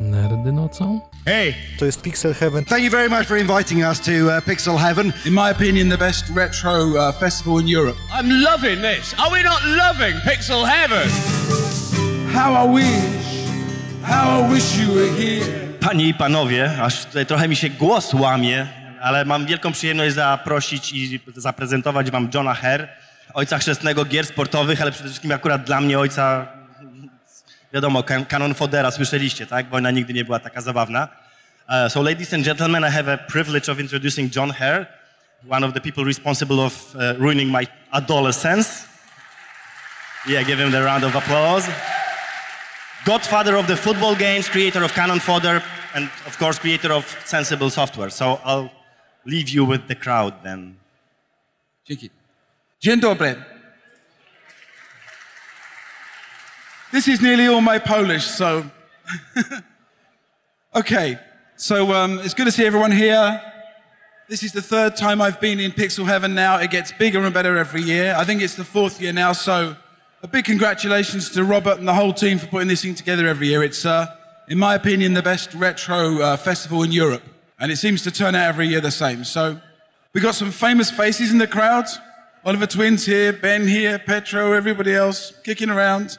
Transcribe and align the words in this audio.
Nerdy 0.00 0.52
nocą? 0.52 1.00
Hey, 1.26 1.54
To 1.78 1.84
jest 1.84 2.02
Pixel 2.02 2.34
Heaven. 2.34 2.64
thank 2.64 2.82
you 2.84 2.90
very 2.90 3.08
much 3.08 3.26
for 3.26 3.36
inviting 3.38 3.84
us 3.84 4.00
to 4.00 4.10
uh, 4.10 4.40
Pixel 4.44 4.78
Heaven. 4.78 5.12
In 5.26 5.32
my 5.34 5.50
opinion, 5.50 5.88
the 5.88 5.98
best 5.98 6.24
retro 6.36 6.84
uh, 6.86 7.12
festival 7.20 7.60
in 7.60 7.68
Europe. 7.76 7.96
I'm 8.18 8.42
loving 8.42 8.82
this. 8.82 9.14
Are 9.18 9.30
we 9.32 9.42
not 9.42 9.60
loving 9.64 10.14
Pixel 10.20 10.64
Heaven? 10.66 11.08
How 12.32 12.66
I 12.66 12.74
wish, 12.74 13.46
how 14.02 14.40
I 14.44 14.54
wish 14.54 14.78
you 14.78 14.94
were 14.94 15.12
here. 15.12 15.46
Panie 15.80 16.08
i 16.08 16.14
panowie, 16.14 16.82
aż 16.82 17.04
tutaj 17.04 17.26
trochę 17.26 17.48
mi 17.48 17.56
się 17.56 17.68
głos 17.70 18.14
łamie, 18.14 18.66
ale 19.02 19.24
mam 19.24 19.46
wielką 19.46 19.72
przyjemność 19.72 20.14
zaprosić 20.14 20.92
i 20.92 21.20
zaprezentować 21.36 22.10
wam 22.10 22.28
Johna 22.34 22.54
Herr, 22.54 22.88
ojca 23.34 23.58
chrzestnego 23.58 24.04
gier 24.04 24.26
sportowych, 24.26 24.82
ale 24.82 24.92
przede 24.92 25.08
wszystkim 25.08 25.32
akurat 25.32 25.64
dla 25.64 25.80
mnie 25.80 25.98
ojca, 25.98 26.46
wiadomo, 27.74 28.02
kan 28.02 28.24
kanon 28.24 28.54
Fodera, 28.54 28.90
słyszeliście, 28.90 29.46
tak? 29.46 29.68
Wojna 29.68 29.90
nigdy 29.90 30.14
nie 30.14 30.24
była 30.24 30.38
taka 30.38 30.60
zabawna. 30.60 31.08
Uh, 31.68 31.92
so 31.92 32.02
ladies 32.02 32.34
and 32.34 32.44
gentlemen, 32.44 32.84
I 32.84 32.90
have 32.90 33.12
a 33.12 33.18
privilege 33.18 33.72
of 33.72 33.80
introducing 33.80 34.32
Jon 34.32 34.50
Hare, 34.50 34.86
one 35.48 35.66
of 35.66 35.74
the 35.74 35.80
people 35.80 36.04
responsible 36.04 36.60
of 36.60 36.94
uh, 36.94 37.00
ruining 37.18 37.50
my 37.50 37.66
adolescence. 37.90 38.86
Yeah, 40.26 40.44
give 40.44 40.58
him 40.64 40.70
the 40.70 40.82
round 40.82 41.04
of 41.04 41.16
applause. 41.16 41.68
Godfather 43.04 43.56
of 43.56 43.66
the 43.66 43.76
football 43.76 44.14
games, 44.14 44.48
creator 44.48 44.84
of 44.84 44.94
Cannon 44.94 45.20
Fodder, 45.20 45.62
and 45.94 46.08
of 46.26 46.38
course, 46.38 46.58
creator 46.58 46.92
of 46.92 47.04
Sensible 47.24 47.70
Software. 47.70 48.10
So 48.10 48.40
I'll 48.44 48.70
leave 49.24 49.48
you 49.48 49.64
with 49.68 49.86
the 49.88 49.94
crowd 49.94 50.32
then. 50.42 50.74
Dzięki. 51.86 52.10
Dzień 52.80 53.00
dobry. 53.00 53.53
This 56.94 57.08
is 57.08 57.20
nearly 57.20 57.48
all 57.48 57.60
my 57.60 57.80
Polish, 57.80 58.24
so. 58.24 58.70
okay, 60.76 61.18
so 61.56 61.92
um, 61.92 62.20
it's 62.20 62.34
good 62.34 62.44
to 62.44 62.52
see 62.52 62.64
everyone 62.64 62.92
here. 62.92 63.42
This 64.28 64.44
is 64.44 64.52
the 64.52 64.62
third 64.62 64.94
time 64.94 65.20
I've 65.20 65.40
been 65.40 65.58
in 65.58 65.72
Pixel 65.72 66.06
Heaven 66.06 66.36
now. 66.36 66.58
It 66.58 66.70
gets 66.70 66.92
bigger 66.92 67.24
and 67.24 67.34
better 67.34 67.58
every 67.58 67.82
year. 67.82 68.14
I 68.16 68.24
think 68.24 68.42
it's 68.42 68.54
the 68.54 68.62
fourth 68.62 69.00
year 69.00 69.12
now, 69.12 69.32
so 69.32 69.74
a 70.22 70.28
big 70.28 70.44
congratulations 70.44 71.30
to 71.30 71.42
Robert 71.42 71.78
and 71.78 71.88
the 71.88 71.94
whole 71.94 72.12
team 72.12 72.38
for 72.38 72.46
putting 72.46 72.68
this 72.68 72.82
thing 72.82 72.94
together 72.94 73.26
every 73.26 73.48
year. 73.48 73.64
It's, 73.64 73.84
uh, 73.84 74.06
in 74.46 74.60
my 74.60 74.76
opinion, 74.76 75.14
the 75.14 75.22
best 75.22 75.52
retro 75.52 76.20
uh, 76.20 76.36
festival 76.36 76.84
in 76.84 76.92
Europe, 76.92 77.24
and 77.58 77.72
it 77.72 77.78
seems 77.78 78.02
to 78.02 78.12
turn 78.12 78.36
out 78.36 78.46
every 78.46 78.68
year 78.68 78.80
the 78.80 78.92
same. 78.92 79.24
So 79.24 79.60
we 80.12 80.20
got 80.20 80.36
some 80.36 80.52
famous 80.52 80.92
faces 80.92 81.32
in 81.32 81.38
the 81.38 81.48
crowd. 81.48 81.86
Oliver 82.44 82.68
Twins 82.68 83.04
here, 83.04 83.32
Ben 83.32 83.66
here, 83.66 83.98
Petro, 83.98 84.52
everybody 84.52 84.94
else 84.94 85.32
kicking 85.42 85.70
around. 85.70 86.18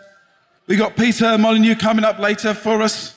We 0.67 0.77
got 0.77 0.95
Peter 0.95 1.37
Molyneux 1.37 1.75
coming 1.75 2.03
up 2.03 2.17
later 2.17 2.55
for 2.55 2.81
us 2.81 3.13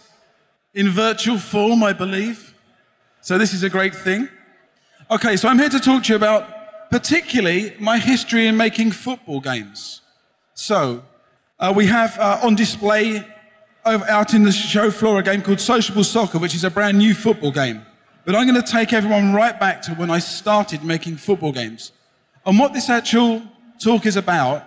in 0.75 0.91
virtual 0.91 1.39
form, 1.39 1.83
I 1.83 1.95
believe. 1.95 2.55
So 3.23 3.39
this 3.39 3.55
is 3.55 3.63
a 3.63 3.71
great 3.71 3.95
thing. 3.95 4.29
Okay, 5.11 5.35
so 5.37 5.49
I'm 5.49 5.59
here 5.59 5.71
to 5.71 5.81
talk 5.81 6.03
to 6.05 6.09
you 6.11 6.17
about 6.17 6.91
particularly 6.91 7.75
my 7.81 7.99
history 7.99 8.47
in 8.47 8.57
making 8.59 8.91
football 8.91 9.41
games. 9.41 10.03
So 10.53 11.03
uh, 11.59 11.73
we 11.75 11.87
have 11.87 12.19
uh, 12.19 12.41
on 12.43 12.55
display 12.55 13.27
over, 13.87 14.05
out 14.11 14.35
in 14.35 14.43
the 14.43 14.53
show 14.53 14.91
floor 14.91 15.19
a 15.19 15.23
game 15.23 15.41
called 15.41 15.61
Sociable 15.61 16.05
Soccer, 16.05 16.39
which 16.39 16.55
is 16.55 16.65
a 16.65 16.71
brand 16.71 16.99
new 16.99 17.15
football 17.15 17.51
game. 17.51 17.81
But 18.27 18.35
I'm 18.35 18.47
going 18.47 18.63
to 18.63 18.73
take 18.73 18.93
everyone 18.93 19.33
right 19.33 19.59
back 19.59 19.81
to 19.83 19.93
when 19.93 20.11
I 20.11 20.19
started 20.19 20.85
making 20.85 21.17
football 21.17 21.53
games. 21.53 21.93
And 22.45 22.59
what 22.59 22.75
this 22.75 22.91
actual 22.91 23.41
talk 23.83 24.05
is 24.05 24.19
about 24.19 24.65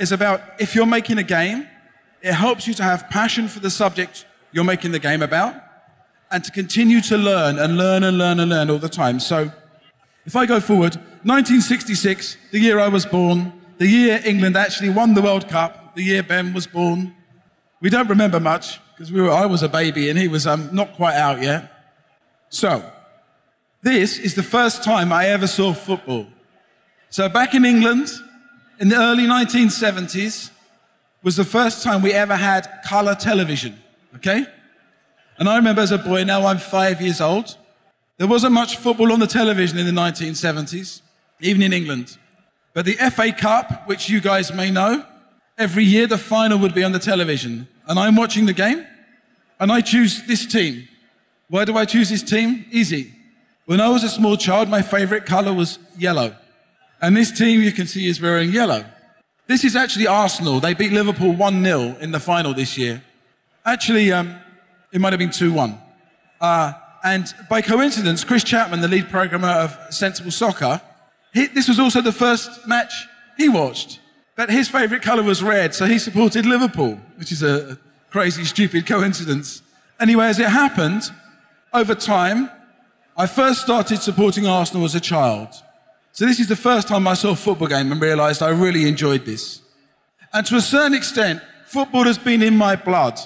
is 0.00 0.10
about 0.10 0.40
if 0.58 0.74
you're 0.74 0.86
making 0.86 1.18
a 1.18 1.22
game, 1.22 1.68
it 2.26 2.34
helps 2.34 2.66
you 2.66 2.74
to 2.74 2.82
have 2.82 3.08
passion 3.08 3.46
for 3.46 3.60
the 3.60 3.70
subject 3.70 4.26
you're 4.50 4.64
making 4.64 4.90
the 4.90 4.98
game 4.98 5.22
about 5.22 5.54
and 6.32 6.42
to 6.42 6.50
continue 6.50 7.00
to 7.00 7.16
learn 7.16 7.56
and 7.56 7.76
learn 7.76 8.02
and 8.02 8.18
learn 8.18 8.40
and 8.40 8.50
learn 8.50 8.68
all 8.68 8.78
the 8.78 8.88
time. 8.88 9.20
So 9.20 9.52
if 10.24 10.34
I 10.34 10.44
go 10.44 10.58
forward, 10.58 10.96
1966, 11.22 12.36
the 12.50 12.58
year 12.58 12.80
I 12.80 12.88
was 12.88 13.06
born, 13.06 13.52
the 13.78 13.86
year 13.86 14.20
England 14.24 14.56
actually 14.56 14.90
won 14.90 15.14
the 15.14 15.22
World 15.22 15.48
Cup, 15.48 15.94
the 15.94 16.02
year 16.02 16.20
Ben 16.24 16.52
was 16.52 16.66
born. 16.66 17.14
We 17.80 17.90
don't 17.90 18.08
remember 18.08 18.40
much 18.40 18.80
because 18.90 19.12
we 19.12 19.20
I 19.28 19.46
was 19.46 19.62
a 19.62 19.68
baby 19.68 20.10
and 20.10 20.18
he 20.18 20.26
was 20.26 20.48
um, 20.48 20.68
not 20.72 20.94
quite 20.94 21.14
out 21.14 21.40
yet. 21.40 21.70
So, 22.48 22.82
this 23.82 24.18
is 24.18 24.34
the 24.34 24.42
first 24.42 24.82
time 24.82 25.12
I 25.12 25.26
ever 25.28 25.46
saw 25.46 25.72
football. 25.72 26.26
So, 27.08 27.28
back 27.28 27.54
in 27.54 27.64
England, 27.64 28.10
in 28.80 28.88
the 28.88 28.96
early 28.96 29.26
1970s, 29.26 30.50
was 31.22 31.36
the 31.36 31.44
first 31.44 31.82
time 31.82 32.02
we 32.02 32.12
ever 32.12 32.36
had 32.36 32.68
color 32.84 33.14
television, 33.14 33.78
okay? 34.14 34.46
And 35.38 35.48
I 35.48 35.56
remember 35.56 35.82
as 35.82 35.92
a 35.92 35.98
boy, 35.98 36.24
now 36.24 36.46
I'm 36.46 36.58
five 36.58 37.00
years 37.00 37.20
old, 37.20 37.56
there 38.18 38.26
wasn't 38.26 38.52
much 38.52 38.78
football 38.78 39.12
on 39.12 39.20
the 39.20 39.26
television 39.26 39.78
in 39.78 39.86
the 39.86 40.00
1970s, 40.00 41.02
even 41.40 41.62
in 41.62 41.72
England. 41.72 42.16
But 42.72 42.84
the 42.84 42.94
FA 43.10 43.32
Cup, 43.32 43.86
which 43.86 44.08
you 44.08 44.20
guys 44.20 44.52
may 44.52 44.70
know, 44.70 45.04
every 45.58 45.84
year 45.84 46.06
the 46.06 46.18
final 46.18 46.58
would 46.58 46.74
be 46.74 46.84
on 46.84 46.92
the 46.92 46.98
television. 46.98 47.68
And 47.86 47.98
I'm 47.98 48.16
watching 48.16 48.46
the 48.46 48.52
game, 48.52 48.86
and 49.60 49.70
I 49.70 49.80
choose 49.80 50.22
this 50.26 50.46
team. 50.46 50.88
Why 51.48 51.64
do 51.64 51.76
I 51.76 51.84
choose 51.84 52.08
this 52.08 52.22
team? 52.22 52.64
Easy. 52.70 53.12
When 53.66 53.80
I 53.80 53.88
was 53.88 54.04
a 54.04 54.08
small 54.08 54.36
child, 54.36 54.68
my 54.68 54.82
favorite 54.82 55.26
color 55.26 55.52
was 55.52 55.78
yellow. 55.98 56.36
And 57.00 57.16
this 57.16 57.30
team 57.30 57.60
you 57.60 57.72
can 57.72 57.86
see 57.86 58.06
is 58.06 58.20
wearing 58.20 58.50
yellow. 58.50 58.84
This 59.46 59.62
is 59.64 59.76
actually 59.76 60.08
Arsenal. 60.08 60.58
They 60.58 60.74
beat 60.74 60.92
Liverpool 60.92 61.32
1 61.32 61.62
0 61.62 61.96
in 62.00 62.10
the 62.10 62.18
final 62.18 62.52
this 62.52 62.76
year. 62.76 63.02
Actually, 63.64 64.10
um, 64.12 64.36
it 64.92 65.00
might 65.00 65.12
have 65.12 65.20
been 65.20 65.30
2 65.30 65.52
1. 65.52 65.78
Uh, 66.40 66.72
and 67.04 67.32
by 67.48 67.62
coincidence, 67.62 68.24
Chris 68.24 68.42
Chapman, 68.42 68.80
the 68.80 68.88
lead 68.88 69.08
programmer 69.08 69.48
of 69.48 69.78
Sensible 69.90 70.32
Soccer, 70.32 70.80
he, 71.32 71.46
this 71.46 71.68
was 71.68 71.78
also 71.78 72.00
the 72.00 72.12
first 72.12 72.66
match 72.66 72.92
he 73.36 73.48
watched. 73.48 74.00
But 74.34 74.50
his 74.50 74.68
favourite 74.68 75.02
colour 75.02 75.22
was 75.22 75.42
red, 75.42 75.74
so 75.74 75.86
he 75.86 75.98
supported 75.98 76.44
Liverpool, 76.44 77.00
which 77.16 77.30
is 77.30 77.42
a, 77.42 77.72
a 77.72 77.78
crazy, 78.10 78.44
stupid 78.44 78.86
coincidence. 78.86 79.62
Anyway, 80.00 80.26
as 80.26 80.40
it 80.40 80.48
happened, 80.48 81.04
over 81.72 81.94
time, 81.94 82.50
I 83.16 83.26
first 83.26 83.60
started 83.62 84.02
supporting 84.02 84.46
Arsenal 84.46 84.84
as 84.84 84.94
a 84.94 85.00
child. 85.00 85.48
So 86.16 86.24
this 86.24 86.40
is 86.40 86.48
the 86.48 86.56
first 86.56 86.88
time 86.88 87.06
I 87.06 87.12
saw 87.12 87.32
a 87.32 87.36
football 87.36 87.68
game 87.68 87.92
and 87.92 88.00
realised 88.00 88.42
I 88.42 88.48
really 88.48 88.88
enjoyed 88.88 89.26
this. 89.26 89.60
And 90.32 90.46
to 90.46 90.56
a 90.56 90.62
certain 90.62 90.94
extent, 90.94 91.42
football 91.66 92.04
has 92.04 92.16
been 92.16 92.42
in 92.42 92.56
my 92.56 92.74
blood. 92.74 93.20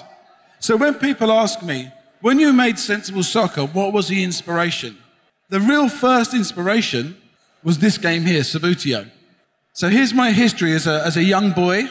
So 0.59 0.75
when 0.75 0.95
people 0.95 1.31
ask 1.31 1.63
me, 1.63 1.89
when 2.19 2.37
you 2.37 2.51
made 2.51 2.77
Sensible 2.77 3.23
Soccer, 3.23 3.61
what 3.61 3.93
was 3.93 4.09
the 4.09 4.21
inspiration? 4.21 4.97
The 5.47 5.61
real 5.61 5.87
first 5.87 6.33
inspiration 6.33 7.15
was 7.63 7.77
this 7.77 7.97
game 7.97 8.23
here, 8.23 8.41
Subbuteo. 8.41 9.09
So 9.71 9.87
here's 9.87 10.13
my 10.13 10.33
history 10.33 10.73
as 10.73 10.85
a, 10.85 11.01
as 11.05 11.15
a 11.15 11.23
young 11.23 11.51
boy. 11.51 11.89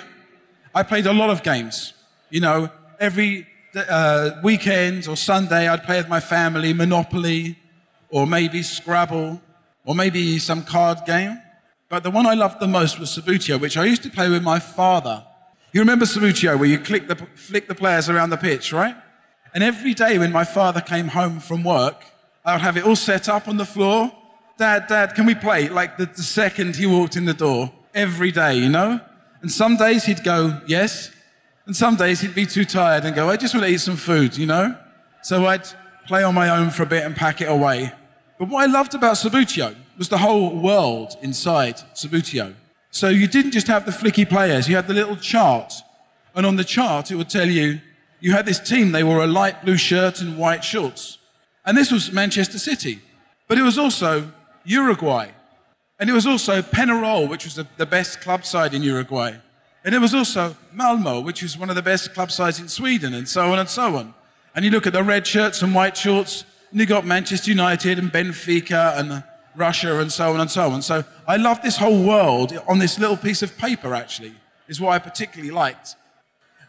I 0.74 0.82
played 0.82 1.06
a 1.06 1.14
lot 1.14 1.30
of 1.30 1.42
games. 1.42 1.94
You 2.28 2.42
know, 2.42 2.68
every 2.98 3.46
uh, 3.74 4.32
weekend 4.44 5.08
or 5.08 5.16
Sunday, 5.16 5.66
I'd 5.66 5.82
play 5.84 5.96
with 5.96 6.10
my 6.10 6.20
family 6.20 6.74
Monopoly 6.74 7.56
or 8.10 8.26
maybe 8.26 8.62
Scrabble 8.62 9.40
or 9.90 9.94
maybe 9.96 10.38
some 10.38 10.62
card 10.62 10.98
game. 11.04 11.36
But 11.88 12.04
the 12.04 12.12
one 12.12 12.24
I 12.24 12.34
loved 12.34 12.60
the 12.60 12.68
most 12.68 13.00
was 13.00 13.10
Subbuteo, 13.10 13.60
which 13.60 13.76
I 13.76 13.86
used 13.86 14.04
to 14.04 14.08
play 14.08 14.28
with 14.28 14.40
my 14.40 14.60
father. 14.60 15.26
You 15.72 15.80
remember 15.80 16.04
Subbuteo, 16.04 16.56
where 16.56 16.68
you 16.68 16.78
click 16.78 17.08
the, 17.08 17.16
flick 17.34 17.66
the 17.66 17.74
players 17.74 18.08
around 18.08 18.30
the 18.30 18.36
pitch, 18.36 18.72
right? 18.72 18.94
And 19.52 19.64
every 19.64 19.92
day 19.94 20.16
when 20.16 20.30
my 20.30 20.44
father 20.44 20.80
came 20.80 21.08
home 21.08 21.40
from 21.40 21.64
work, 21.64 22.04
I 22.44 22.52
would 22.52 22.60
have 22.60 22.76
it 22.76 22.84
all 22.84 22.94
set 22.94 23.28
up 23.28 23.48
on 23.48 23.56
the 23.56 23.64
floor. 23.64 24.12
Dad, 24.58 24.86
Dad, 24.86 25.16
can 25.16 25.26
we 25.26 25.34
play? 25.34 25.68
Like 25.68 25.96
the, 25.96 26.06
the 26.06 26.22
second 26.22 26.76
he 26.76 26.86
walked 26.86 27.16
in 27.16 27.24
the 27.24 27.34
door, 27.34 27.72
every 27.92 28.30
day, 28.30 28.58
you 28.58 28.68
know? 28.68 29.00
And 29.42 29.50
some 29.50 29.76
days 29.76 30.04
he'd 30.04 30.22
go, 30.22 30.60
yes. 30.68 31.10
And 31.66 31.74
some 31.74 31.96
days 31.96 32.20
he'd 32.20 32.36
be 32.36 32.46
too 32.46 32.64
tired 32.64 33.04
and 33.04 33.12
go, 33.16 33.28
I 33.28 33.36
just 33.36 33.54
want 33.54 33.66
to 33.66 33.72
eat 33.72 33.80
some 33.80 33.96
food, 33.96 34.36
you 34.36 34.46
know? 34.46 34.78
So 35.22 35.46
I'd 35.46 35.66
play 36.06 36.22
on 36.22 36.36
my 36.36 36.48
own 36.48 36.70
for 36.70 36.84
a 36.84 36.86
bit 36.86 37.04
and 37.04 37.16
pack 37.16 37.40
it 37.40 37.48
away. 37.48 37.92
But 38.40 38.48
what 38.48 38.66
I 38.66 38.72
loved 38.72 38.94
about 38.94 39.16
Subbuteo 39.16 39.76
was 39.98 40.08
the 40.08 40.16
whole 40.16 40.56
world 40.56 41.14
inside 41.20 41.76
Subbuteo. 41.94 42.54
So 42.90 43.10
you 43.10 43.26
didn't 43.28 43.50
just 43.50 43.66
have 43.66 43.84
the 43.84 43.92
flicky 43.92 44.26
players, 44.26 44.66
you 44.66 44.76
had 44.76 44.88
the 44.88 44.94
little 44.94 45.16
chart. 45.16 45.74
And 46.34 46.46
on 46.46 46.56
the 46.56 46.64
chart, 46.64 47.10
it 47.10 47.16
would 47.16 47.28
tell 47.28 47.46
you 47.46 47.82
you 48.18 48.32
had 48.32 48.46
this 48.46 48.58
team, 48.58 48.92
they 48.92 49.04
wore 49.04 49.22
a 49.22 49.26
light 49.26 49.62
blue 49.62 49.76
shirt 49.76 50.22
and 50.22 50.38
white 50.38 50.64
shorts. 50.64 51.18
And 51.66 51.76
this 51.76 51.92
was 51.92 52.12
Manchester 52.12 52.58
City. 52.58 53.00
But 53.46 53.58
it 53.58 53.62
was 53.62 53.76
also 53.76 54.32
Uruguay. 54.64 55.32
And 55.98 56.08
it 56.08 56.14
was 56.14 56.26
also 56.26 56.62
Penarol, 56.62 57.28
which 57.28 57.44
was 57.44 57.56
the, 57.56 57.66
the 57.76 57.84
best 57.84 58.22
club 58.22 58.46
side 58.46 58.72
in 58.72 58.82
Uruguay. 58.82 59.34
And 59.84 59.94
it 59.94 59.98
was 59.98 60.14
also 60.14 60.56
Malmo, 60.72 61.20
which 61.20 61.42
was 61.42 61.58
one 61.58 61.68
of 61.68 61.76
the 61.76 61.82
best 61.82 62.14
club 62.14 62.30
sides 62.30 62.58
in 62.58 62.68
Sweden, 62.68 63.12
and 63.12 63.28
so 63.28 63.52
on 63.52 63.58
and 63.58 63.68
so 63.68 63.96
on. 63.96 64.14
And 64.54 64.64
you 64.64 64.70
look 64.70 64.86
at 64.86 64.94
the 64.94 65.02
red 65.02 65.26
shirts 65.26 65.60
and 65.60 65.74
white 65.74 65.98
shorts, 65.98 66.46
and 66.70 66.80
you 66.80 66.86
got 66.86 67.04
Manchester 67.04 67.50
United 67.50 67.98
and 67.98 68.12
Benfica 68.12 68.98
and 68.98 69.24
Russia 69.56 69.98
and 70.00 70.12
so 70.12 70.32
on 70.32 70.40
and 70.40 70.50
so 70.50 70.70
on. 70.70 70.82
So 70.82 71.04
I 71.26 71.36
love 71.36 71.62
this 71.62 71.76
whole 71.76 72.04
world 72.04 72.56
on 72.68 72.78
this 72.78 72.98
little 72.98 73.16
piece 73.16 73.42
of 73.42 73.56
paper, 73.58 73.94
actually, 73.94 74.34
is 74.68 74.80
what 74.80 74.90
I 74.90 74.98
particularly 74.98 75.50
liked. 75.50 75.96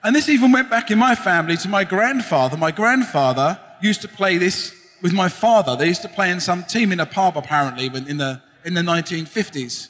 And 0.03 0.15
this 0.15 0.29
even 0.29 0.51
went 0.51 0.69
back 0.69 0.89
in 0.89 0.97
my 0.97 1.13
family 1.13 1.57
to 1.57 1.69
my 1.69 1.83
grandfather. 1.83 2.57
My 2.57 2.71
grandfather 2.71 3.59
used 3.81 4.01
to 4.01 4.07
play 4.07 4.37
this 4.37 4.73
with 5.01 5.13
my 5.13 5.29
father. 5.29 5.75
They 5.75 5.87
used 5.87 6.01
to 6.01 6.09
play 6.09 6.31
in 6.31 6.39
some 6.39 6.63
team 6.63 6.91
in 6.91 6.99
a 6.99 7.05
pub, 7.05 7.37
apparently, 7.37 7.85
in 7.85 8.17
the, 8.17 8.41
in 8.65 8.73
the 8.73 8.81
1950s. 8.81 9.89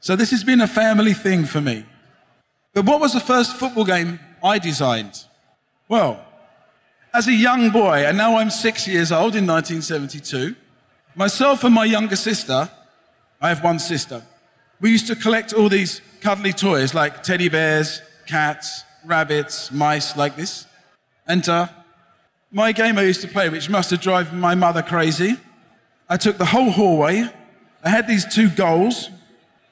So 0.00 0.16
this 0.16 0.32
has 0.32 0.42
been 0.42 0.60
a 0.60 0.66
family 0.66 1.14
thing 1.14 1.44
for 1.44 1.60
me. 1.60 1.86
But 2.72 2.84
what 2.84 3.00
was 3.00 3.12
the 3.12 3.20
first 3.20 3.56
football 3.56 3.84
game 3.84 4.18
I 4.42 4.58
designed? 4.58 5.24
Well, 5.88 6.24
as 7.14 7.28
a 7.28 7.32
young 7.32 7.70
boy, 7.70 8.04
and 8.04 8.18
now 8.18 8.36
I'm 8.38 8.50
six 8.50 8.88
years 8.88 9.12
old 9.12 9.36
in 9.36 9.46
1972, 9.46 10.56
myself 11.14 11.62
and 11.62 11.72
my 11.72 11.84
younger 11.84 12.16
sister, 12.16 12.68
I 13.40 13.50
have 13.50 13.62
one 13.62 13.78
sister, 13.78 14.20
we 14.80 14.90
used 14.90 15.06
to 15.06 15.14
collect 15.14 15.52
all 15.52 15.68
these 15.68 16.00
cuddly 16.20 16.52
toys 16.52 16.92
like 16.92 17.22
teddy 17.22 17.48
bears, 17.48 18.02
cats, 18.26 18.82
rabbits, 19.04 19.70
mice 19.70 20.16
like 20.16 20.34
this. 20.34 20.66
And 21.28 21.48
uh, 21.48 21.68
my 22.50 22.72
game 22.72 22.98
I 22.98 23.02
used 23.02 23.20
to 23.20 23.28
play, 23.28 23.48
which 23.48 23.70
must 23.70 23.90
have 23.90 24.00
driven 24.00 24.40
my 24.40 24.56
mother 24.56 24.82
crazy, 24.82 25.36
I 26.08 26.16
took 26.16 26.36
the 26.36 26.46
whole 26.46 26.70
hallway. 26.70 27.30
I 27.84 27.90
had 27.90 28.08
these 28.08 28.26
two 28.26 28.48
goals, 28.50 29.08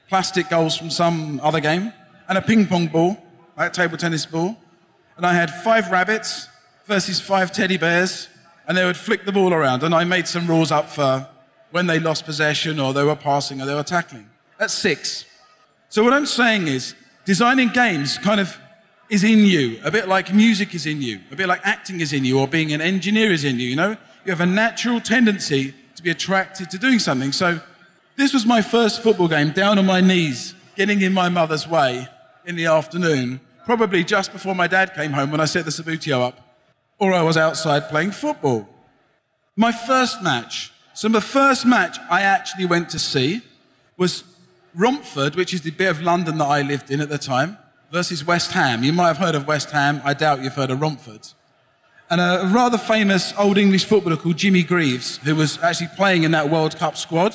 plastic 0.09 0.49
goals 0.49 0.77
from 0.77 0.91
some 0.91 1.41
other 1.43 1.61
game, 1.61 1.93
and 2.29 2.39
a 2.39 2.43
ping 2.43 2.67
pong 2.69 2.87
ball, 2.87 3.19
like 3.57 3.73
a 3.73 3.75
table 3.75 3.97
tennis 3.97 4.27
ball. 4.27 4.57
And 5.17 5.27
I 5.27 5.35
had 5.35 5.51
five 5.51 5.91
rabbits 5.91 6.49
versus 6.87 7.21
five 7.21 7.53
teddy 7.53 7.77
bears, 7.77 8.29
and 8.67 8.77
they 8.77 8.85
would 8.85 8.97
flick 8.97 9.25
the 9.25 9.33
ball 9.33 9.53
around. 9.53 9.83
And 9.83 9.95
I 9.95 10.05
made 10.05 10.29
some 10.29 10.47
rules 10.47 10.71
up 10.71 10.89
for 10.89 11.29
when 11.71 11.87
they 11.87 11.99
lost 11.99 12.25
possession 12.25 12.79
or 12.79 12.93
they 12.93 13.05
were 13.05 13.17
passing 13.17 13.61
or 13.61 13.67
they 13.67 13.75
were 13.75 13.83
tackling. 13.83 14.29
That's 14.59 14.75
six. 14.75 15.25
So 15.89 16.05
what 16.05 16.13
I'm 16.13 16.27
saying 16.27 16.69
is, 16.69 16.95
designing 17.25 17.69
games 17.69 18.19
kind 18.19 18.41
of 18.41 18.59
is 19.09 19.25
in 19.25 19.41
you, 19.41 19.79
a 19.85 19.91
bit 19.91 20.09
like 20.09 20.33
music 20.33 20.75
is 20.75 20.87
in 20.87 21.03
you, 21.03 21.21
a 21.31 21.37
bit 21.37 21.47
like 21.47 21.61
acting 21.65 22.01
is 22.01 22.13
in 22.13 22.25
you, 22.25 22.39
or 22.39 22.49
being 22.49 22.73
an 22.73 22.81
engineer 22.81 23.31
is 23.31 23.45
in 23.45 23.59
you, 23.59 23.69
you 23.69 23.77
know? 23.77 23.97
You 24.25 24.31
have 24.31 24.41
a 24.41 24.47
natural 24.47 25.01
tendency 25.01 25.75
to 25.97 26.03
be 26.03 26.11
attracted 26.11 26.71
to 26.71 26.79
doing 26.79 26.99
something. 26.99 27.33
So 27.33 27.61
this 28.17 28.33
was 28.33 28.47
my 28.47 28.63
first 28.63 29.03
football 29.03 29.29
game, 29.29 29.51
down 29.51 29.79
on 29.79 29.87
my 29.87 30.01
knees, 30.01 30.55
getting 30.77 31.03
in 31.03 31.13
my 31.13 31.29
mother's 31.29 31.69
way 31.69 32.09
in 32.45 32.57
the 32.57 32.67
afternoon, 32.67 33.41
probably 33.65 34.03
just 34.03 34.33
before 34.33 34.55
my 34.55 34.67
dad 34.67 34.95
came 34.95 35.13
home 35.13 35.31
when 35.31 35.41
I 35.41 35.45
set 35.45 35.65
the 35.65 35.71
Subbuteo 35.71 36.21
up, 36.21 36.42
or 37.03 37.13
I 37.13 37.23
was 37.23 37.37
outside 37.37 37.89
playing 37.89 38.13
football. 38.13 38.69
My 39.57 39.73
first 39.73 40.23
match, 40.23 40.73
so 40.95 41.09
the 41.09 41.21
first 41.21 41.67
match 41.67 41.99
I 42.09 42.23
actually 42.23 42.65
went 42.65 42.91
to 42.91 42.99
see 43.01 43.43
was 43.97 44.23
Romford, 44.73 45.35
which 45.35 45.53
is 45.53 45.63
the 45.63 45.73
bit 45.73 45.91
of 45.91 46.01
London 46.01 46.39
that 46.39 46.45
I 46.45 46.63
lived 46.63 46.93
in 46.93 47.01
at 47.01 47.09
the 47.09 47.19
time, 47.19 47.59
versus 47.91 48.25
West 48.25 48.53
Ham. 48.53 48.85
You 48.85 48.93
might 48.93 49.09
have 49.09 49.17
heard 49.17 49.35
of 49.35 49.49
West 49.49 49.73
Ham. 49.73 50.01
I 50.05 50.15
doubt 50.15 50.43
you've 50.43 50.55
heard 50.55 50.71
of 50.71 50.81
Romford. 50.81 51.27
And 52.09 52.21
a 52.21 52.49
rather 52.55 52.79
famous 52.79 53.35
old 53.37 53.59
English 53.59 53.85
footballer 53.85 54.17
called 54.17 54.37
Jimmy 54.37 54.63
Greaves, 54.63 55.17
who 55.17 55.35
was 55.35 55.59
actually 55.61 55.89
playing 55.97 56.23
in 56.23 56.31
that 56.31 56.51
World 56.51 56.77
Cup 56.77 56.97
squad. 56.97 57.35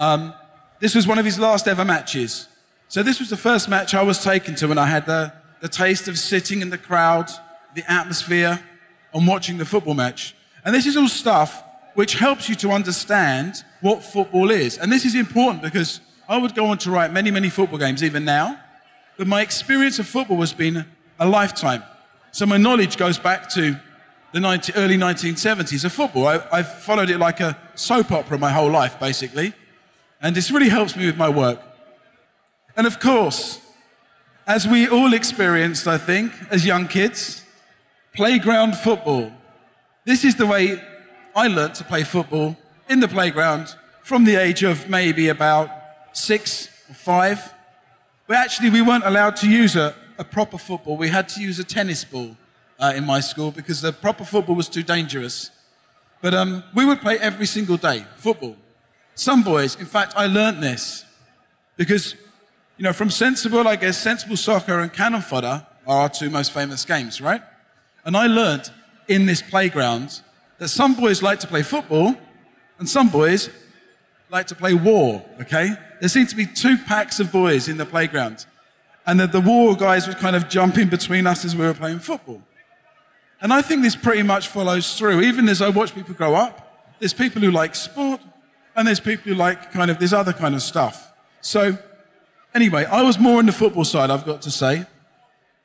Um, 0.00 0.34
this 0.80 0.96
was 0.96 1.06
one 1.06 1.20
of 1.20 1.24
his 1.24 1.38
last 1.38 1.68
ever 1.68 1.84
matches. 1.84 2.48
So 2.88 3.04
this 3.04 3.20
was 3.20 3.30
the 3.30 3.36
first 3.36 3.68
match 3.68 3.94
I 3.94 4.02
was 4.02 4.20
taken 4.24 4.56
to 4.56 4.66
when 4.66 4.78
I 4.78 4.86
had 4.86 5.06
the, 5.06 5.32
the 5.60 5.68
taste 5.68 6.08
of 6.08 6.18
sitting 6.18 6.60
in 6.60 6.70
the 6.70 6.78
crowd, 6.78 7.30
the 7.76 7.88
atmosphere, 7.88 8.64
and 9.12 9.26
watching 9.26 9.58
the 9.58 9.64
football 9.64 9.94
match. 9.94 10.34
And 10.64 10.74
this 10.74 10.86
is 10.86 10.96
all 10.96 11.08
stuff 11.08 11.62
which 11.94 12.14
helps 12.14 12.48
you 12.48 12.54
to 12.56 12.70
understand 12.70 13.64
what 13.80 14.02
football 14.02 14.50
is. 14.50 14.78
And 14.78 14.92
this 14.92 15.04
is 15.04 15.14
important 15.14 15.62
because 15.62 16.00
I 16.28 16.38
would 16.38 16.54
go 16.54 16.66
on 16.66 16.78
to 16.78 16.90
write 16.90 17.12
many, 17.12 17.30
many 17.30 17.50
football 17.50 17.78
games, 17.78 18.02
even 18.04 18.24
now 18.24 18.58
but 19.20 19.26
my 19.26 19.42
experience 19.42 19.98
of 19.98 20.06
football 20.06 20.40
has 20.40 20.54
been 20.54 20.86
a 21.18 21.28
lifetime. 21.28 21.82
So 22.32 22.46
my 22.46 22.56
knowledge 22.56 22.96
goes 22.96 23.18
back 23.18 23.50
to 23.50 23.78
the 24.32 24.40
19, 24.40 24.76
early 24.76 24.96
1970s 24.96 25.84
of 25.84 25.92
football. 25.92 26.26
I, 26.26 26.42
I've 26.50 26.72
followed 26.80 27.10
it 27.10 27.18
like 27.18 27.38
a 27.38 27.54
soap 27.74 28.12
opera 28.12 28.38
my 28.38 28.50
whole 28.50 28.70
life, 28.70 28.98
basically. 28.98 29.52
And 30.22 30.34
this 30.34 30.50
really 30.50 30.70
helps 30.70 30.96
me 30.96 31.04
with 31.04 31.18
my 31.18 31.28
work. 31.28 31.60
And 32.78 32.86
of 32.86 32.98
course, 32.98 33.60
as 34.46 34.66
we 34.66 34.88
all 34.88 35.12
experienced, 35.12 35.86
I 35.86 35.98
think, 35.98 36.32
as 36.50 36.64
young 36.64 36.88
kids, 36.88 37.44
playground 38.14 38.76
football. 38.76 39.32
This 40.04 40.24
is 40.24 40.36
the 40.36 40.46
way 40.46 40.82
I 41.34 41.46
learnt 41.46 41.74
to 41.76 41.84
play 41.84 42.04
football 42.04 42.56
in 42.88 43.00
the 43.00 43.08
playground 43.08 43.76
from 44.02 44.24
the 44.24 44.34
age 44.34 44.62
of 44.62 44.88
maybe 44.88 45.28
about 45.28 45.70
six 46.12 46.68
or 46.88 46.94
five. 46.94 47.54
But 48.26 48.36
actually, 48.36 48.70
we 48.70 48.82
weren't 48.82 49.04
allowed 49.04 49.36
to 49.36 49.48
use 49.48 49.76
a, 49.76 49.94
a 50.18 50.24
proper 50.24 50.58
football. 50.58 50.96
We 50.96 51.08
had 51.08 51.28
to 51.30 51.40
use 51.40 51.58
a 51.58 51.64
tennis 51.64 52.04
ball 52.04 52.36
uh, 52.78 52.92
in 52.96 53.04
my 53.04 53.20
school 53.20 53.50
because 53.50 53.80
the 53.80 53.92
proper 53.92 54.24
football 54.24 54.56
was 54.56 54.68
too 54.68 54.82
dangerous. 54.82 55.50
But 56.20 56.34
um, 56.34 56.64
we 56.74 56.84
would 56.84 57.00
play 57.00 57.18
every 57.18 57.46
single 57.46 57.76
day, 57.76 58.04
football. 58.16 58.56
Some 59.14 59.42
boys, 59.42 59.76
in 59.76 59.86
fact, 59.86 60.14
I 60.16 60.26
learned 60.26 60.62
this 60.62 61.04
because, 61.76 62.14
you 62.76 62.84
know, 62.84 62.92
from 62.92 63.10
sensible, 63.10 63.66
I 63.66 63.76
guess, 63.76 63.98
sensible 63.98 64.36
soccer 64.36 64.80
and 64.80 64.92
cannon 64.92 65.22
fodder 65.22 65.66
are 65.86 66.02
our 66.02 66.08
two 66.08 66.30
most 66.30 66.52
famous 66.52 66.84
games, 66.84 67.20
right? 67.20 67.42
And 68.04 68.16
I 68.16 68.26
learned 68.26 68.70
in 69.08 69.26
this 69.26 69.42
playground 69.42 70.20
that 70.58 70.68
some 70.68 70.94
boys 70.94 71.22
like 71.22 71.40
to 71.40 71.46
play 71.46 71.62
football 71.62 72.16
and 72.78 72.88
some 72.88 73.08
boys 73.08 73.50
like 74.30 74.46
to 74.46 74.54
play 74.54 74.74
war, 74.74 75.24
okay? 75.40 75.76
there 76.00 76.08
seemed 76.08 76.30
to 76.30 76.36
be 76.36 76.46
two 76.46 76.78
packs 76.78 77.20
of 77.20 77.30
boys 77.30 77.68
in 77.68 77.76
the 77.76 77.86
playground. 77.86 78.46
And 79.06 79.20
that 79.20 79.32
the 79.32 79.40
war 79.40 79.76
guys 79.76 80.08
would 80.08 80.18
kind 80.18 80.34
of 80.34 80.48
jump 80.48 80.78
in 80.78 80.88
between 80.88 81.26
us 81.26 81.44
as 81.44 81.54
we 81.54 81.64
were 81.64 81.74
playing 81.74 82.00
football. 82.00 82.42
And 83.40 83.52
I 83.52 83.62
think 83.62 83.82
this 83.82 83.96
pretty 83.96 84.22
much 84.22 84.48
follows 84.48 84.98
through. 84.98 85.20
Even 85.22 85.48
as 85.48 85.62
I 85.62 85.68
watch 85.68 85.94
people 85.94 86.14
grow 86.14 86.34
up, 86.34 86.94
there's 86.98 87.14
people 87.14 87.40
who 87.40 87.50
like 87.50 87.74
sport, 87.74 88.20
and 88.76 88.86
there's 88.86 89.00
people 89.00 89.32
who 89.32 89.34
like 89.34 89.72
kind 89.72 89.90
of 89.90 89.98
this 89.98 90.12
other 90.12 90.32
kind 90.32 90.54
of 90.54 90.62
stuff. 90.62 91.12
So, 91.40 91.78
anyway, 92.54 92.84
I 92.84 93.02
was 93.02 93.18
more 93.18 93.38
on 93.38 93.46
the 93.46 93.52
football 93.52 93.84
side, 93.84 94.10
I've 94.10 94.26
got 94.26 94.42
to 94.42 94.50
say. 94.50 94.84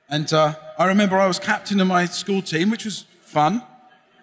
And 0.09 0.31
uh, 0.31 0.55
I 0.77 0.87
remember 0.87 1.17
I 1.17 1.27
was 1.27 1.39
captain 1.39 1.79
of 1.79 1.87
my 1.87 2.05
school 2.05 2.41
team, 2.41 2.69
which 2.69 2.83
was 2.83 3.05
fun. 3.21 3.63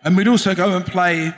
And 0.04 0.16
we'd 0.16 0.28
also 0.28 0.54
go 0.54 0.76
and 0.76 0.84
play 0.84 1.32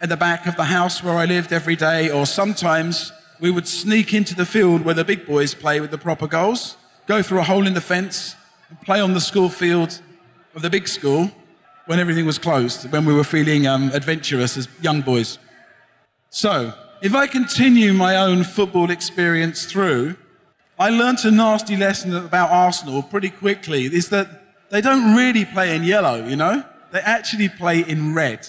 at 0.00 0.08
the 0.08 0.16
back 0.16 0.46
of 0.46 0.56
the 0.56 0.64
house 0.64 1.02
where 1.02 1.14
I 1.14 1.26
lived 1.26 1.52
every 1.52 1.76
day, 1.76 2.10
or 2.10 2.24
sometimes 2.24 3.12
we 3.38 3.50
would 3.50 3.68
sneak 3.68 4.14
into 4.14 4.34
the 4.34 4.46
field 4.46 4.82
where 4.82 4.94
the 4.94 5.04
big 5.04 5.26
boys 5.26 5.54
play 5.54 5.80
with 5.80 5.90
the 5.90 5.98
proper 5.98 6.26
goals, 6.26 6.76
go 7.06 7.20
through 7.20 7.40
a 7.40 7.42
hole 7.42 7.66
in 7.66 7.74
the 7.74 7.80
fence, 7.82 8.34
and 8.70 8.80
play 8.80 9.00
on 9.00 9.12
the 9.12 9.20
school 9.20 9.50
field 9.50 10.00
of 10.54 10.62
the 10.62 10.70
big 10.70 10.88
school 10.88 11.30
when 11.86 11.98
everything 11.98 12.24
was 12.24 12.38
closed, 12.38 12.90
when 12.92 13.04
we 13.04 13.12
were 13.12 13.24
feeling 13.24 13.66
um, 13.66 13.90
adventurous 13.92 14.56
as 14.56 14.68
young 14.80 15.02
boys. 15.02 15.38
So, 16.30 16.72
if 17.02 17.14
I 17.14 17.26
continue 17.26 17.92
my 17.92 18.16
own 18.16 18.44
football 18.44 18.90
experience 18.90 19.66
through, 19.66 20.16
I 20.80 20.88
learnt 20.88 21.24
a 21.26 21.30
nasty 21.30 21.76
lesson 21.76 22.14
about 22.14 22.50
Arsenal 22.50 23.02
pretty 23.02 23.28
quickly 23.28 23.84
is 23.84 24.08
that 24.08 24.70
they 24.70 24.80
don't 24.80 25.14
really 25.14 25.44
play 25.44 25.76
in 25.76 25.84
yellow, 25.84 26.26
you 26.26 26.36
know? 26.36 26.64
They 26.90 27.00
actually 27.00 27.50
play 27.50 27.80
in 27.80 28.14
red. 28.14 28.48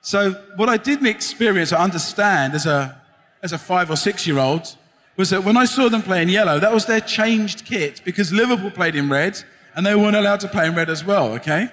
So, 0.00 0.32
what 0.56 0.68
I 0.68 0.76
didn't 0.76 1.06
experience 1.06 1.72
or 1.72 1.76
understand 1.76 2.54
as 2.54 2.66
a 2.66 3.00
as 3.42 3.52
a 3.52 3.58
five 3.58 3.90
or 3.90 3.96
six 3.96 4.26
year 4.26 4.38
old 4.38 4.76
was 5.16 5.30
that 5.30 5.44
when 5.44 5.56
I 5.56 5.64
saw 5.64 5.88
them 5.88 6.02
play 6.02 6.22
in 6.22 6.28
yellow, 6.28 6.58
that 6.58 6.72
was 6.72 6.86
their 6.86 7.00
changed 7.00 7.64
kit 7.64 8.02
because 8.04 8.32
Liverpool 8.32 8.70
played 8.70 8.96
in 8.96 9.08
red 9.08 9.42
and 9.76 9.86
they 9.86 9.94
weren't 9.94 10.16
allowed 10.16 10.40
to 10.40 10.48
play 10.48 10.66
in 10.66 10.74
red 10.74 10.90
as 10.90 11.04
well, 11.04 11.32
okay? 11.34 11.68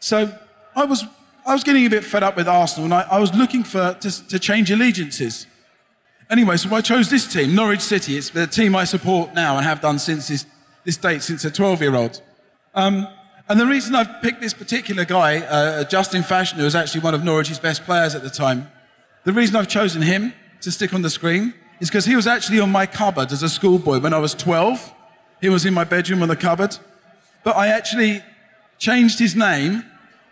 So 0.00 0.36
I 0.74 0.84
was, 0.84 1.04
I 1.46 1.52
was 1.52 1.62
getting 1.62 1.86
a 1.86 1.90
bit 1.90 2.04
fed 2.04 2.22
up 2.22 2.36
with 2.36 2.48
Arsenal 2.48 2.86
and 2.86 2.94
I, 2.94 3.02
I 3.02 3.18
was 3.20 3.32
looking 3.34 3.64
for, 3.64 3.94
to, 4.00 4.28
to 4.28 4.38
change 4.38 4.70
allegiances. 4.70 5.46
Anyway, 6.30 6.56
so 6.56 6.74
I 6.74 6.80
chose 6.80 7.10
this 7.10 7.30
team, 7.30 7.54
Norwich 7.54 7.82
City. 7.82 8.16
It's 8.16 8.30
the 8.30 8.46
team 8.46 8.74
I 8.74 8.84
support 8.84 9.34
now 9.34 9.56
and 9.56 9.66
have 9.66 9.80
done 9.80 9.98
since 9.98 10.28
this, 10.28 10.46
this 10.84 10.96
date, 10.96 11.22
since 11.22 11.44
a 11.44 11.50
12 11.50 11.82
year 11.82 11.94
old. 11.94 12.22
Um, 12.74 13.06
and 13.48 13.60
the 13.60 13.66
reason 13.66 13.94
I've 13.94 14.22
picked 14.22 14.40
this 14.40 14.54
particular 14.54 15.04
guy, 15.04 15.40
uh, 15.40 15.84
Justin 15.84 16.22
Fashanu, 16.22 16.58
who 16.58 16.64
was 16.64 16.74
actually 16.74 17.02
one 17.02 17.14
of 17.14 17.22
Norwich's 17.22 17.58
best 17.58 17.84
players 17.84 18.14
at 18.14 18.22
the 18.22 18.30
time, 18.30 18.70
the 19.24 19.32
reason 19.32 19.56
I've 19.56 19.68
chosen 19.68 20.00
him 20.00 20.32
to 20.62 20.72
stick 20.72 20.94
on 20.94 21.02
the 21.02 21.10
screen 21.10 21.52
is 21.78 21.90
because 21.90 22.06
he 22.06 22.16
was 22.16 22.26
actually 22.26 22.60
on 22.60 22.70
my 22.70 22.86
cupboard 22.86 23.30
as 23.32 23.42
a 23.42 23.48
schoolboy 23.48 23.98
when 23.98 24.14
I 24.14 24.18
was 24.18 24.34
12. 24.34 24.94
He 25.42 25.50
was 25.50 25.66
in 25.66 25.74
my 25.74 25.84
bedroom 25.84 26.22
on 26.22 26.28
the 26.28 26.36
cupboard. 26.36 26.78
But 27.42 27.56
I 27.56 27.68
actually 27.68 28.22
changed 28.78 29.18
his 29.18 29.36
name 29.36 29.84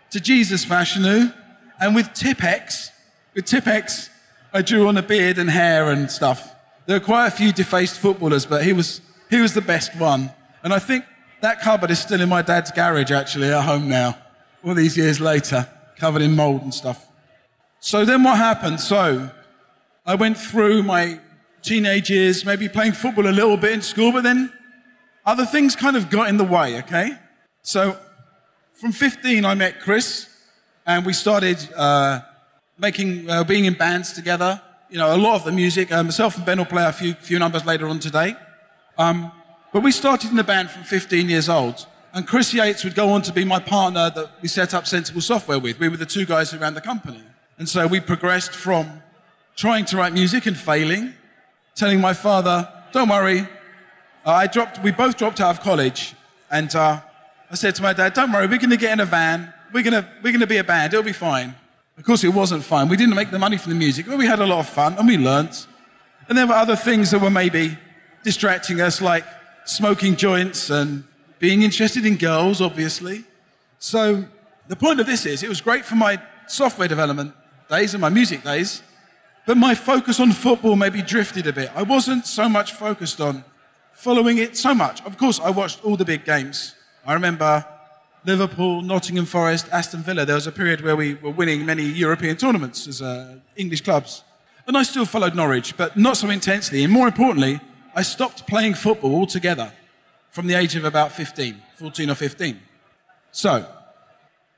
to 0.09 0.19
Jesus 0.19 0.65
Fashanu, 0.65 1.33
and 1.79 1.95
with 1.95 2.13
Tipp-Ex, 2.13 2.91
with 3.35 3.45
Tipp-Ex, 3.45 4.09
I 4.55 4.61
drew 4.61 4.87
on 4.87 4.95
a 4.97 5.01
beard 5.01 5.39
and 5.39 5.49
hair 5.49 5.89
and 5.89 6.11
stuff. 6.11 6.53
There 6.85 6.99
were 6.99 7.05
quite 7.05 7.27
a 7.27 7.31
few 7.31 7.51
defaced 7.51 7.99
footballers, 7.99 8.45
but 8.45 8.63
he 8.63 8.71
was, 8.71 9.01
he 9.31 9.39
was 9.39 9.55
the 9.55 9.61
best 9.61 9.95
one. 9.97 10.31
And 10.61 10.71
I 10.71 10.77
think 10.77 11.05
that 11.41 11.59
cupboard 11.59 11.89
is 11.89 11.99
still 11.99 12.21
in 12.21 12.29
my 12.29 12.43
dad's 12.43 12.69
garage, 12.69 13.09
actually, 13.09 13.47
at 13.47 13.63
home 13.63 13.89
now, 13.89 14.15
all 14.63 14.75
these 14.75 14.95
years 14.95 15.19
later, 15.19 15.67
covered 15.97 16.21
in 16.21 16.35
mold 16.35 16.61
and 16.61 16.71
stuff. 16.71 17.07
So 17.79 18.05
then 18.05 18.21
what 18.21 18.37
happened? 18.37 18.79
So 18.79 19.31
I 20.05 20.13
went 20.13 20.37
through 20.37 20.83
my 20.83 21.19
teenage 21.63 22.11
years, 22.11 22.45
maybe 22.45 22.69
playing 22.69 22.91
football 22.91 23.25
a 23.25 23.33
little 23.33 23.57
bit 23.57 23.71
in 23.71 23.81
school, 23.81 24.11
but 24.11 24.21
then 24.21 24.53
other 25.25 25.45
things 25.47 25.75
kind 25.75 25.97
of 25.97 26.11
got 26.11 26.29
in 26.29 26.37
the 26.37 26.43
way, 26.43 26.77
okay? 26.79 27.17
So 27.63 27.97
from 28.73 28.91
15, 28.91 29.45
I 29.45 29.55
met 29.55 29.79
Chris, 29.79 30.29
and 30.85 31.05
we 31.05 31.13
started 31.13 31.57
uh, 31.75 32.21
making, 32.83 33.29
uh, 33.29 33.45
being 33.45 33.63
in 33.63 33.73
bands 33.73 34.11
together. 34.11 34.61
You 34.89 34.97
know, 34.97 35.15
a 35.15 35.17
lot 35.17 35.35
of 35.35 35.45
the 35.45 35.53
music. 35.53 35.89
Uh, 35.89 36.03
myself 36.03 36.35
and 36.35 36.45
Ben 36.45 36.57
will 36.57 36.65
play 36.65 36.83
a 36.83 36.91
few, 36.91 37.13
few 37.13 37.39
numbers 37.39 37.65
later 37.65 37.87
on 37.87 37.97
today. 37.97 38.35
Um, 38.97 39.31
but 39.71 39.81
we 39.81 39.91
started 39.91 40.29
in 40.29 40.35
the 40.35 40.43
band 40.43 40.69
from 40.69 40.83
15 40.83 41.29
years 41.29 41.47
old. 41.47 41.87
And 42.13 42.27
Chris 42.27 42.53
Yates 42.53 42.83
would 42.83 42.93
go 42.93 43.09
on 43.09 43.21
to 43.21 43.31
be 43.31 43.45
my 43.45 43.59
partner 43.59 44.11
that 44.13 44.31
we 44.41 44.49
set 44.49 44.73
up 44.73 44.85
Sensible 44.85 45.21
Software 45.21 45.59
with. 45.59 45.79
We 45.79 45.87
were 45.87 45.95
the 45.95 46.05
two 46.05 46.25
guys 46.25 46.51
who 46.51 46.57
ran 46.57 46.73
the 46.73 46.81
company. 46.81 47.23
And 47.57 47.69
so 47.69 47.87
we 47.87 48.01
progressed 48.01 48.51
from 48.53 49.01
trying 49.55 49.85
to 49.85 49.97
write 49.97 50.11
music 50.11 50.45
and 50.45 50.57
failing, 50.57 51.13
telling 51.75 52.01
my 52.01 52.13
father, 52.13 52.67
don't 52.91 53.07
worry, 53.07 53.47
uh, 54.25 54.31
I 54.31 54.47
dropped, 54.47 54.83
we 54.83 54.91
both 54.91 55.17
dropped 55.17 55.39
out 55.39 55.51
of 55.51 55.61
college. 55.61 56.15
And 56.51 56.75
uh, 56.75 56.99
I 57.49 57.55
said 57.55 57.75
to 57.75 57.81
my 57.81 57.93
dad, 57.93 58.13
don't 58.13 58.31
worry, 58.31 58.45
we're 58.45 58.59
going 58.59 58.71
to 58.71 58.77
get 58.77 58.91
in 58.91 58.99
a 58.99 59.05
van. 59.05 59.53
We're 59.71 59.83
going 59.83 60.05
we're 60.21 60.31
going 60.31 60.41
to 60.41 60.47
be 60.47 60.57
a 60.57 60.63
band. 60.63 60.93
It'll 60.93 61.03
be 61.03 61.13
fine. 61.13 61.55
Of 61.97 62.05
course, 62.05 62.23
it 62.23 62.33
wasn't 62.33 62.63
fine. 62.63 62.89
We 62.89 62.97
didn't 62.97 63.15
make 63.15 63.29
the 63.29 63.39
money 63.39 63.57
from 63.57 63.71
the 63.71 63.77
music, 63.77 64.07
but 64.07 64.17
we 64.17 64.25
had 64.25 64.39
a 64.39 64.45
lot 64.45 64.59
of 64.59 64.69
fun 64.69 64.95
and 64.97 65.07
we 65.07 65.17
learnt. 65.17 65.67
And 66.27 66.37
there 66.37 66.47
were 66.47 66.55
other 66.55 66.75
things 66.75 67.11
that 67.11 67.21
were 67.21 67.29
maybe 67.29 67.77
distracting 68.23 68.81
us, 68.81 69.01
like 69.01 69.25
smoking 69.65 70.15
joints 70.15 70.69
and 70.69 71.03
being 71.39 71.61
interested 71.61 72.05
in 72.05 72.17
girls, 72.17 72.61
obviously. 72.61 73.25
So 73.79 74.25
the 74.67 74.75
point 74.75 74.99
of 74.99 75.05
this 75.05 75.25
is, 75.25 75.43
it 75.43 75.49
was 75.49 75.61
great 75.61 75.85
for 75.85 75.95
my 75.95 76.21
software 76.47 76.87
development 76.87 77.33
days 77.69 77.93
and 77.93 78.01
my 78.01 78.09
music 78.09 78.43
days, 78.43 78.81
but 79.45 79.57
my 79.57 79.75
focus 79.75 80.19
on 80.19 80.31
football 80.31 80.75
maybe 80.75 81.01
drifted 81.01 81.47
a 81.47 81.53
bit. 81.53 81.69
I 81.75 81.83
wasn't 81.83 82.25
so 82.25 82.47
much 82.47 82.73
focused 82.73 83.19
on 83.19 83.43
following 83.91 84.37
it 84.37 84.57
so 84.57 84.73
much. 84.73 85.03
Of 85.03 85.17
course, 85.17 85.39
I 85.39 85.49
watched 85.49 85.83
all 85.83 85.97
the 85.97 86.05
big 86.05 86.25
games. 86.25 86.75
I 87.05 87.13
remember 87.13 87.65
Liverpool, 88.25 88.81
Nottingham 88.81 89.25
Forest, 89.25 89.67
Aston 89.71 90.01
Villa. 90.01 90.25
There 90.25 90.35
was 90.35 90.47
a 90.47 90.51
period 90.51 90.81
where 90.81 90.95
we 90.95 91.15
were 91.15 91.31
winning 91.31 91.65
many 91.65 91.83
European 91.83 92.37
tournaments 92.37 92.87
as 92.87 93.01
uh, 93.01 93.35
English 93.55 93.81
clubs. 93.81 94.23
And 94.65 94.77
I 94.77 94.83
still 94.83 95.05
followed 95.05 95.35
Norwich, 95.35 95.75
but 95.75 95.97
not 95.97 96.15
so 96.15 96.29
intensely. 96.29 96.83
And 96.83 96.93
more 96.93 97.07
importantly, 97.07 97.59
I 97.95 98.01
stopped 98.01 98.47
playing 98.47 98.75
football 98.75 99.13
altogether 99.13 99.73
from 100.31 100.47
the 100.47 100.53
age 100.53 100.75
of 100.75 100.85
about 100.85 101.11
15, 101.11 101.61
14 101.75 102.09
or 102.09 102.15
15. 102.15 102.59
So, 103.31 103.65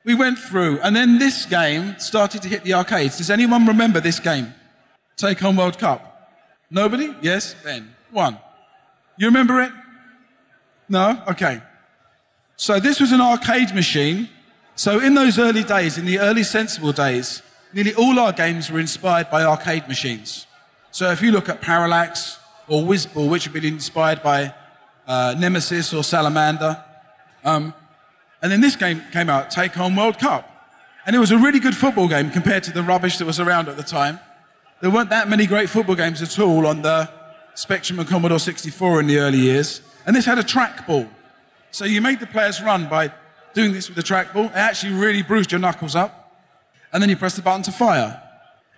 we 0.03 0.13
went 0.13 0.37
through, 0.37 0.79
and 0.81 0.95
then 0.95 1.17
this 1.17 1.45
game 1.47 1.95
started 1.97 2.43
to 2.43 2.47
hit 2.47 2.63
the 2.63 2.75
arcades. 2.75 3.17
Does 3.17 3.31
anyone 3.31 3.65
remember 3.65 3.99
this 3.99 4.19
game? 4.19 4.53
Tehkan 5.17 5.57
World 5.57 5.79
Cup. 5.79 6.29
Nobody? 6.69 7.15
Yes? 7.21 7.55
Ben. 7.63 7.95
One. 8.11 8.37
You 9.17 9.27
remember 9.27 9.61
it? 9.61 9.71
No? 10.87 11.23
Okay. 11.27 11.61
So 12.57 12.79
this 12.79 12.99
was 12.99 13.11
an 13.11 13.21
arcade 13.21 13.75
machine. 13.75 14.29
So 14.75 14.99
in 14.99 15.13
those 15.13 15.37
early 15.37 15.63
days, 15.63 15.97
in 15.97 16.05
the 16.05 16.19
early 16.19 16.43
sensible 16.43 16.91
days, 16.91 17.41
nearly 17.73 17.93
all 17.93 18.17
our 18.19 18.31
games 18.31 18.71
were 18.71 18.79
inspired 18.79 19.29
by 19.29 19.43
arcade 19.43 19.87
machines. 19.87 20.47
So 20.91 21.11
if 21.11 21.21
you 21.21 21.31
look 21.31 21.49
at 21.49 21.61
Parallax 21.61 22.39
or 22.67 22.81
Wizball, 22.83 23.29
which 23.29 23.43
have 23.43 23.53
been 23.53 23.65
inspired 23.65 24.23
by 24.23 24.53
uh, 25.07 25.35
Nemesis 25.37 25.93
or 25.93 26.03
Salamander, 26.03 26.83
um, 27.43 27.73
and 28.41 28.51
then 28.51 28.61
this 28.61 28.75
game 28.75 29.01
came 29.11 29.29
out, 29.29 29.51
Tehkan 29.51 29.97
World 29.97 30.19
Cup. 30.19 30.49
And 31.05 31.15
it 31.15 31.19
was 31.19 31.31
a 31.31 31.37
really 31.37 31.59
good 31.59 31.75
football 31.75 32.07
game 32.07 32.31
compared 32.31 32.63
to 32.63 32.71
the 32.71 32.81
rubbish 32.81 33.17
that 33.17 33.25
was 33.25 33.39
around 33.39 33.67
at 33.67 33.77
the 33.77 33.83
time. 33.83 34.19
There 34.81 34.89
weren't 34.89 35.09
that 35.09 35.29
many 35.29 35.45
great 35.45 35.69
football 35.69 35.95
games 35.95 36.21
at 36.21 36.39
all 36.39 36.65
on 36.65 36.81
the 36.81 37.09
Spectrum 37.53 37.99
and 37.99 38.07
Commodore 38.07 38.39
64 38.39 39.01
in 39.01 39.07
the 39.07 39.19
early 39.19 39.37
years. 39.37 39.81
And 40.05 40.15
this 40.15 40.25
had 40.25 40.37
a 40.37 40.43
trackball. 40.43 41.09
So 41.75 41.83
you 41.83 41.99
made 41.99 42.21
the 42.21 42.25
players 42.25 42.61
run 42.61 42.87
by 42.87 43.11
doing 43.53 43.73
this 43.73 43.89
with 43.89 43.97
the 43.97 44.01
trackball. 44.01 44.45
It 44.45 44.55
actually 44.55 44.93
really 44.93 45.21
bruised 45.21 45.51
your 45.51 45.59
knuckles 45.59 45.93
up. 45.93 46.41
And 46.93 47.03
then 47.03 47.09
you 47.09 47.17
press 47.17 47.35
the 47.35 47.41
button 47.41 47.63
to 47.63 47.71
fire. 47.73 48.23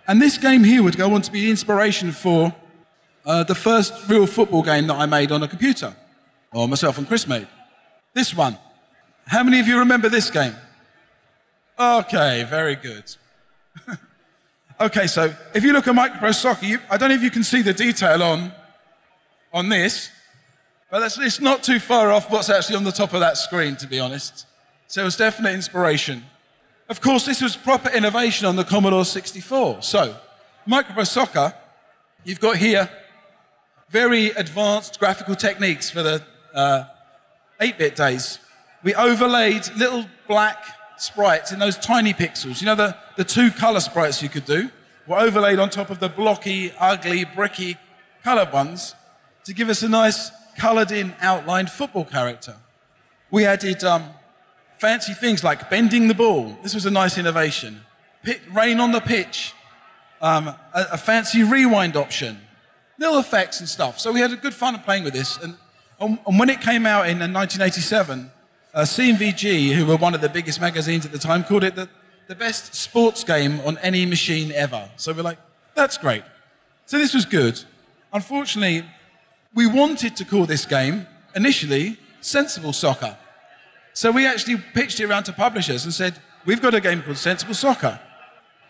And 0.07 0.19
this 0.19 0.39
game 0.39 0.63
here 0.63 0.81
would 0.81 0.97
go 0.97 1.13
on 1.13 1.21
to 1.21 1.31
be 1.31 1.41
the 1.41 1.51
inspiration 1.51 2.11
for 2.11 2.55
uh, 3.23 3.43
the 3.43 3.53
first 3.53 3.93
real 4.09 4.25
football 4.25 4.63
game 4.63 4.87
that 4.87 4.95
I 4.95 5.05
made 5.05 5.31
on 5.31 5.43
a 5.43 5.47
computer, 5.47 5.95
or 6.51 6.67
myself 6.67 6.97
and 6.97 7.07
Chris 7.07 7.27
made. 7.27 7.47
This 8.15 8.33
one. 8.33 8.57
How 9.27 9.43
many 9.43 9.59
of 9.59 9.67
you 9.67 9.77
remember 9.77 10.09
this 10.09 10.31
game? 10.31 10.55
Okay, 11.77 12.47
very 12.49 12.77
good. 12.77 13.15
okay, 14.81 15.05
so 15.05 15.35
if 15.53 15.63
you 15.63 15.71
look 15.71 15.87
at 15.87 15.93
Microprose 15.93 16.41
Soccer, 16.41 16.65
you, 16.65 16.79
I 16.89 16.97
don't 16.97 17.09
know 17.09 17.15
if 17.15 17.21
you 17.21 17.29
can 17.29 17.43
see 17.43 17.61
the 17.61 17.73
detail 17.73 18.23
on, 18.23 18.51
on 19.53 19.69
this, 19.69 20.09
but 20.89 21.03
it's 21.19 21.41
not 21.41 21.63
too 21.63 21.79
far 21.79 22.11
off 22.11 22.31
what's 22.31 22.49
actually 22.49 22.75
on 22.75 22.83
the 22.83 22.91
top 22.91 23.13
of 23.13 23.19
that 23.19 23.37
screen, 23.37 23.75
to 23.77 23.87
be 23.87 23.99
honest. 23.99 24.45
So 24.87 25.01
it 25.01 25.05
was 25.05 25.17
definite 25.17 25.53
inspiration. 25.53 26.23
Of 26.89 27.01
course, 27.01 27.25
this 27.25 27.41
was 27.41 27.57
proper 27.57 27.89
innovation 27.89 28.47
on 28.47 28.55
the 28.55 28.63
Commodore 28.63 29.03
64. 29.03 29.81
So, 29.81 30.15
Microprose 30.67 31.07
Soccer, 31.07 31.53
you've 32.23 32.39
got 32.39 32.57
here 32.57 32.89
very 33.89 34.27
advanced 34.31 34.99
graphical 34.99 35.35
techniques 35.35 35.89
for 35.89 36.03
the 36.03 36.23
uh, 36.53 36.85
8 37.59 37.77
bit 37.77 37.95
days 37.95 38.39
we 38.83 38.95
overlaid 38.95 39.67
little 39.75 40.05
black 40.27 40.63
sprites 40.97 41.51
in 41.51 41.59
those 41.59 41.77
tiny 41.77 42.13
pixels. 42.13 42.61
You 42.61 42.67
know, 42.67 42.75
the, 42.75 42.95
the 43.17 43.23
two 43.23 43.51
color 43.51 43.79
sprites 43.79 44.21
you 44.21 44.29
could 44.29 44.45
do 44.45 44.69
were 45.05 45.19
overlaid 45.19 45.59
on 45.59 45.69
top 45.69 45.89
of 45.89 45.99
the 45.99 46.09
blocky, 46.09 46.71
ugly, 46.79 47.25
bricky 47.25 47.77
colored 48.23 48.51
ones 48.51 48.95
to 49.45 49.53
give 49.53 49.69
us 49.69 49.83
a 49.83 49.89
nice 49.89 50.31
colored 50.57 50.91
in 50.91 51.15
outlined 51.21 51.69
football 51.69 52.05
character. 52.05 52.55
We 53.31 53.45
added 53.45 53.83
um, 53.83 54.09
fancy 54.77 55.13
things 55.13 55.43
like 55.43 55.69
bending 55.69 56.07
the 56.07 56.13
ball. 56.13 56.57
This 56.63 56.73
was 56.73 56.85
a 56.85 56.91
nice 56.91 57.17
innovation. 57.17 57.81
Pit, 58.23 58.41
rain 58.51 58.79
on 58.79 58.91
the 58.91 58.99
pitch. 58.99 59.53
Um, 60.21 60.47
a, 60.47 60.57
a, 60.93 60.97
fancy 60.97 61.43
rewind 61.43 61.95
option. 61.95 62.39
Little 62.97 63.19
effects 63.19 63.59
and 63.59 63.69
stuff. 63.69 63.99
So 63.99 64.11
we 64.11 64.19
had 64.19 64.31
a 64.31 64.35
good 64.35 64.53
fun 64.53 64.77
playing 64.79 65.03
with 65.03 65.13
this. 65.13 65.37
And, 65.37 65.55
and 65.99 66.39
when 66.39 66.49
it 66.49 66.59
came 66.59 66.87
out 66.87 67.07
in 67.07 67.19
1987, 67.19 68.31
uh, 68.73 68.81
CMVG, 68.81 69.73
who 69.73 69.85
were 69.85 69.95
one 69.95 70.15
of 70.15 70.21
the 70.21 70.29
biggest 70.29 70.59
magazines 70.59 71.05
at 71.05 71.11
the 71.11 71.19
time, 71.19 71.43
called 71.43 71.63
it 71.63 71.75
the, 71.75 71.87
the 72.27 72.35
best 72.35 72.73
sports 72.73 73.23
game 73.23 73.59
on 73.61 73.77
any 73.79 74.05
machine 74.05 74.51
ever. 74.51 74.89
So 74.95 75.13
we're 75.13 75.21
like, 75.21 75.37
that's 75.75 75.97
great. 75.97 76.23
So 76.87 76.97
this 76.97 77.13
was 77.13 77.25
good. 77.25 77.63
Unfortunately, 78.11 78.83
we 79.57 79.65
wanted 79.65 80.15
to 80.15 80.23
call 80.23 80.45
this 80.45 80.67
game 80.67 81.07
initially 81.33 81.97
Sensible 82.21 82.71
Soccer. 82.71 83.17
So 83.91 84.11
we 84.11 84.27
actually 84.27 84.57
pitched 84.75 84.99
it 84.99 85.05
around 85.05 85.23
to 85.23 85.33
publishers 85.33 85.83
and 85.83 85.91
said, 85.91 86.19
we've 86.45 86.61
got 86.61 86.75
a 86.75 86.79
game 86.79 87.01
called 87.01 87.17
Sensible 87.17 87.55
Soccer. 87.55 87.99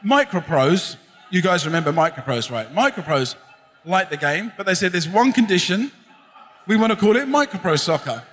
Microprose, 0.02 0.96
you 1.30 1.42
guys 1.42 1.66
remember 1.66 1.92
Microprose, 1.92 2.50
right? 2.50 2.74
Microprose 2.74 3.36
liked 3.84 4.12
the 4.12 4.16
game, 4.16 4.54
but 4.56 4.66
they 4.66 4.74
said 4.74 4.94
there's 4.94 5.10
one 5.10 5.34
condition. 5.34 5.92
We 6.68 6.78
want 6.78 6.94
to 6.94 6.98
call 6.98 7.18
it 7.18 7.28
Microprose 7.28 7.82
Soccer. 7.82 8.24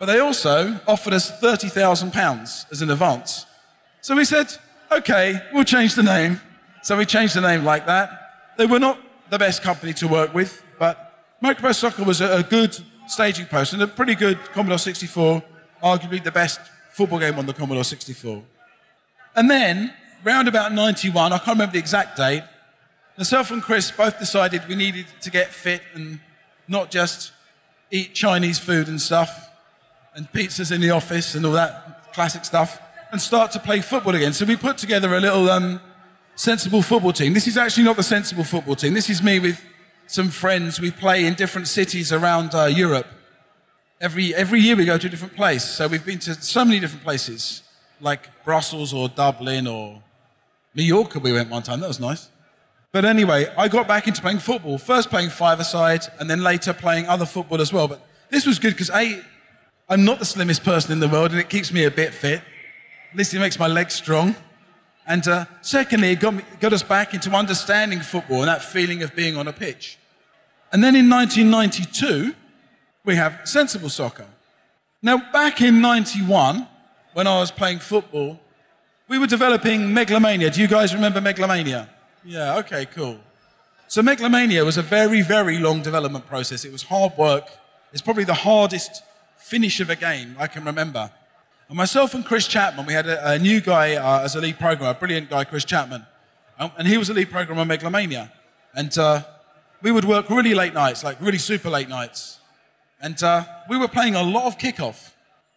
But 0.00 0.06
they 0.06 0.18
also 0.18 0.80
offered 0.88 1.12
us 1.12 1.30
£30,000 1.40 2.72
as 2.72 2.82
an 2.82 2.90
advance. 2.90 3.46
So 4.00 4.16
we 4.16 4.24
said, 4.24 4.48
okay, 4.90 5.40
we'll 5.52 5.62
change 5.62 5.94
the 5.94 6.02
name. 6.02 6.40
So 6.82 6.98
we 6.98 7.06
changed 7.06 7.36
the 7.36 7.40
name 7.40 7.62
like 7.62 7.86
that. 7.86 8.10
They 8.58 8.66
were 8.66 8.80
not 8.80 8.98
the 9.30 9.38
best 9.38 9.62
company 9.62 9.92
to 9.94 10.08
work 10.08 10.34
with, 10.34 10.60
Microprose 11.44 11.74
Soccer 11.74 12.04
was 12.04 12.22
a, 12.22 12.42
good 12.42 12.74
staging 13.06 13.44
post 13.44 13.74
and 13.74 13.82
a 13.82 13.86
pretty 13.86 14.14
good 14.14 14.38
Commodore 14.54 14.78
64, 14.78 15.42
arguably 15.82 16.24
the 16.24 16.30
best 16.32 16.58
football 16.90 17.18
game 17.18 17.38
on 17.38 17.44
the 17.44 17.52
Commodore 17.52 17.84
64. 17.84 18.42
And 19.36 19.50
then, 19.50 19.92
round 20.24 20.48
about 20.48 20.72
91, 20.72 21.34
I 21.34 21.36
can't 21.36 21.48
remember 21.48 21.74
the 21.74 21.78
exact 21.78 22.16
date, 22.16 22.44
myself 23.18 23.50
and 23.50 23.62
Chris 23.62 23.90
both 23.90 24.18
decided 24.18 24.66
we 24.66 24.74
needed 24.74 25.04
to 25.20 25.30
get 25.30 25.48
fit 25.48 25.82
and 25.92 26.18
not 26.66 26.90
just 26.90 27.32
eat 27.90 28.14
Chinese 28.14 28.58
food 28.58 28.88
and 28.88 28.98
stuff 28.98 29.50
and 30.14 30.26
pizzas 30.32 30.72
in 30.72 30.80
the 30.80 30.92
office 30.92 31.34
and 31.34 31.44
all 31.44 31.52
that 31.52 32.10
classic 32.14 32.46
stuff 32.46 32.80
and 33.12 33.20
start 33.20 33.52
to 33.52 33.58
play 33.58 33.82
football 33.82 34.14
again. 34.14 34.32
So 34.32 34.46
we 34.46 34.56
put 34.56 34.78
together 34.78 35.14
a 35.14 35.20
little 35.20 35.50
um, 35.50 35.78
sensible 36.36 36.80
football 36.80 37.12
team. 37.12 37.34
This 37.34 37.46
is 37.46 37.58
actually 37.58 37.84
not 37.84 37.96
the 37.96 38.02
sensible 38.02 38.44
football 38.44 38.76
team. 38.76 38.94
This 38.94 39.10
is 39.10 39.22
me 39.22 39.40
with 39.40 39.62
some 40.06 40.28
friends. 40.28 40.80
We 40.80 40.90
play 40.90 41.26
in 41.26 41.34
different 41.34 41.68
cities 41.68 42.12
around 42.12 42.54
uh, 42.54 42.64
Europe. 42.64 43.06
Every, 44.00 44.34
every 44.34 44.60
year 44.60 44.76
we 44.76 44.84
go 44.84 44.98
to 44.98 45.06
a 45.06 45.10
different 45.10 45.34
place. 45.34 45.64
So 45.64 45.88
we've 45.88 46.04
been 46.04 46.18
to 46.20 46.34
so 46.34 46.64
many 46.64 46.80
different 46.80 47.04
places, 47.04 47.62
like 48.00 48.28
Brussels 48.44 48.92
or 48.92 49.08
Dublin 49.08 49.66
or 49.66 50.02
New 50.74 50.82
York. 50.82 51.14
We 51.14 51.32
went 51.32 51.50
one 51.50 51.62
time. 51.62 51.80
That 51.80 51.88
was 51.88 52.00
nice. 52.00 52.28
But 52.92 53.04
anyway, 53.04 53.52
I 53.56 53.68
got 53.68 53.88
back 53.88 54.06
into 54.06 54.20
playing 54.20 54.38
football. 54.38 54.78
First 54.78 55.10
playing 55.10 55.30
five-a-side, 55.30 56.06
and 56.20 56.30
then 56.30 56.42
later 56.42 56.72
playing 56.72 57.06
other 57.06 57.26
football 57.26 57.60
as 57.60 57.72
well. 57.72 57.88
But 57.88 58.06
this 58.30 58.46
was 58.46 58.58
good 58.58 58.72
because 58.72 58.90
A, 58.90 59.20
I'm 59.88 60.04
not 60.04 60.18
the 60.20 60.24
slimmest 60.24 60.62
person 60.62 60.92
in 60.92 61.00
the 61.00 61.08
world, 61.08 61.32
and 61.32 61.40
it 61.40 61.48
keeps 61.48 61.72
me 61.72 61.84
a 61.84 61.90
bit 61.90 62.14
fit. 62.14 62.40
At 63.10 63.18
least 63.18 63.34
it 63.34 63.40
makes 63.40 63.58
my 63.58 63.66
legs 63.66 63.94
strong. 63.94 64.36
And 65.06 65.26
uh, 65.28 65.44
secondly, 65.60 66.12
it 66.12 66.20
got, 66.20 66.34
me, 66.34 66.42
got 66.60 66.72
us 66.72 66.82
back 66.82 67.12
into 67.12 67.30
understanding 67.30 68.00
football 68.00 68.40
and 68.40 68.48
that 68.48 68.62
feeling 68.62 69.02
of 69.02 69.14
being 69.14 69.36
on 69.36 69.46
a 69.48 69.52
pitch. 69.52 69.98
And 70.72 70.82
then 70.82 70.96
in 70.96 71.10
1992, 71.10 72.34
we 73.04 73.16
have 73.16 73.40
sensible 73.44 73.90
soccer. 73.90 74.26
Now, 75.02 75.18
back 75.32 75.60
in 75.60 75.80
91, 75.80 76.66
when 77.12 77.26
I 77.26 77.38
was 77.38 77.50
playing 77.50 77.80
football, 77.80 78.40
we 79.06 79.18
were 79.18 79.26
developing 79.26 79.92
Megalomania. 79.92 80.50
Do 80.50 80.62
you 80.62 80.68
guys 80.68 80.94
remember 80.94 81.20
Megalomania? 81.20 81.90
Yeah, 82.24 82.56
okay, 82.58 82.86
cool. 82.86 83.18
So, 83.86 84.02
Megalomania 84.02 84.64
was 84.64 84.78
a 84.78 84.82
very, 84.82 85.20
very 85.20 85.58
long 85.58 85.82
development 85.82 86.26
process. 86.26 86.64
It 86.64 86.72
was 86.72 86.84
hard 86.84 87.12
work. 87.18 87.46
It's 87.92 88.00
probably 88.00 88.24
the 88.24 88.34
hardest 88.34 89.02
finish 89.36 89.78
of 89.80 89.90
a 89.90 89.96
game 89.96 90.34
I 90.38 90.46
can 90.46 90.64
remember. 90.64 91.10
And 91.68 91.78
myself 91.78 92.12
and 92.12 92.24
Chris 92.24 92.46
Chapman, 92.46 92.84
we 92.84 92.92
had 92.92 93.06
a, 93.06 93.32
a 93.32 93.38
new 93.38 93.60
guy 93.60 93.94
uh, 93.94 94.22
as 94.22 94.36
a 94.36 94.40
lead 94.40 94.58
programmer, 94.58 94.90
a 94.90 94.94
brilliant 94.94 95.30
guy, 95.30 95.44
Chris 95.44 95.64
Chapman. 95.64 96.04
Um, 96.58 96.70
and 96.76 96.86
he 96.86 96.98
was 96.98 97.08
a 97.08 97.14
lead 97.14 97.30
programmer 97.30 97.62
on 97.62 97.68
Megalomania. 97.68 98.30
And 98.74 98.96
uh, 98.98 99.22
we 99.80 99.90
would 99.90 100.04
work 100.04 100.28
really 100.28 100.54
late 100.54 100.74
nights, 100.74 101.02
like 101.02 101.18
really 101.22 101.38
super 101.38 101.70
late 101.70 101.88
nights. 101.88 102.38
And 103.00 103.20
uh, 103.22 103.44
we 103.68 103.78
were 103.78 103.88
playing 103.88 104.14
a 104.14 104.22
lot 104.22 104.44
of 104.46 104.58
kickoff. 104.58 105.12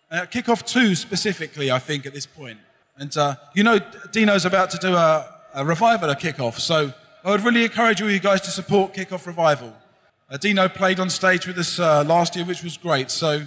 Uh, 0.09 0.21
kickoff 0.21 0.65
2 0.65 0.95
specifically, 0.95 1.71
I 1.71 1.79
think, 1.79 2.05
at 2.05 2.13
this 2.13 2.25
point. 2.25 2.59
And 2.97 3.15
uh, 3.17 3.35
you 3.53 3.63
know, 3.63 3.79
Dino's 4.11 4.45
about 4.45 4.69
to 4.71 4.77
do 4.77 4.95
a, 4.95 5.35
a 5.53 5.65
revival 5.65 6.09
of 6.09 6.17
kickoff. 6.19 6.59
So 6.59 6.93
I 7.25 7.31
would 7.31 7.41
really 7.41 7.65
encourage 7.65 8.01
all 8.01 8.09
you 8.09 8.19
guys 8.19 8.39
to 8.41 8.49
support 8.49 8.93
Kickoff 8.93 9.27
Revival. 9.27 9.73
Uh, 10.29 10.37
Dino 10.37 10.69
played 10.69 11.01
on 11.01 11.09
stage 11.09 11.45
with 11.45 11.57
us 11.57 11.77
last 11.79 12.35
year, 12.37 12.45
which 12.45 12.63
was 12.63 12.77
great. 12.77 13.11
So 13.11 13.45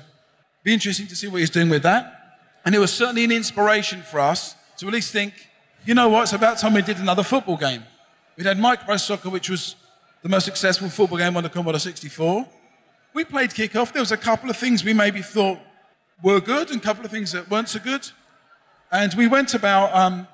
be 0.62 0.75
interesting 0.75 1.07
to 1.07 1.17
see 1.17 1.26
what 1.26 1.40
he's 1.40 1.50
doing 1.50 1.71
with 1.71 1.83
that. 1.85 2.19
And 2.64 2.75
it 2.75 2.79
was 2.79 2.93
certainly 2.93 3.25
an 3.25 3.33
inspiration 3.33 4.02
for 4.02 4.21
us 4.21 4.55
to 4.79 4.87
at 4.87 4.93
least 4.93 5.12
think, 5.12 5.35
you 5.85 5.95
know 5.95 6.09
what, 6.09 6.23
it's 6.23 6.33
about 6.33 6.59
time 6.59 6.75
we 6.75 6.83
did 6.83 6.99
another 6.99 7.23
football 7.23 7.57
game. 7.57 7.85
We'd 8.37 8.47
had 8.47 8.59
Micro 8.59 8.97
Soccer, 8.97 9.31
which 9.31 9.49
was 9.49 9.76
the 10.23 10.29
most 10.29 10.45
successful 10.45 10.88
football 10.88 11.19
game 11.19 11.37
on 11.37 11.43
the 11.43 11.49
Commodore 11.49 11.79
64. 11.79 12.47
We 13.14 13.25
played 13.25 13.50
kickoff. 13.50 13.93
There 13.93 14.02
was 14.02 14.12
a 14.12 14.17
couple 14.17 14.50
of 14.50 14.57
things 14.57 14.85
we 14.85 14.93
maybe 14.93 15.23
thought 15.23 15.59
were 16.23 16.40
good 16.40 16.71
and 16.71 16.81
a 16.81 16.85
couple 16.85 17.05
of 17.05 17.11
things 17.11 17.33
that 17.33 17.50
weren't 17.50 17.69
so 17.69 17.81
good. 17.81 18.11
And 18.93 19.14
we 19.14 19.26
went 19.26 19.55
about, 19.55 19.95
um, 19.95 20.26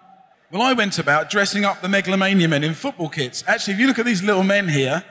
well, 0.50 0.62
I 0.62 0.73
went 0.73 0.99
about 0.99 1.30
dressing 1.30 1.64
up 1.64 1.80
the 1.80 1.88
Megalomania 1.88 2.49
men 2.49 2.64
in 2.64 2.75
football 2.75 3.09
kits. 3.09 3.45
Actually, 3.47 3.75
if 3.75 3.80
you 3.80 3.87
look 3.87 3.99
at 3.99 4.06
these 4.06 4.23
little 4.23 4.42
men 4.42 4.68
here, 4.68 5.04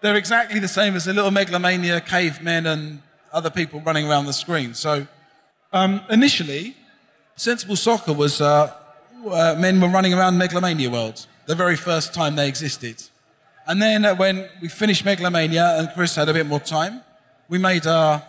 they're 0.00 0.16
exactly 0.16 0.60
the 0.60 0.68
same 0.68 0.94
as 0.94 1.06
the 1.06 1.12
little 1.12 1.30
Megalomania 1.30 2.00
cavemen 2.00 2.66
and 2.66 3.02
other 3.32 3.50
people 3.50 3.80
running 3.80 4.08
around 4.08 4.26
the 4.26 4.32
screen. 4.32 4.74
So 4.74 5.06
um, 5.72 6.00
initially, 6.10 6.76
Sensible 7.36 7.76
Soccer 7.76 8.12
was 8.12 8.40
uh, 8.40 8.72
uh, 9.30 9.54
men 9.58 9.80
were 9.80 9.88
running 9.88 10.14
around 10.14 10.38
Megalomania 10.38 10.90
World, 10.90 11.26
the 11.46 11.54
very 11.54 11.76
first 11.76 12.14
time 12.14 12.36
they 12.36 12.48
existed. 12.48 13.02
And 13.66 13.82
then 13.82 14.04
uh, 14.04 14.14
when 14.14 14.48
we 14.62 14.68
finished 14.68 15.04
Megalomania 15.04 15.76
and 15.78 15.90
Chris 15.94 16.16
had 16.16 16.28
a 16.28 16.32
bit 16.32 16.46
more 16.46 16.60
time, 16.60 17.02
we 17.48 17.58
made, 17.58 17.86
uh, 17.86 18.20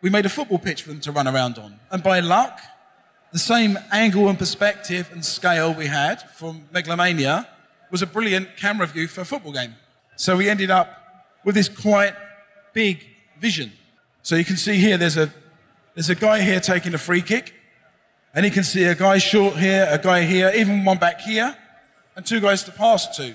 we 0.00 0.10
made 0.10 0.26
a 0.26 0.28
football 0.28 0.58
pitch 0.58 0.82
for 0.82 0.88
them 0.90 1.00
to 1.00 1.12
run 1.12 1.28
around 1.28 1.58
on. 1.58 1.78
And 1.90 2.02
by 2.02 2.20
luck, 2.20 2.60
the 3.32 3.38
same 3.38 3.78
angle 3.92 4.28
and 4.28 4.38
perspective 4.38 5.08
and 5.12 5.24
scale 5.24 5.72
we 5.74 5.86
had 5.86 6.22
from 6.30 6.64
Megalomania 6.72 7.46
was 7.90 8.02
a 8.02 8.06
brilliant 8.06 8.56
camera 8.56 8.86
view 8.86 9.06
for 9.06 9.20
a 9.20 9.24
football 9.24 9.52
game. 9.52 9.74
So 10.16 10.36
we 10.36 10.48
ended 10.48 10.70
up 10.70 10.88
with 11.44 11.54
this 11.54 11.68
quite 11.68 12.14
big 12.72 13.06
vision. 13.38 13.72
So 14.22 14.36
you 14.36 14.44
can 14.44 14.56
see 14.56 14.76
here 14.76 14.96
there's 14.96 15.16
a, 15.16 15.32
there's 15.94 16.10
a 16.10 16.14
guy 16.14 16.42
here 16.42 16.60
taking 16.60 16.94
a 16.94 16.98
free 16.98 17.22
kick, 17.22 17.54
and 18.34 18.44
he 18.44 18.50
can 18.50 18.64
see 18.64 18.84
a 18.84 18.94
guy 18.94 19.18
short 19.18 19.56
here, 19.56 19.88
a 19.90 19.98
guy 19.98 20.22
here, 20.22 20.52
even 20.54 20.84
one 20.84 20.98
back 20.98 21.20
here, 21.20 21.56
and 22.16 22.24
two 22.24 22.40
guys 22.40 22.62
to 22.64 22.72
pass 22.72 23.16
to. 23.16 23.34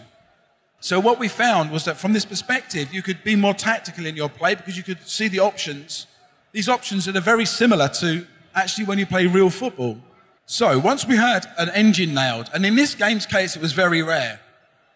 So 0.79 0.99
what 0.99 1.19
we 1.19 1.27
found 1.27 1.71
was 1.71 1.85
that 1.85 1.97
from 1.97 2.13
this 2.13 2.25
perspective, 2.25 2.93
you 2.93 3.01
could 3.01 3.23
be 3.23 3.35
more 3.35 3.53
tactical 3.53 4.05
in 4.05 4.15
your 4.15 4.29
play 4.29 4.55
because 4.55 4.77
you 4.77 4.83
could 4.83 5.07
see 5.07 5.27
the 5.27 5.39
options. 5.39 6.07
These 6.51 6.69
options 6.69 7.05
that 7.05 7.17
are 7.17 7.21
very 7.21 7.45
similar 7.45 7.89
to 7.89 8.27
actually 8.53 8.85
when 8.85 8.99
you 8.99 9.05
play 9.05 9.25
real 9.25 9.49
football. 9.49 9.97
So 10.45 10.77
once 10.77 11.05
we 11.05 11.17
had 11.17 11.47
an 11.57 11.69
engine 11.69 12.13
nailed, 12.13 12.49
and 12.53 12.65
in 12.65 12.75
this 12.75 12.93
game's 12.93 13.25
case, 13.25 13.55
it 13.55 13.61
was 13.61 13.73
very 13.73 14.01
rare. 14.03 14.39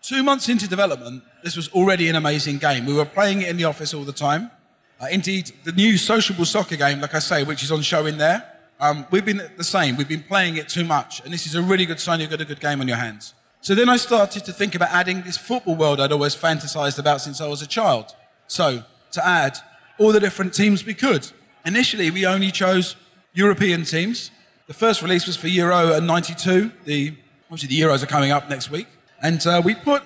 Two 0.01 0.23
months 0.23 0.47
into 0.47 0.67
development, 0.67 1.23
this 1.43 1.55
was 1.55 1.69
already 1.69 2.07
an 2.07 2.15
amazing 2.15 2.59
game. 2.59 2.85
We 2.85 2.93
were 2.93 3.03
playing 3.03 3.41
it 3.41 3.49
in 3.49 3.57
the 3.57 3.65
office 3.65 3.93
all 3.93 4.03
the 4.03 4.13
time. 4.13 4.51
Uh, 4.99 5.07
indeed, 5.11 5.51
the 5.63 5.71
new 5.71 5.97
sociable 5.97 6.45
soccer 6.45 6.75
game, 6.75 6.99
like 6.99 7.15
I 7.15 7.19
say, 7.19 7.43
which 7.43 7.63
is 7.63 7.71
on 7.71 7.81
show 7.81 8.05
in 8.05 8.17
there, 8.17 8.45
um, 8.79 9.05
we've 9.11 9.25
been 9.25 9.41
the 9.57 9.63
same. 9.63 9.97
We've 9.97 10.07
been 10.07 10.23
playing 10.23 10.57
it 10.57 10.69
too 10.69 10.83
much, 10.83 11.21
and 11.23 11.33
this 11.33 11.45
is 11.45 11.55
a 11.55 11.61
really 11.61 11.85
good 11.85 11.99
sign 11.99 12.19
you've 12.19 12.29
got 12.29 12.41
a 12.41 12.45
good 12.45 12.59
game 12.59 12.81
on 12.81 12.87
your 12.87 12.97
hands. 12.97 13.33
So 13.61 13.75
then 13.75 13.89
I 13.89 13.97
started 13.97 14.45
to 14.45 14.53
think 14.53 14.73
about 14.75 14.91
adding 14.91 15.21
this 15.23 15.37
football 15.37 15.75
world 15.75 15.99
I'd 15.99 16.13
always 16.13 16.35
fantasized 16.35 16.97
about 16.97 17.21
since 17.21 17.41
I 17.41 17.47
was 17.47 17.61
a 17.61 17.67
child. 17.67 18.15
So 18.47 18.83
to 19.11 19.25
add 19.25 19.57
all 19.97 20.11
the 20.11 20.19
different 20.19 20.53
teams 20.53 20.85
we 20.85 20.93
could. 20.93 21.29
Initially, 21.65 22.09
we 22.09 22.25
only 22.25 22.51
chose 22.51 22.95
European 23.33 23.83
teams. 23.83 24.31
The 24.67 24.73
first 24.73 25.01
release 25.01 25.27
was 25.27 25.35
for 25.35 25.47
Euro 25.47 25.93
and 25.93 26.07
92. 26.07 26.71
The, 26.85 27.13
obviously, 27.51 27.67
the 27.75 27.81
Euros 27.81 28.01
are 28.01 28.07
coming 28.07 28.31
up 28.31 28.49
next 28.49 28.71
week. 28.71 28.87
And 29.21 29.45
uh, 29.45 29.61
we 29.63 29.75
put 29.75 30.03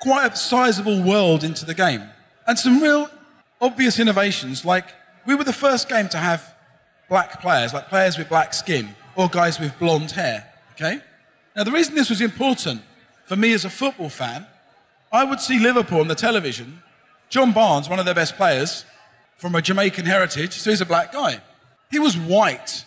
quite 0.00 0.32
a 0.32 0.36
sizable 0.36 1.02
world 1.02 1.42
into 1.42 1.64
the 1.64 1.74
game. 1.74 2.02
And 2.46 2.56
some 2.58 2.80
real 2.80 3.10
obvious 3.62 3.98
innovations, 3.98 4.64
like 4.64 4.86
we 5.24 5.34
were 5.34 5.44
the 5.44 5.52
first 5.52 5.88
game 5.88 6.08
to 6.08 6.18
have 6.18 6.54
black 7.08 7.40
players, 7.40 7.72
like 7.72 7.88
players 7.88 8.18
with 8.18 8.28
black 8.28 8.52
skin 8.52 8.94
or 9.16 9.28
guys 9.28 9.58
with 9.60 9.78
blonde 9.78 10.10
hair. 10.10 10.52
Okay? 10.72 11.00
Now, 11.54 11.64
the 11.64 11.70
reason 11.70 11.94
this 11.94 12.10
was 12.10 12.20
important 12.20 12.82
for 13.24 13.36
me 13.36 13.52
as 13.52 13.64
a 13.64 13.70
football 13.70 14.08
fan, 14.08 14.46
I 15.12 15.24
would 15.24 15.40
see 15.40 15.58
Liverpool 15.58 16.00
on 16.00 16.08
the 16.08 16.14
television. 16.14 16.82
John 17.28 17.52
Barnes, 17.52 17.88
one 17.88 17.98
of 17.98 18.04
their 18.04 18.14
best 18.14 18.36
players, 18.36 18.84
from 19.36 19.54
a 19.54 19.62
Jamaican 19.62 20.06
heritage, 20.06 20.54
so 20.54 20.70
he's 20.70 20.80
a 20.80 20.86
black 20.86 21.12
guy. 21.12 21.40
He 21.90 21.98
was 21.98 22.16
white. 22.16 22.84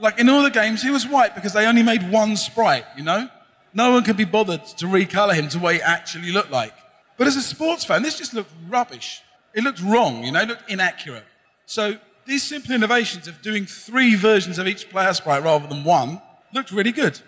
Like 0.00 0.18
in 0.18 0.28
all 0.28 0.42
the 0.42 0.50
games, 0.50 0.82
he 0.82 0.90
was 0.90 1.06
white 1.06 1.34
because 1.34 1.52
they 1.52 1.66
only 1.66 1.82
made 1.82 2.10
one 2.10 2.36
sprite, 2.36 2.84
you 2.96 3.04
know? 3.04 3.28
No 3.74 3.92
one 3.92 4.04
could 4.04 4.16
be 4.16 4.24
bothered 4.24 4.64
to 4.78 4.86
recolor 4.86 5.34
him 5.34 5.48
to 5.50 5.58
what 5.58 5.74
he 5.74 5.82
actually 5.82 6.32
looked 6.32 6.50
like. 6.50 6.74
But 7.16 7.26
as 7.26 7.36
a 7.36 7.42
sports 7.42 7.84
fan, 7.84 8.02
this 8.02 8.18
just 8.18 8.34
looked 8.34 8.52
rubbish. 8.68 9.22
It 9.54 9.64
looked 9.64 9.80
wrong, 9.80 10.24
you 10.24 10.32
know, 10.32 10.42
it 10.42 10.48
looked 10.48 10.70
inaccurate. 10.70 11.24
So 11.66 11.98
these 12.26 12.42
simple 12.42 12.74
innovations 12.74 13.26
of 13.26 13.40
doing 13.42 13.64
three 13.66 14.14
versions 14.14 14.58
of 14.58 14.68
each 14.68 14.90
player 14.90 15.14
sprite 15.14 15.42
rather 15.42 15.66
than 15.66 15.84
one 15.84 16.20
looked 16.52 16.70
really 16.70 16.92
good. 16.92 17.20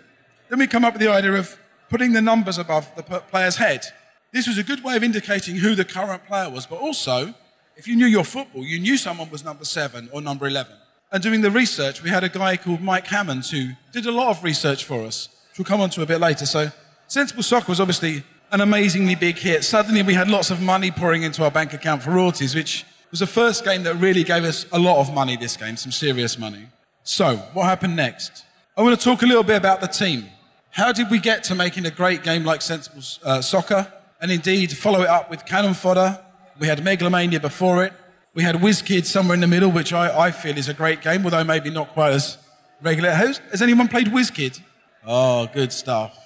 Then 0.49 0.59
we 0.59 0.67
come 0.67 0.85
up 0.85 0.93
with 0.93 1.01
the 1.01 1.09
idea 1.09 1.33
of 1.33 1.57
putting 1.89 2.13
the 2.13 2.21
numbers 2.21 2.57
above 2.57 2.89
the 2.95 3.03
player's 3.03 3.57
head. 3.57 3.85
This 4.31 4.47
was 4.47 4.57
a 4.57 4.63
good 4.63 4.83
way 4.83 4.95
of 4.95 5.03
indicating 5.03 5.57
who 5.57 5.75
the 5.75 5.83
current 5.83 6.25
player 6.25 6.49
was, 6.49 6.65
but 6.65 6.79
also, 6.79 7.33
if 7.75 7.87
you 7.87 7.95
knew 7.95 8.05
your 8.05 8.23
football, 8.23 8.63
you 8.63 8.79
knew 8.79 8.95
someone 8.95 9.29
was 9.29 9.43
number 9.43 9.65
seven 9.65 10.09
or 10.13 10.21
number 10.21 10.47
11. 10.47 10.73
And 11.11 11.21
doing 11.21 11.41
the 11.41 11.51
research, 11.51 12.01
we 12.01 12.09
had 12.09 12.23
a 12.23 12.29
guy 12.29 12.55
called 12.55 12.81
Mike 12.81 13.07
Hammond 13.07 13.45
who 13.47 13.71
did 13.91 14.05
a 14.05 14.11
lot 14.11 14.29
of 14.29 14.43
research 14.43 14.85
for 14.85 15.01
us, 15.01 15.27
which 15.49 15.59
we'll 15.59 15.65
come 15.65 15.81
on 15.81 15.89
to 15.91 16.01
a 16.01 16.05
bit 16.05 16.21
later. 16.21 16.45
So, 16.45 16.71
Sensible 17.07 17.43
Soccer 17.43 17.69
was 17.69 17.81
obviously 17.81 18.23
an 18.51 18.61
amazingly 18.61 19.15
big 19.15 19.37
hit. 19.37 19.63
Suddenly, 19.63 20.03
we 20.03 20.13
had 20.13 20.29
lots 20.29 20.51
of 20.51 20.61
money 20.61 20.91
pouring 20.91 21.23
into 21.23 21.43
our 21.43 21.51
bank 21.51 21.73
account 21.73 22.03
for 22.03 22.11
royalties, 22.11 22.53
which 22.53 22.85
was 23.09 23.21
the 23.21 23.27
first 23.27 23.63
game 23.63 23.83
that 23.83 23.95
really 23.95 24.23
gave 24.23 24.43
us 24.43 24.65
a 24.71 24.79
lot 24.79 24.99
of 24.99 25.13
money 25.13 25.37
this 25.37 25.57
game, 25.57 25.77
some 25.77 25.91
serious 25.91 26.37
money. 26.37 26.67
So, 27.03 27.37
what 27.53 27.65
happened 27.65 27.95
next? 27.95 28.45
I 28.75 28.81
want 28.81 28.99
to 28.99 29.03
talk 29.03 29.21
a 29.21 29.25
little 29.25 29.43
bit 29.43 29.57
about 29.57 29.81
the 29.81 29.87
team. 29.87 30.25
How 30.71 30.91
did 30.91 31.09
we 31.09 31.19
get 31.19 31.43
to 31.45 31.55
making 31.55 31.85
a 31.85 31.91
great 31.91 32.23
game 32.23 32.43
like 32.43 32.61
Sensible 32.61 33.01
uh, 33.23 33.41
Soccer? 33.41 33.91
And 34.21 34.31
indeed, 34.31 34.75
follow 34.77 35.01
it 35.01 35.09
up 35.09 35.29
with 35.29 35.45
Cannon 35.45 35.73
Fodder. 35.73 36.19
We 36.59 36.67
had 36.67 36.83
Megalomania 36.83 37.39
before 37.39 37.83
it. 37.83 37.93
We 38.33 38.43
had 38.43 38.55
WizKid 38.55 39.05
somewhere 39.05 39.33
in 39.35 39.41
the 39.41 39.47
middle, 39.47 39.71
which 39.71 39.91
I, 39.91 40.27
I 40.27 40.31
feel 40.31 40.57
is 40.57 40.69
a 40.69 40.73
great 40.73 41.01
game, 41.01 41.25
although 41.25 41.43
maybe 41.43 41.69
not 41.69 41.89
quite 41.89 42.13
as 42.13 42.37
regular. 42.81 43.11
Has, 43.11 43.41
has 43.49 43.61
anyone 43.61 43.87
played 43.87 44.07
WizKid? 44.07 44.61
Oh, 45.05 45.47
good 45.53 45.73
stuff. 45.73 46.17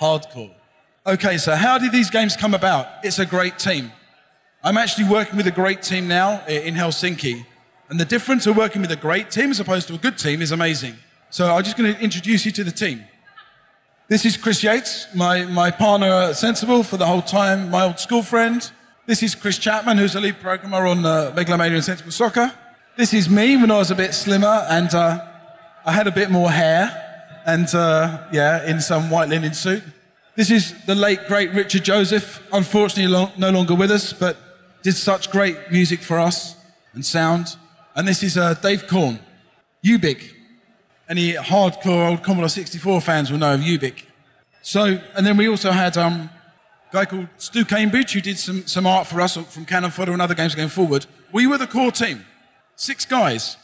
Hardcore. 0.00 0.52
Okay, 1.08 1.38
so 1.38 1.54
how 1.54 1.78
did 1.78 1.92
these 1.92 2.10
games 2.10 2.36
come 2.36 2.52
about? 2.52 2.88
It's 3.04 3.20
a 3.20 3.26
great 3.26 3.60
team. 3.60 3.92
I'm 4.64 4.76
actually 4.76 5.08
working 5.08 5.36
with 5.36 5.46
a 5.46 5.52
great 5.52 5.80
team 5.80 6.08
now 6.08 6.44
in 6.46 6.74
Helsinki. 6.74 7.46
And 7.88 8.00
the 8.00 8.04
difference 8.04 8.44
of 8.48 8.56
working 8.56 8.82
with 8.82 8.90
a 8.90 8.96
great 8.96 9.30
team 9.30 9.52
as 9.52 9.60
opposed 9.60 9.86
to 9.86 9.94
a 9.94 9.98
good 9.98 10.18
team 10.18 10.42
is 10.42 10.50
amazing. 10.50 10.96
So 11.30 11.54
I'm 11.54 11.62
just 11.62 11.76
going 11.76 11.94
to 11.94 12.00
introduce 12.00 12.44
you 12.44 12.50
to 12.50 12.64
the 12.64 12.72
team. 12.72 13.04
This 14.08 14.24
is 14.24 14.36
Chris 14.36 14.64
Yates, 14.64 15.06
my, 15.14 15.44
my 15.44 15.70
partner 15.70 16.08
at 16.08 16.36
Sensible 16.36 16.82
for 16.82 16.96
the 16.96 17.06
whole 17.06 17.22
time, 17.22 17.70
my 17.70 17.84
old 17.84 18.00
school 18.00 18.24
friend. 18.24 18.68
This 19.06 19.22
is 19.22 19.36
Chris 19.36 19.58
Chapman, 19.58 19.98
who's 19.98 20.16
a 20.16 20.20
lead 20.20 20.40
programmer 20.40 20.88
on 20.88 21.06
uh, 21.06 21.32
Megalomania 21.36 21.76
and 21.76 21.84
Sensible 21.84 22.10
Soccer. 22.10 22.52
This 22.96 23.14
is 23.14 23.30
me 23.30 23.56
when 23.56 23.70
I 23.70 23.78
was 23.78 23.92
a 23.92 23.94
bit 23.94 24.12
slimmer 24.12 24.66
and 24.68 24.92
uh, 24.92 25.24
I 25.84 25.92
had 25.92 26.08
a 26.08 26.12
bit 26.12 26.32
more 26.32 26.50
hair 26.50 27.40
and, 27.46 27.72
uh, 27.76 28.26
yeah, 28.32 28.68
in 28.68 28.80
some 28.80 29.08
white 29.08 29.28
linen 29.28 29.54
suit. 29.54 29.84
This 30.36 30.50
is 30.50 30.74
the 30.84 30.94
late, 30.94 31.28
great 31.28 31.50
Richard 31.54 31.82
Joseph, 31.82 32.46
unfortunately 32.52 33.30
no 33.38 33.50
longer 33.50 33.74
with 33.74 33.90
us, 33.90 34.12
but 34.12 34.36
did 34.82 34.92
such 34.92 35.30
great 35.30 35.56
music 35.72 36.00
for 36.00 36.18
us 36.18 36.56
and 36.92 37.02
sound. 37.02 37.56
And 37.94 38.06
this 38.06 38.22
is 38.22 38.36
uh, 38.36 38.52
Dave 38.52 38.86
Korn, 38.86 39.18
Ubik. 39.82 40.34
Any 41.08 41.32
hardcore 41.32 42.10
old 42.10 42.22
Commodore 42.22 42.50
64 42.50 43.00
fans 43.00 43.30
will 43.30 43.38
know 43.38 43.54
of 43.54 43.60
Ubik. 43.60 44.02
So, 44.60 45.00
and 45.14 45.26
then 45.26 45.38
we 45.38 45.48
also 45.48 45.70
had 45.70 45.96
um, 45.96 46.28
a 46.90 46.92
guy 46.92 47.06
called 47.06 47.28
Stu 47.38 47.64
Cambridge 47.64 48.12
who 48.12 48.20
did 48.20 48.38
some, 48.38 48.66
some 48.66 48.86
art 48.86 49.06
for 49.06 49.22
us 49.22 49.38
from 49.38 49.64
Cannon 49.64 49.90
Fodder 49.90 50.12
and 50.12 50.20
other 50.20 50.34
games 50.34 50.54
going 50.54 50.68
forward. 50.68 51.06
We 51.32 51.46
were 51.46 51.56
the 51.56 51.66
core 51.66 51.92
team, 51.92 52.26
six 52.74 53.06
guys. 53.06 53.56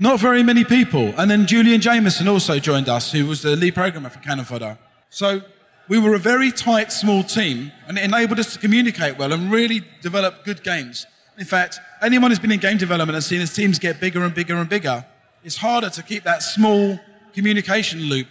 Not 0.00 0.18
very 0.18 0.42
many 0.42 0.64
people. 0.64 1.14
And 1.16 1.30
then 1.30 1.46
Julian 1.46 1.80
Jameson 1.80 2.26
also 2.26 2.58
joined 2.58 2.88
us, 2.88 3.12
who 3.12 3.24
was 3.24 3.42
the 3.42 3.54
lead 3.54 3.76
programmer 3.76 4.08
for 4.10 4.18
Cannon 4.18 4.44
Fodder. 4.44 4.78
So 5.10 5.42
we 5.88 5.98
were 5.98 6.14
a 6.14 6.18
very 6.18 6.52
tight, 6.52 6.92
small 6.92 7.22
team, 7.22 7.72
and 7.86 7.98
it 7.98 8.04
enabled 8.04 8.38
us 8.38 8.52
to 8.52 8.58
communicate 8.58 9.16
well 9.18 9.32
and 9.32 9.50
really 9.50 9.82
develop 10.02 10.44
good 10.44 10.62
games. 10.62 11.06
In 11.38 11.44
fact, 11.44 11.80
anyone 12.02 12.30
who's 12.30 12.38
been 12.38 12.52
in 12.52 12.60
game 12.60 12.76
development 12.76 13.14
has 13.14 13.26
seen 13.26 13.40
as 13.40 13.54
teams 13.54 13.78
get 13.78 14.00
bigger 14.00 14.22
and 14.22 14.34
bigger 14.34 14.56
and 14.56 14.68
bigger, 14.68 15.06
it's 15.42 15.56
harder 15.56 15.88
to 15.90 16.02
keep 16.02 16.24
that 16.24 16.42
small 16.42 17.00
communication 17.32 18.00
loop. 18.02 18.26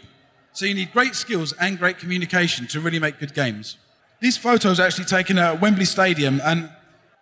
So 0.53 0.65
you 0.65 0.73
need 0.73 0.91
great 0.91 1.15
skills 1.15 1.53
and 1.59 1.79
great 1.79 1.97
communication 1.97 2.67
to 2.67 2.79
really 2.79 2.99
make 2.99 3.19
good 3.19 3.33
games. 3.33 3.77
These 4.19 4.37
photos 4.37 4.79
actually 4.79 5.05
taken 5.05 5.37
at 5.37 5.61
Wembley 5.61 5.85
Stadium, 5.85 6.41
and 6.43 6.69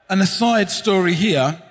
an 0.10 0.22
aside 0.22 0.70
story 0.72 1.14
here. 1.14 1.62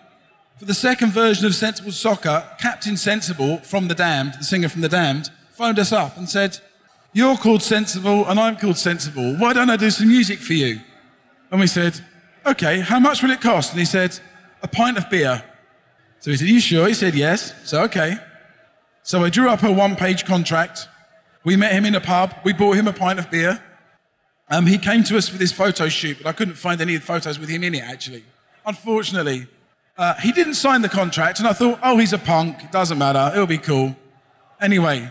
For 0.59 0.67
the 0.67 0.75
second 0.75 1.11
version 1.11 1.47
of 1.47 1.55
Sensible 1.55 1.93
Soccer, 1.93 2.49
Captain 2.61 2.97
Sensible 2.97 3.59
from 3.59 3.89
The 3.89 3.95
Damned, 3.95 4.35
the 4.39 4.45
singer 4.45 4.69
from 4.69 4.83
The 4.83 4.89
Damned, 4.89 5.31
phoned 5.51 5.79
us 5.79 5.93
up 5.93 6.17
and 6.17 6.29
said, 6.29 6.61
You're 7.15 7.37
called 7.37 7.63
Sensible 7.63 8.27
and 8.27 8.41
I'm 8.41 8.57
called 8.57 8.77
Sensible. 8.77 9.37
Why 9.37 9.53
don't 9.53 9.71
I 9.71 9.77
do 9.77 9.89
some 9.91 10.09
music 10.09 10.41
for 10.41 10.53
you? 10.53 10.81
And 11.51 11.61
we 11.61 11.69
said, 11.69 12.05
Okay, 12.45 12.81
how 12.81 12.99
much 12.99 13.23
will 13.23 13.31
it 13.31 13.41
cost? 13.41 13.71
And 13.71 13.79
he 13.79 13.87
said, 13.87 14.19
A 14.63 14.69
pint 14.69 14.99
of 14.99 15.09
beer. 15.09 15.43
So 16.19 16.33
he 16.33 16.37
said, 16.37 16.49
Are 16.49 16.51
you 16.51 16.61
sure? 16.61 16.89
He 16.89 16.95
said, 16.95 17.15
Yes. 17.15 17.55
So, 17.65 17.83
okay. 17.85 18.17
So 19.05 19.25
I 19.25 19.31
drew 19.31 19.49
up 19.49 19.63
a 19.63 19.71
one 19.71 19.95
page 19.95 20.25
contract. 20.25 20.89
We 21.45 21.57
met 21.57 21.73
him 21.73 21.85
in 21.85 21.95
a 21.95 22.01
pub. 22.01 22.35
We 22.43 22.53
bought 22.53 22.77
him 22.77 22.89
a 22.89 22.93
pint 22.93 23.21
of 23.21 23.31
beer. 23.31 23.63
Um, 24.51 24.67
he 24.67 24.77
came 24.77 25.05
to 25.05 25.17
us 25.17 25.29
for 25.29 25.39
this 25.39 25.53
photo 25.53 25.89
shoot, 25.89 26.19
but 26.19 26.27
I 26.27 26.33
couldn't 26.33 26.55
find 26.55 26.81
any 26.81 26.99
photos 26.99 27.39
with 27.39 27.49
him 27.49 27.63
in 27.63 27.75
it, 27.75 27.83
actually. 27.83 28.25
Unfortunately, 28.67 29.47
uh, 29.97 30.15
he 30.15 30.33
didn't 30.33 30.55
sign 30.55 30.83
the 30.83 30.89
contract, 30.89 31.39
and 31.39 31.47
I 31.47 31.53
thought, 31.53 31.79
oh, 31.83 31.99
he's 31.99 32.13
a 32.13 32.19
punk. 32.19 32.65
It 32.65 32.73
doesn't 32.73 32.99
matter. 32.99 33.31
It'll 33.35 33.47
be 33.47 33.59
cool. 33.59 33.97
Anyway, 34.61 35.11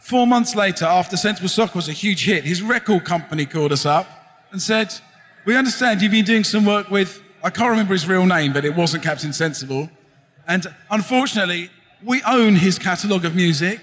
four 0.00 0.26
months 0.26 0.54
later, 0.54 0.84
after 0.84 1.16
Sensible 1.16 1.48
Soccer 1.48 1.76
was 1.76 1.88
a 1.88 1.92
huge 1.92 2.24
hit, 2.24 2.44
his 2.44 2.62
record 2.62 3.04
company 3.04 3.46
called 3.46 3.72
us 3.72 3.86
up 3.86 4.06
and 4.50 4.60
said, 4.60 4.94
We 5.44 5.56
understand 5.56 6.02
you've 6.02 6.12
been 6.12 6.24
doing 6.24 6.44
some 6.44 6.64
work 6.64 6.90
with, 6.90 7.22
I 7.42 7.50
can't 7.50 7.70
remember 7.70 7.92
his 7.92 8.06
real 8.06 8.26
name, 8.26 8.52
but 8.52 8.64
it 8.64 8.74
wasn't 8.74 9.02
Captain 9.02 9.32
Sensible. 9.32 9.90
And 10.46 10.66
unfortunately, 10.90 11.70
we 12.02 12.22
own 12.22 12.56
his 12.56 12.78
catalogue 12.78 13.24
of 13.24 13.34
music, 13.34 13.80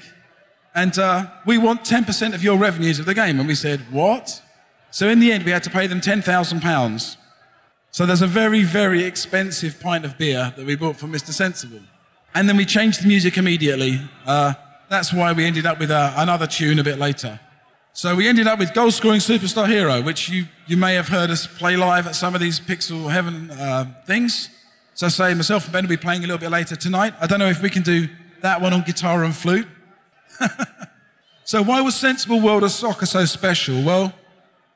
and 0.74 0.98
uh, 0.98 1.28
we 1.46 1.58
want 1.58 1.82
10% 1.84 2.34
of 2.34 2.44
your 2.44 2.58
revenues 2.58 3.00
of 3.00 3.06
the 3.06 3.14
game. 3.14 3.40
And 3.40 3.48
we 3.48 3.56
said, 3.56 3.80
What? 3.92 4.42
So 4.92 5.10
in 5.10 5.20
the 5.20 5.32
end, 5.32 5.44
we 5.44 5.52
had 5.52 5.64
to 5.64 5.70
pay 5.70 5.88
them 5.88 6.00
£10,000. 6.00 7.18
So 7.92 8.06
there's 8.06 8.22
a 8.22 8.28
very, 8.28 8.64
very 8.64 9.04
expensive 9.04 9.80
pint 9.80 10.06
of 10.06 10.18
beer 10.18 10.54
that 10.56 10.66
we 10.66 10.76
bought 10.76 10.96
from 10.98 11.12
Mr. 11.12 11.32
Sensible. 11.32 11.82
And 12.34 12.50
then 12.50 12.58
we 12.58 12.66
changed 12.66 13.04
the 13.04 13.08
music 13.08 13.38
immediately. 13.38 14.02
Uh, 14.26 14.54
that's 14.90 15.14
why 15.14 15.34
we 15.34 15.46
ended 15.46 15.66
up 15.66 15.80
with 15.80 15.92
uh, 15.92 16.14
another 16.16 16.48
tune 16.48 16.80
a 16.80 16.84
bit 16.84 17.00
later. 17.00 17.40
So 17.94 18.16
we 18.16 18.28
ended 18.28 18.46
up 18.46 18.60
with 18.60 18.74
Goal 18.74 18.92
Scoring 18.92 19.22
Superstar 19.22 19.68
Hero, 19.68 20.02
which 20.02 20.28
you, 20.28 20.46
you 20.68 20.76
may 20.76 20.96
have 20.96 21.08
heard 21.08 21.30
us 21.30 21.48
play 21.48 21.78
live 21.78 22.08
at 22.08 22.16
some 22.16 22.36
of 22.36 22.42
these 22.42 22.60
Pixel 22.60 23.10
Heaven 23.10 23.50
uh, 23.52 23.94
things. 24.06 24.50
So 24.96 25.08
say 25.08 25.34
myself 25.34 25.64
and 25.66 25.74
Ben 25.74 25.84
will 25.86 25.90
be 25.90 25.98
playing 25.98 26.24
a 26.24 26.28
little 26.28 26.38
bit 26.38 26.52
later 26.52 26.76
tonight. 26.76 27.14
I 27.22 27.28
don't 27.28 27.40
know 27.40 27.50
if 27.50 27.62
we 27.62 27.70
can 27.70 27.84
do 27.84 28.10
that 28.42 28.62
one 28.62 28.74
on 28.74 28.82
guitar 28.82 29.24
and 29.24 29.36
flute. 29.36 29.68
so 31.46 31.64
why 31.64 31.82
was 31.82 31.96
Sensible 31.96 32.42
World 32.42 32.64
of 32.64 32.72
Soccer 32.72 33.06
so 33.06 33.26
special? 33.26 33.82
Well, 33.82 34.14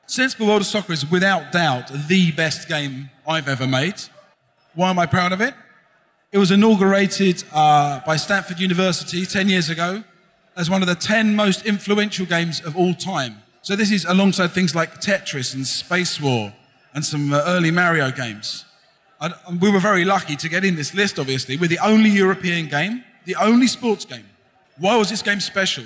Sensible 0.06 0.46
World 0.46 0.62
of 0.62 0.66
Soccer 0.66 0.92
is 0.92 1.10
without 1.10 1.52
doubt 1.52 1.90
the 2.08 2.32
best 2.32 2.68
game 2.68 3.10
I've 3.26 3.48
ever 3.48 3.66
made. 3.66 3.94
Why 4.74 4.90
am 4.90 4.98
I 4.98 5.06
proud 5.06 5.32
of 5.32 5.40
it? 5.40 5.54
It 6.32 6.38
was 6.38 6.52
inaugurated 6.52 7.42
uh, 7.52 8.00
by 8.06 8.16
Stanford 8.16 8.60
University 8.60 9.26
10 9.26 9.48
years 9.48 9.68
ago 9.68 10.04
as 10.56 10.70
one 10.70 10.80
of 10.80 10.86
the 10.86 10.94
10 10.94 11.34
most 11.34 11.66
influential 11.66 12.24
games 12.24 12.64
of 12.64 12.76
all 12.76 12.94
time. 12.94 13.42
So 13.62 13.74
this 13.74 13.90
is 13.90 14.04
alongside 14.04 14.52
things 14.52 14.74
like 14.74 15.00
Tetris 15.00 15.54
and 15.54 15.66
Space 15.66 16.20
War 16.20 16.52
and 16.94 17.04
some 17.04 17.32
uh, 17.32 17.42
early 17.46 17.70
Mario 17.70 18.12
games. 18.12 18.64
We 19.60 19.70
were 19.70 19.80
very 19.80 20.04
lucky 20.04 20.36
to 20.36 20.48
get 20.48 20.64
in 20.64 20.76
this 20.76 20.94
list, 20.94 21.18
obviously. 21.18 21.56
We're 21.56 21.68
the 21.68 21.84
only 21.84 22.10
European 22.10 22.68
game, 22.68 23.04
the 23.24 23.34
only 23.34 23.66
sports 23.66 24.04
game. 24.04 24.24
Why 24.78 24.96
was 24.96 25.10
this 25.10 25.22
game 25.22 25.40
special? 25.40 25.84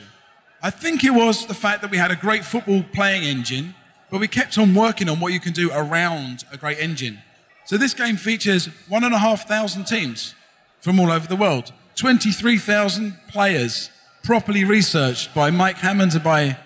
I 0.63 0.71
think 0.71 1.05
it 1.05 1.11
was 1.11 1.47
the 1.47 1.55
fact 1.55 1.83
that 1.83 1.91
we 1.91 1.97
had 1.97 2.11
a 2.11 2.17
great 2.17 2.45
football 2.45 2.85
playing 2.93 3.25
engine 3.25 3.75
but 4.15 4.21
we 4.21 4.29
kept 4.29 4.59
on 4.59 4.75
working 4.77 5.09
on 5.09 5.19
what 5.19 5.33
you 5.33 5.41
can 5.41 5.53
do 5.53 5.73
around 5.73 6.45
a 6.53 6.57
great 6.57 6.79
engine. 6.79 7.21
So 7.65 7.79
this 7.79 7.95
game 7.95 8.17
features 8.17 8.67
one 8.89 9.05
and 9.05 9.15
a 9.15 9.19
half 9.19 9.49
thousand 9.49 9.85
teams 9.85 10.35
from 10.81 11.01
all 11.01 11.11
over 11.11 11.27
the 11.27 11.37
world, 11.37 11.73
23,000 11.97 13.17
players, 13.29 13.91
properly 14.23 14.65
researched 14.65 15.35
by 15.35 15.51
Mike 15.51 15.77
Hammond 15.77 16.15
and 16.15 16.23
by 16.23 16.59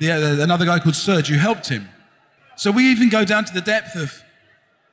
the, 0.00 0.10
uh, 0.10 0.42
another 0.42 0.64
guy 0.64 0.80
called 0.80 0.96
Serge 0.96 1.28
who 1.28 1.36
helped 1.36 1.68
him. 1.68 1.88
So 2.56 2.72
we 2.72 2.90
even 2.90 3.10
go 3.10 3.24
down 3.24 3.44
to 3.44 3.54
the 3.54 3.60
depth 3.60 3.94
of 3.94 4.22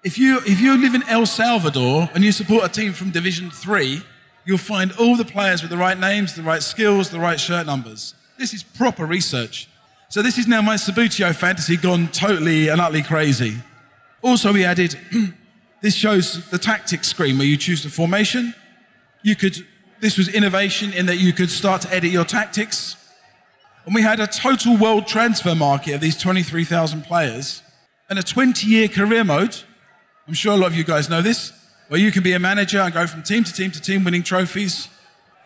if 0.04 0.18
you, 0.18 0.40
if 0.46 0.60
you 0.60 0.78
live 0.78 0.96
in 0.96 1.04
El 1.04 1.26
Salvador 1.26 2.10
and 2.14 2.24
you 2.24 2.32
support 2.32 2.64
a 2.66 2.70
team 2.70 2.94
from 2.94 3.12
Division 3.12 3.50
3, 3.52 4.02
you'll 4.46 4.58
find 4.58 4.92
all 4.94 5.16
the 5.16 5.26
players 5.26 5.62
with 5.62 5.72
the 5.72 5.78
right 5.78 5.98
names, 5.98 6.36
the 6.36 6.42
right 6.42 6.64
skills, 6.64 7.10
the 7.10 7.20
right 7.20 7.40
shirt 7.40 7.66
numbers. 7.66 8.16
This 8.38 8.54
is 8.54 8.64
proper 8.64 9.06
research. 9.06 9.68
So 10.10 10.22
this 10.22 10.38
is 10.38 10.48
now 10.48 10.62
my 10.62 10.76
Subbuteo 10.76 11.34
fantasy 11.34 11.78
gone 11.78 12.08
totally 12.10 12.68
and 12.68 12.82
utterly 12.82 13.04
crazy. 13.04 13.58
Also, 14.22 14.54
we 14.54 14.64
added 14.64 14.98
this 15.82 15.96
shows 15.96 16.50
the 16.50 16.58
tactics 16.58 17.08
screen 17.08 17.38
where 17.38 17.48
you 17.48 17.58
choose 17.58 17.84
the 17.84 17.90
formation. 17.90 18.54
You 19.24 19.36
could 19.36 19.66
this 20.02 20.18
was 20.18 20.28
innovation 20.28 20.92
in 20.94 21.06
that 21.06 21.18
you 21.18 21.32
could 21.32 21.52
start 21.52 21.82
to 21.84 21.94
edit 21.94 22.12
your 22.12 22.26
tactics. 22.26 22.96
And 23.86 23.94
we 23.94 24.02
had 24.02 24.20
a 24.20 24.26
total 24.26 24.76
world 24.76 25.08
transfer 25.08 25.54
market 25.54 25.94
of 25.94 26.02
these 26.02 26.18
23,000 26.18 27.04
players 27.04 27.62
and 28.10 28.18
a 28.18 28.24
20 28.24 28.68
year 28.68 28.88
career 28.88 29.24
mode. 29.24 29.56
I'm 30.28 30.34
sure 30.34 30.54
a 30.54 30.58
lot 30.58 30.68
of 30.68 30.76
you 30.76 30.84
guys 30.84 31.08
know 31.08 31.22
this, 31.22 31.54
where 31.88 32.00
you 32.00 32.12
can 32.12 32.24
be 32.24 32.34
a 32.34 32.40
manager 32.40 32.80
and 32.80 32.94
go 32.94 33.06
from 33.06 33.22
team 33.22 33.44
to 33.44 33.54
team 33.54 33.70
to 33.72 33.82
team 33.82 34.04
winning 34.04 34.24
trophies. 34.24 34.90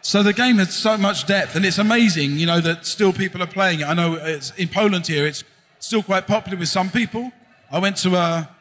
So 0.02 0.24
the 0.24 0.34
game 0.34 0.58
has 0.58 0.74
so 0.74 0.98
much 0.98 1.26
depth, 1.26 1.56
and 1.56 1.66
it's 1.66 1.80
amazing, 1.80 2.38
you 2.38 2.46
know, 2.46 2.62
that 2.62 2.86
still 2.86 3.12
people 3.12 3.42
are 3.42 3.48
playing 3.48 3.80
it. 3.80 3.88
I 3.88 3.94
know 3.94 4.14
it's 4.16 4.52
in 4.52 4.68
Poland 4.68 5.08
here; 5.08 5.26
it's 5.26 5.44
still 5.80 6.04
quite 6.04 6.28
popular 6.28 6.58
with 6.58 6.70
some 6.70 6.92
people. 6.92 7.32
I 7.72 7.80
went 7.80 7.98
to 7.98 8.16
a, 8.16 8.55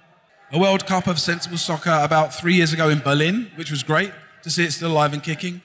a 0.55 0.59
World 0.59 0.87
Cup 0.87 1.09
of 1.09 1.19
sensible 1.19 1.59
soccer 1.59 1.99
about 2.01 2.33
three 2.33 2.55
years 2.55 2.73
ago 2.73 2.89
in 2.89 3.01
Berlin, 3.01 3.51
which 3.57 3.73
was 3.73 3.83
great 3.83 4.13
to 4.45 4.51
see 4.51 4.63
it 4.63 4.71
still 4.71 4.93
alive 4.93 5.13
and 5.13 5.21
kicking. 5.21 5.61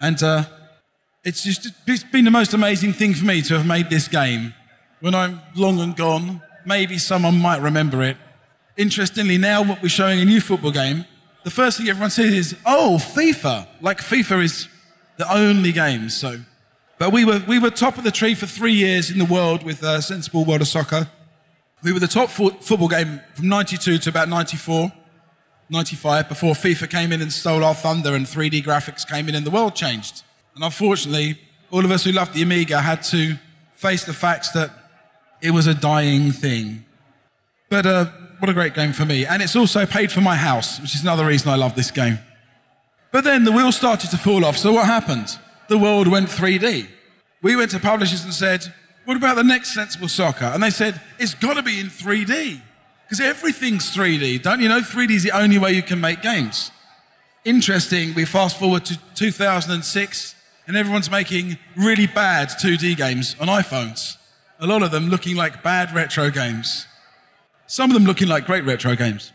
And 0.00 0.22
uh, 0.22 0.44
it's 1.24 1.42
just 1.42 1.68
it's 1.88 2.04
been 2.04 2.24
the 2.24 2.30
most 2.30 2.54
amazing 2.54 2.92
thing 2.92 3.14
for 3.14 3.24
me 3.24 3.42
to 3.42 3.56
have 3.56 3.66
made 3.66 3.90
this 3.90 4.06
game. 4.06 4.54
When 5.00 5.12
I'm 5.12 5.40
long 5.56 5.80
and 5.80 5.96
gone, 5.96 6.40
maybe 6.64 6.98
someone 6.98 7.40
might 7.40 7.60
remember 7.60 8.00
it. 8.04 8.16
Interestingly, 8.76 9.38
now 9.38 9.64
what 9.64 9.82
we're 9.82 9.88
showing 9.88 10.20
a 10.20 10.24
new 10.24 10.40
football 10.40 10.70
game, 10.70 11.04
the 11.42 11.50
first 11.50 11.78
thing 11.78 11.88
everyone 11.88 12.10
says 12.10 12.32
is, 12.32 12.56
"Oh, 12.64 12.98
FIFA!" 13.00 13.66
Like 13.80 13.98
FIFA 13.98 14.44
is 14.44 14.68
the 15.16 15.28
only 15.34 15.72
game. 15.72 16.10
So, 16.10 16.38
but 16.96 17.12
we 17.12 17.24
were 17.24 17.42
we 17.48 17.58
were 17.58 17.70
top 17.70 17.98
of 17.98 18.04
the 18.04 18.12
tree 18.12 18.36
for 18.36 18.46
three 18.46 18.74
years 18.74 19.10
in 19.10 19.18
the 19.18 19.24
world 19.24 19.64
with 19.64 19.82
uh, 19.82 20.00
Sensible 20.00 20.44
World 20.44 20.60
of 20.60 20.68
Soccer. 20.68 21.08
We 21.82 21.92
were 21.92 22.00
the 22.00 22.08
top 22.08 22.28
fo- 22.28 22.50
football 22.50 22.88
game 22.88 23.20
from 23.34 23.48
92 23.48 23.98
to 23.98 24.10
about 24.10 24.28
94, 24.28 24.92
95, 25.70 26.28
before 26.28 26.54
FIFA 26.54 26.90
came 26.90 27.12
in 27.12 27.22
and 27.22 27.32
stole 27.32 27.64
our 27.64 27.74
thunder 27.74 28.14
and 28.14 28.26
3D 28.26 28.64
graphics 28.64 29.08
came 29.08 29.28
in 29.28 29.34
and 29.34 29.46
the 29.46 29.50
world 29.50 29.74
changed. 29.76 30.22
And 30.54 30.64
unfortunately, 30.64 31.38
all 31.70 31.84
of 31.84 31.90
us 31.90 32.04
who 32.04 32.12
loved 32.12 32.34
the 32.34 32.42
Amiga 32.42 32.80
had 32.80 33.02
to 33.04 33.36
face 33.72 34.04
the 34.04 34.12
facts 34.12 34.50
that 34.52 34.70
it 35.40 35.52
was 35.52 35.66
a 35.68 35.74
dying 35.74 36.32
thing. 36.32 36.84
But 37.68 37.86
uh, 37.86 38.06
what 38.38 38.50
a 38.50 38.54
great 38.54 38.74
game 38.74 38.92
for 38.92 39.04
me. 39.04 39.24
And 39.24 39.40
it's 39.42 39.54
also 39.54 39.86
paid 39.86 40.10
for 40.10 40.20
my 40.20 40.34
house, 40.36 40.80
which 40.80 40.94
is 40.94 41.02
another 41.02 41.26
reason 41.26 41.50
I 41.50 41.56
love 41.56 41.76
this 41.76 41.90
game. 41.90 42.18
But 43.12 43.24
then 43.24 43.44
the 43.44 43.52
wheels 43.52 43.76
started 43.76 44.10
to 44.10 44.16
fall 44.18 44.44
off. 44.44 44.56
So 44.56 44.72
what 44.72 44.86
happened? 44.86 45.38
The 45.68 45.78
world 45.78 46.08
went 46.08 46.28
3D. 46.28 46.88
We 47.42 47.56
went 47.56 47.70
to 47.70 47.78
publishers 47.78 48.24
and 48.24 48.34
said, 48.34 48.72
what 49.08 49.16
about 49.16 49.36
the 49.36 49.42
next 49.42 49.72
Sensible 49.72 50.06
Soccer? 50.06 50.44
And 50.44 50.62
they 50.62 50.68
said, 50.68 51.00
it's 51.18 51.32
got 51.32 51.54
to 51.54 51.62
be 51.62 51.80
in 51.80 51.86
3D. 51.86 52.60
Because 53.04 53.22
everything's 53.22 53.96
3D. 53.96 54.42
Don't 54.42 54.60
you 54.60 54.68
know 54.68 54.80
3D 54.80 55.12
is 55.12 55.22
the 55.22 55.30
only 55.30 55.56
way 55.56 55.72
you 55.72 55.82
can 55.82 55.98
make 55.98 56.20
games? 56.20 56.70
Interesting, 57.42 58.12
we 58.12 58.26
fast 58.26 58.58
forward 58.58 58.84
to 58.84 58.98
2006 59.14 60.34
and 60.66 60.76
everyone's 60.76 61.10
making 61.10 61.56
really 61.74 62.06
bad 62.06 62.48
2D 62.50 62.98
games 62.98 63.34
on 63.40 63.48
iPhones. 63.48 64.18
A 64.60 64.66
lot 64.66 64.82
of 64.82 64.90
them 64.90 65.08
looking 65.08 65.36
like 65.36 65.62
bad 65.62 65.94
retro 65.94 66.28
games. 66.28 66.86
Some 67.66 67.88
of 67.88 67.94
them 67.94 68.04
looking 68.04 68.28
like 68.28 68.44
great 68.44 68.66
retro 68.66 68.94
games. 68.94 69.32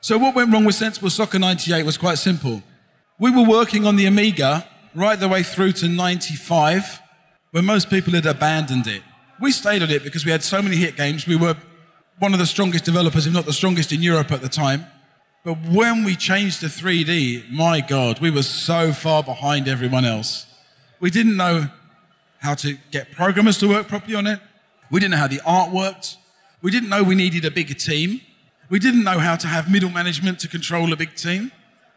So 0.00 0.18
what 0.18 0.34
went 0.34 0.52
wrong 0.52 0.64
with 0.64 0.74
Sensible 0.74 1.10
Soccer 1.10 1.38
98 1.38 1.86
was 1.86 1.96
quite 1.96 2.18
simple. 2.18 2.60
We 3.20 3.30
were 3.30 3.48
working 3.48 3.86
on 3.86 3.94
the 3.94 4.06
Amiga 4.06 4.66
right 4.96 5.20
the 5.20 5.28
way 5.28 5.44
through 5.44 5.74
to 5.74 5.86
95, 5.86 7.02
when 7.56 7.64
most 7.64 7.88
people 7.88 8.12
had 8.12 8.26
abandoned 8.26 8.86
it. 8.86 9.02
We 9.40 9.50
stayed 9.50 9.82
on 9.82 9.90
it 9.90 10.04
because 10.04 10.26
we 10.26 10.30
had 10.30 10.42
so 10.42 10.60
many 10.60 10.76
hit 10.76 10.94
games. 10.94 11.26
We 11.26 11.36
were 11.36 11.56
one 12.18 12.34
of 12.34 12.38
the 12.38 12.44
strongest 12.44 12.84
developers, 12.84 13.26
if 13.26 13.32
not 13.32 13.46
the 13.46 13.52
strongest 13.54 13.92
in 13.92 14.02
Europe 14.02 14.30
at 14.30 14.42
the 14.42 14.48
time. 14.50 14.84
But 15.42 15.56
when 15.62 16.04
we 16.04 16.16
changed 16.16 16.60
to 16.60 16.66
3D, 16.66 17.50
my 17.50 17.80
God, 17.80 18.20
we 18.20 18.30
were 18.30 18.42
so 18.42 18.92
far 18.92 19.22
behind 19.22 19.68
everyone 19.68 20.04
else. 20.04 20.44
We 21.00 21.10
didn't 21.10 21.38
know 21.38 21.68
how 22.40 22.56
to 22.56 22.76
get 22.90 23.12
programmers 23.12 23.56
to 23.60 23.68
work 23.68 23.88
properly 23.88 24.16
on 24.16 24.26
it. 24.26 24.38
We 24.90 25.00
didn't 25.00 25.12
know 25.12 25.16
how 25.24 25.28
the 25.28 25.40
art 25.46 25.72
worked. 25.72 26.18
We 26.60 26.70
didn't 26.70 26.90
know 26.90 27.02
we 27.02 27.14
needed 27.14 27.46
a 27.46 27.50
bigger 27.50 27.72
team. 27.72 28.20
We 28.68 28.78
didn't 28.78 29.02
know 29.02 29.18
how 29.18 29.34
to 29.34 29.46
have 29.46 29.72
middle 29.72 29.88
management 29.88 30.40
to 30.40 30.48
control 30.48 30.92
a 30.92 30.96
big 30.96 31.14
team. 31.14 31.52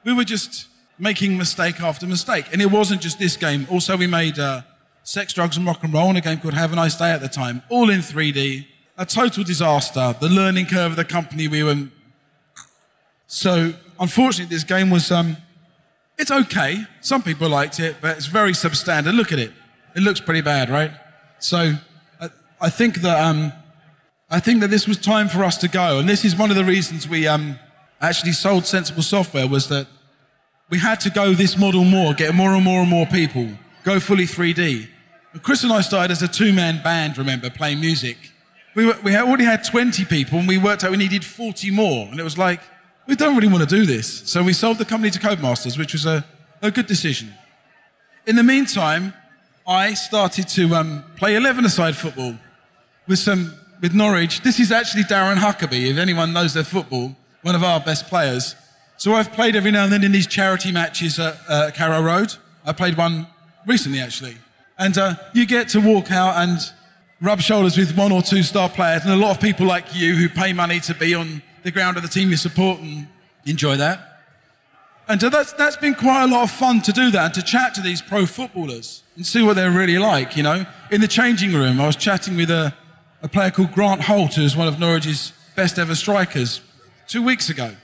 We 0.05 0.13
were 0.13 0.23
just 0.23 0.69
making 0.97 1.37
mistake 1.37 1.81
after 1.81 2.07
mistake. 2.07 2.45
And 2.53 2.61
it 2.61 2.71
wasn't 2.71 3.01
just 3.01 3.19
this 3.19 3.35
game. 3.35 3.67
Also, 3.69 3.97
we 3.97 4.07
made 4.07 4.39
uh, 4.39 4.61
Sex, 5.09 5.33
Drugs, 5.33 5.57
and 5.57 5.65
Rock 5.65 5.83
and 5.83 5.91
Roll 5.91 6.11
in 6.11 6.17
a 6.17 6.21
game 6.21 6.37
called 6.37 6.53
Have 6.53 6.71
a 6.71 6.75
Nice 6.75 6.95
Day 6.95 7.09
at 7.09 7.19
the 7.19 7.27
time, 7.27 7.63
all 7.69 7.89
in 7.89 7.99
3D. 7.99 8.67
A 8.95 9.07
total 9.07 9.43
disaster. 9.43 10.15
The 10.21 10.29
learning 10.29 10.67
curve 10.67 10.91
of 10.91 10.97
the 10.97 11.03
company 11.03 11.47
we 11.47 11.63
were. 11.63 11.87
So, 13.25 13.73
unfortunately, 13.99 14.55
this 14.55 14.63
game 14.63 14.91
was. 14.91 15.11
Um, 15.11 15.37
it's 16.19 16.29
okay. 16.29 16.85
Some 17.01 17.23
people 17.23 17.49
liked 17.49 17.79
it, 17.79 17.95
but 18.01 18.17
it's 18.17 18.27
very 18.27 18.51
substandard. 18.51 19.15
Look 19.15 19.31
at 19.31 19.39
it. 19.39 19.51
It 19.95 20.01
looks 20.03 20.19
pretty 20.21 20.41
bad, 20.41 20.69
right? 20.69 20.91
So, 21.39 21.73
I, 22.21 22.29
I 22.61 22.69
think 22.69 22.97
that 22.97 23.19
um, 23.19 23.51
I 24.29 24.39
think 24.39 24.61
that 24.61 24.69
this 24.69 24.87
was 24.87 24.99
time 24.99 25.27
for 25.27 25.43
us 25.43 25.57
to 25.57 25.67
go, 25.67 25.97
and 25.97 26.07
this 26.07 26.23
is 26.23 26.35
one 26.35 26.51
of 26.51 26.55
the 26.55 26.65
reasons 26.65 27.09
we 27.09 27.27
um, 27.27 27.57
actually 27.99 28.33
sold 28.33 28.67
Sensible 28.67 29.01
Software 29.01 29.47
was 29.47 29.69
that 29.69 29.87
we 30.69 30.77
had 30.77 30.99
to 30.99 31.09
go 31.09 31.33
this 31.33 31.57
model 31.57 31.83
more, 31.83 32.13
get 32.13 32.35
more 32.35 32.53
and 32.53 32.63
more 32.63 32.81
and 32.81 32.89
more 32.91 33.07
people, 33.07 33.49
go 33.83 33.99
fully 33.99 34.25
3D. 34.25 34.87
Chris 35.43 35.63
and 35.63 35.71
I 35.71 35.81
started 35.81 36.11
as 36.11 36.23
a 36.23 36.27
two-man 36.27 36.81
band, 36.81 37.17
remember, 37.17 37.49
playing 37.51 37.79
music. 37.79 38.17
We, 38.75 38.87
were, 38.87 38.97
we 39.03 39.15
already 39.15 39.43
had 39.43 39.63
20 39.63 40.05
people, 40.05 40.39
and 40.39 40.47
we 40.47 40.57
worked 40.57 40.83
out 40.83 40.91
we 40.91 40.97
needed 40.97 41.23
40 41.23 41.69
more. 41.71 42.07
And 42.07 42.19
it 42.19 42.23
was 42.23 42.37
like, 42.37 42.61
we 43.07 43.15
don't 43.15 43.35
really 43.35 43.47
want 43.47 43.67
to 43.67 43.75
do 43.75 43.85
this. 43.85 44.27
So 44.29 44.41
we 44.41 44.53
sold 44.53 44.79
the 44.79 44.85
company 44.85 45.11
to 45.11 45.19
Codemasters, 45.19 45.77
which 45.77 45.93
was 45.93 46.05
a, 46.05 46.25
a 46.61 46.71
good 46.71 46.87
decision. 46.87 47.33
In 48.25 48.35
the 48.35 48.43
meantime, 48.43 49.13
I 49.67 49.93
started 49.93 50.47
to 50.49 50.75
um, 50.75 51.03
play 51.15 51.35
11-a-side 51.35 51.95
football 51.95 52.35
with 53.07 53.19
some 53.19 53.53
with 53.81 53.93
Norwich. 53.93 54.41
This 54.41 54.59
is 54.59 54.71
actually 54.71 55.03
Darren 55.03 55.37
Huckerby, 55.37 55.89
if 55.89 55.97
anyone 55.97 56.33
knows 56.33 56.53
their 56.53 56.63
football, 56.63 57.15
one 57.43 57.55
of 57.55 57.63
our 57.63 57.79
best 57.79 58.07
players. 58.07 58.55
So 58.97 59.13
I've 59.13 59.31
played 59.31 59.55
every 59.55 59.71
now 59.71 59.85
and 59.85 59.93
then 59.93 60.03
in 60.03 60.11
these 60.11 60.27
charity 60.27 60.71
matches 60.71 61.17
at 61.19 61.37
uh, 61.47 61.71
Carrow 61.71 62.01
Road. 62.01 62.35
I 62.65 62.73
played 62.73 62.97
one 62.97 63.27
recently, 63.65 64.01
actually. 64.01 64.35
And 64.79 64.97
uh, 64.97 65.15
you 65.33 65.45
get 65.45 65.69
to 65.69 65.79
walk 65.79 66.11
out 66.11 66.37
and 66.37 66.57
rub 67.21 67.41
shoulders 67.41 67.77
with 67.77 67.95
one 67.95 68.11
or 68.11 68.21
two 68.21 68.41
star 68.41 68.69
players, 68.69 69.03
and 69.03 69.13
a 69.13 69.17
lot 69.17 69.35
of 69.35 69.41
people 69.41 69.67
like 69.67 69.93
you 69.93 70.15
who 70.15 70.27
pay 70.27 70.53
money 70.53 70.79
to 70.79 70.95
be 70.95 71.13
on 71.13 71.43
the 71.63 71.71
ground 71.71 71.97
of 71.97 72.03
the 72.03 72.09
team 72.09 72.29
you 72.29 72.37
support 72.37 72.79
and 72.79 73.07
enjoy 73.45 73.75
that. 73.75 74.23
And 75.07 75.23
uh, 75.23 75.29
that's, 75.29 75.53
that's 75.53 75.77
been 75.77 75.95
quite 75.95 76.23
a 76.23 76.27
lot 76.27 76.43
of 76.43 76.51
fun 76.51 76.81
to 76.81 76.91
do 76.91 77.11
that 77.11 77.25
and 77.25 77.33
to 77.33 77.43
chat 77.43 77.75
to 77.75 77.81
these 77.81 78.01
pro 78.01 78.25
footballers 78.25 79.03
and 79.15 79.25
see 79.25 79.43
what 79.43 79.55
they're 79.55 79.71
really 79.71 79.99
like, 79.99 80.37
you 80.37 80.43
know. 80.43 80.65
In 80.91 81.01
the 81.01 81.07
changing 81.07 81.53
room, 81.53 81.81
I 81.81 81.87
was 81.87 81.95
chatting 81.95 82.35
with 82.37 82.49
a, 82.49 82.73
a 83.21 83.27
player 83.27 83.51
called 83.51 83.73
Grant 83.73 84.01
Holt, 84.01 84.35
who's 84.35 84.55
one 84.55 84.67
of 84.67 84.79
Norwich's 84.79 85.33
best 85.55 85.77
ever 85.77 85.93
strikers, 85.93 86.61
two 87.07 87.21
weeks 87.21 87.49
ago. 87.49 87.75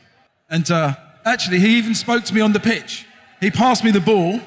And 0.50 0.70
uh, 0.72 0.96
Actually, 1.26 1.60
he 1.60 1.78
even 1.80 1.96
spoke 1.96 2.24
to 2.24 2.34
me 2.36 2.40
on 2.40 2.54
the 2.54 2.60
pitch. 2.60 3.08
He 3.42 3.50
passed 3.50 3.84
me 3.84 3.90
the 3.90 4.00
ball, 4.00 4.40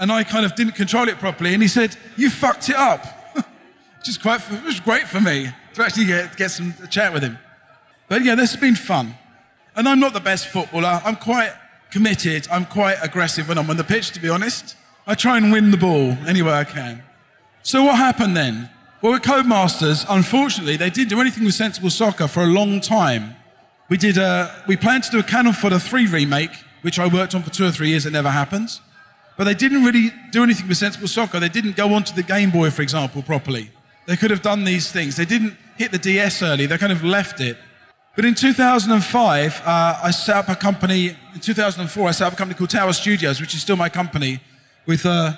and 0.00 0.10
I 0.10 0.24
kind 0.24 0.44
of 0.44 0.56
didn't 0.56 0.74
control 0.74 1.08
it 1.08 1.18
properly, 1.18 1.52
and 1.52 1.62
he 1.62 1.68
said, 1.68 1.96
"You 2.16 2.30
fucked 2.30 2.68
it 2.68 2.76
up," 2.76 3.04
which 3.98 4.08
is 4.08 4.18
quite, 4.18 4.40
it 4.50 4.64
was 4.64 4.80
great 4.80 5.06
for 5.06 5.20
me 5.20 5.52
to 5.74 5.84
actually 5.84 6.06
get, 6.06 6.36
get 6.36 6.50
some 6.50 6.74
chat 6.88 7.12
with 7.12 7.22
him. 7.22 7.38
But 8.08 8.24
yeah, 8.24 8.34
this 8.34 8.52
has 8.52 8.60
been 8.60 8.74
fun. 8.74 9.14
And 9.76 9.88
I'm 9.88 10.00
not 10.00 10.12
the 10.12 10.20
best 10.20 10.48
footballer. 10.48 11.00
I'm 11.04 11.16
quite 11.16 11.52
committed. 11.90 12.48
I'm 12.50 12.64
quite 12.64 12.96
aggressive 13.02 13.48
when 13.48 13.56
I'm 13.56 13.70
on 13.70 13.76
the 13.76 13.84
pitch, 13.84 14.10
to 14.12 14.20
be 14.20 14.28
honest. 14.28 14.76
I 15.06 15.14
try 15.14 15.36
and 15.36 15.52
win 15.52 15.70
the 15.70 15.76
ball 15.76 16.16
any 16.26 16.42
way 16.42 16.52
I 16.52 16.64
can. 16.64 17.02
So 17.62 17.84
what 17.84 17.96
happened 17.96 18.36
then? 18.36 18.70
Well, 19.00 19.12
with 19.12 19.22
Codemasters, 19.22 20.04
unfortunately, 20.08 20.76
they 20.76 20.90
didn't 20.90 21.08
do 21.08 21.20
anything 21.20 21.44
with 21.44 21.54
Sensible 21.54 21.90
Soccer 21.90 22.28
for 22.28 22.42
a 22.42 22.46
long 22.46 22.80
time. 22.80 23.36
We 23.88 23.96
did 23.96 24.18
a, 24.18 24.62
we 24.66 24.76
planned 24.76 25.04
to 25.04 25.10
do 25.10 25.18
a 25.20 25.22
Cannon 25.22 25.52
Fodder 25.52 25.78
3 25.78 26.06
remake, 26.06 26.52
which 26.82 26.98
I 26.98 27.06
worked 27.06 27.34
on 27.34 27.42
for 27.42 27.50
two 27.50 27.64
or 27.64 27.70
three 27.70 27.88
years. 27.88 28.06
It 28.06 28.12
never 28.12 28.30
happened. 28.30 28.78
But 29.40 29.46
they 29.46 29.54
didn't 29.54 29.84
really 29.84 30.12
do 30.32 30.42
anything 30.42 30.68
with 30.68 30.76
Sensible 30.76 31.08
Soccer. 31.08 31.40
They 31.40 31.48
didn't 31.48 31.74
go 31.74 31.94
onto 31.94 32.14
the 32.14 32.22
Game 32.22 32.50
Boy, 32.50 32.68
for 32.68 32.82
example, 32.82 33.22
properly. 33.22 33.70
They 34.06 34.14
could 34.14 34.30
have 34.30 34.42
done 34.42 34.64
these 34.64 34.92
things. 34.92 35.16
They 35.16 35.24
didn't 35.24 35.56
hit 35.78 35.92
the 35.92 35.98
DS 35.98 36.42
early. 36.42 36.66
They 36.66 36.76
kind 36.76 36.92
of 36.92 37.02
left 37.02 37.40
it. 37.40 37.56
But 38.16 38.26
in 38.26 38.34
2005, 38.34 39.62
uh, 39.64 40.00
I 40.04 40.10
set 40.10 40.36
up 40.36 40.50
a 40.50 40.54
company. 40.54 41.16
In 41.32 41.40
2004, 41.40 42.06
I 42.06 42.10
set 42.10 42.26
up 42.26 42.34
a 42.34 42.36
company 42.36 42.58
called 42.58 42.68
Tower 42.68 42.92
Studios, 42.92 43.40
which 43.40 43.54
is 43.54 43.62
still 43.62 43.76
my 43.76 43.88
company, 43.88 44.42
with 44.84 45.06
uh, 45.06 45.32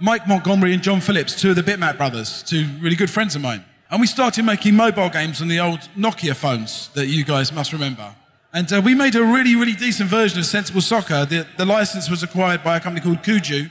Mike 0.00 0.26
Montgomery 0.26 0.72
and 0.72 0.82
John 0.82 1.02
Phillips, 1.02 1.38
two 1.38 1.50
of 1.50 1.56
the 1.56 1.62
Bitmap 1.62 1.98
brothers, 1.98 2.42
two 2.42 2.66
really 2.80 2.96
good 2.96 3.10
friends 3.10 3.36
of 3.36 3.42
mine. 3.42 3.66
And 3.90 4.00
we 4.00 4.06
started 4.06 4.46
making 4.46 4.76
mobile 4.76 5.10
games 5.10 5.42
on 5.42 5.48
the 5.48 5.60
old 5.60 5.80
Nokia 5.94 6.34
phones 6.34 6.88
that 6.94 7.08
you 7.08 7.22
guys 7.22 7.52
must 7.52 7.74
remember. 7.74 8.14
And 8.54 8.70
uh, 8.70 8.82
we 8.84 8.94
made 8.94 9.14
a 9.14 9.22
really, 9.24 9.56
really 9.56 9.74
decent 9.74 10.10
version 10.10 10.38
of 10.38 10.44
Sensible 10.44 10.82
Soccer. 10.82 11.24
The, 11.24 11.46
the 11.56 11.64
license 11.64 12.10
was 12.10 12.22
acquired 12.22 12.62
by 12.62 12.76
a 12.76 12.80
company 12.80 13.02
called 13.02 13.24
Kuju. 13.24 13.70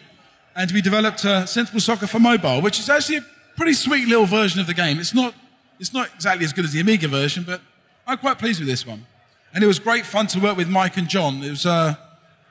And 0.56 0.72
we 0.72 0.82
developed 0.82 1.24
uh, 1.24 1.46
Sensible 1.46 1.80
Soccer 1.80 2.08
for 2.08 2.20
mobile, 2.20 2.62
which 2.62 2.80
is 2.80 2.90
actually 2.90 3.18
a 3.18 3.26
pretty 3.56 3.74
sweet 3.74 4.08
little 4.08 4.26
version 4.26 4.60
of 4.60 4.66
the 4.66 4.74
game. 4.74 4.98
It's 4.98 5.14
not, 5.14 5.36
it's 5.80 5.94
not 5.94 6.10
exactly 6.16 6.46
as 6.46 6.52
good 6.52 6.66
as 6.66 6.72
the 6.72 6.80
Amiga 6.80 7.08
version, 7.08 7.44
but 7.44 7.62
I'm 8.08 8.18
quite 8.18 8.40
pleased 8.40 8.60
with 8.60 8.68
this 8.68 8.86
one. 8.86 9.06
And 9.54 9.64
it 9.64 9.68
was 9.68 9.78
great 9.78 10.04
fun 10.04 10.26
to 10.28 10.40
work 10.40 10.58
with 10.58 10.68
Mike 10.68 10.98
and 10.98 11.08
John. 11.08 11.44
It 11.44 11.52
was 11.52 11.68
a 11.68 12.00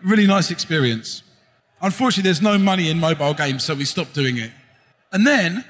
really 0.00 0.28
nice 0.28 0.52
experience. 0.52 1.24
Unfortunately, 1.82 2.28
there's 2.28 2.40
no 2.40 2.58
money 2.58 2.90
in 2.90 3.00
mobile 3.00 3.34
games, 3.34 3.64
so 3.64 3.74
we 3.74 3.84
stopped 3.84 4.14
doing 4.14 4.36
it. 4.36 4.52
And 5.10 5.26
then 5.26 5.64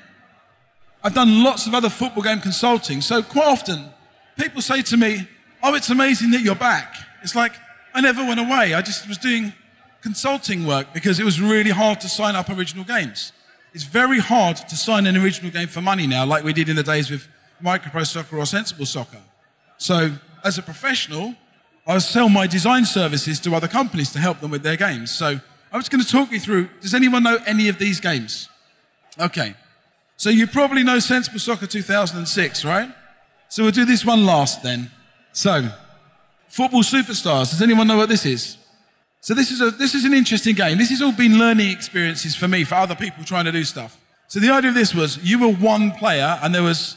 I've 1.03 1.15
done 1.15 1.43
lots 1.43 1.67
of 1.67 1.73
other 1.73 1.89
football 1.89 2.23
game 2.23 2.41
consulting. 2.41 3.01
So 3.01 3.23
quite 3.23 3.47
often, 3.47 3.87
people 4.37 4.61
say 4.61 4.83
to 4.83 4.97
me, 4.99 5.27
Oh, 5.63 5.75
it's 5.75 5.91
amazing 5.91 6.31
that 6.31 6.41
you're 6.41 6.55
back. 6.55 6.95
It's 7.23 7.35
like, 7.35 7.53
I 7.95 8.01
never 8.01 8.25
went 8.25 8.41
away. 8.41 8.75
I 8.75 8.83
just 8.83 9.07
was 9.09 9.19
doing 9.19 9.53
consulting 10.01 10.67
work 10.67 10.95
because 10.95 11.21
it 11.21 11.25
was 11.25 11.41
really 11.41 11.71
hard 11.71 12.01
to 12.01 12.09
sign 12.09 12.35
up 12.35 12.49
original 12.49 12.85
games. 12.85 13.33
It's 13.75 13.85
very 13.85 14.19
hard 14.19 14.57
to 14.57 14.77
sign 14.77 15.07
an 15.07 15.17
original 15.17 15.51
game 15.51 15.69
for 15.69 15.81
money 15.81 16.07
now, 16.07 16.25
like 16.25 16.43
we 16.43 16.53
did 16.53 16.69
in 16.69 16.77
the 16.77 16.83
days 16.83 17.11
with 17.11 17.29
Micropro 17.63 18.07
Soccer 18.07 18.39
or 18.39 18.47
Sensible 18.47 18.87
Soccer. 18.87 19.21
So, 19.77 20.13
as 20.43 20.59
a 20.59 20.63
professional, 20.63 21.35
I 21.87 21.99
sell 21.99 22.29
my 22.29 22.47
design 22.47 22.85
services 22.85 23.39
to 23.41 23.55
other 23.55 23.69
companies 23.69 24.11
to 24.13 24.19
help 24.19 24.41
them 24.41 24.51
with 24.51 24.63
their 24.63 24.77
games. 24.77 25.11
So, 25.11 25.41
I 25.73 25.77
was 25.77 25.89
going 25.89 26.03
to 26.03 26.11
talk 26.11 26.33
you 26.33 26.41
through. 26.41 26.69
Does 26.81 26.95
anyone 26.95 27.23
know 27.23 27.39
any 27.47 27.69
of 27.69 27.79
these 27.79 28.01
games? 28.01 28.49
Okay. 29.19 29.55
So 30.17 30.29
you 30.29 30.47
probably 30.47 30.83
know 30.83 30.99
Sensible 30.99 31.39
Soccer 31.39 31.67
2006, 31.67 32.65
right? 32.65 32.91
So 33.49 33.63
we'll 33.63 33.73
do 33.73 33.85
this 33.85 34.05
one 34.05 34.27
last 34.27 34.63
then. 34.63 34.91
So, 35.33 35.71
Football 36.49 36.83
Superstars. 36.83 37.51
Does 37.51 37.63
anyone 37.63 37.87
know 37.87 37.97
what 37.97 38.09
this 38.09 38.27
is? 38.27 38.57
So 39.21 39.35
this 39.35 39.51
is, 39.51 39.61
a, 39.61 39.71
this 39.71 39.95
is 39.95 40.05
an 40.05 40.13
interesting 40.13 40.55
game. 40.57 40.79
This 40.79 40.91
has 40.91 41.01
all 41.01 41.13
been 41.13 41.39
learning 41.39 41.71
experiences 41.71 42.35
for 42.35 42.49
me, 42.49 42.65
for 42.65 42.75
other 42.75 42.97
people 42.97 43.23
trying 43.23 43.45
to 43.45 43.53
do 43.53 43.63
stuff. 43.65 44.01
So 44.29 44.41
the 44.41 44.51
idea 44.51 44.71
of 44.71 44.75
this 44.75 44.95
was 44.95 45.19
you 45.23 45.39
were 45.39 45.53
one 45.53 45.93
player 45.93 46.39
and 46.43 46.55
there 46.55 46.63
was 46.63 46.97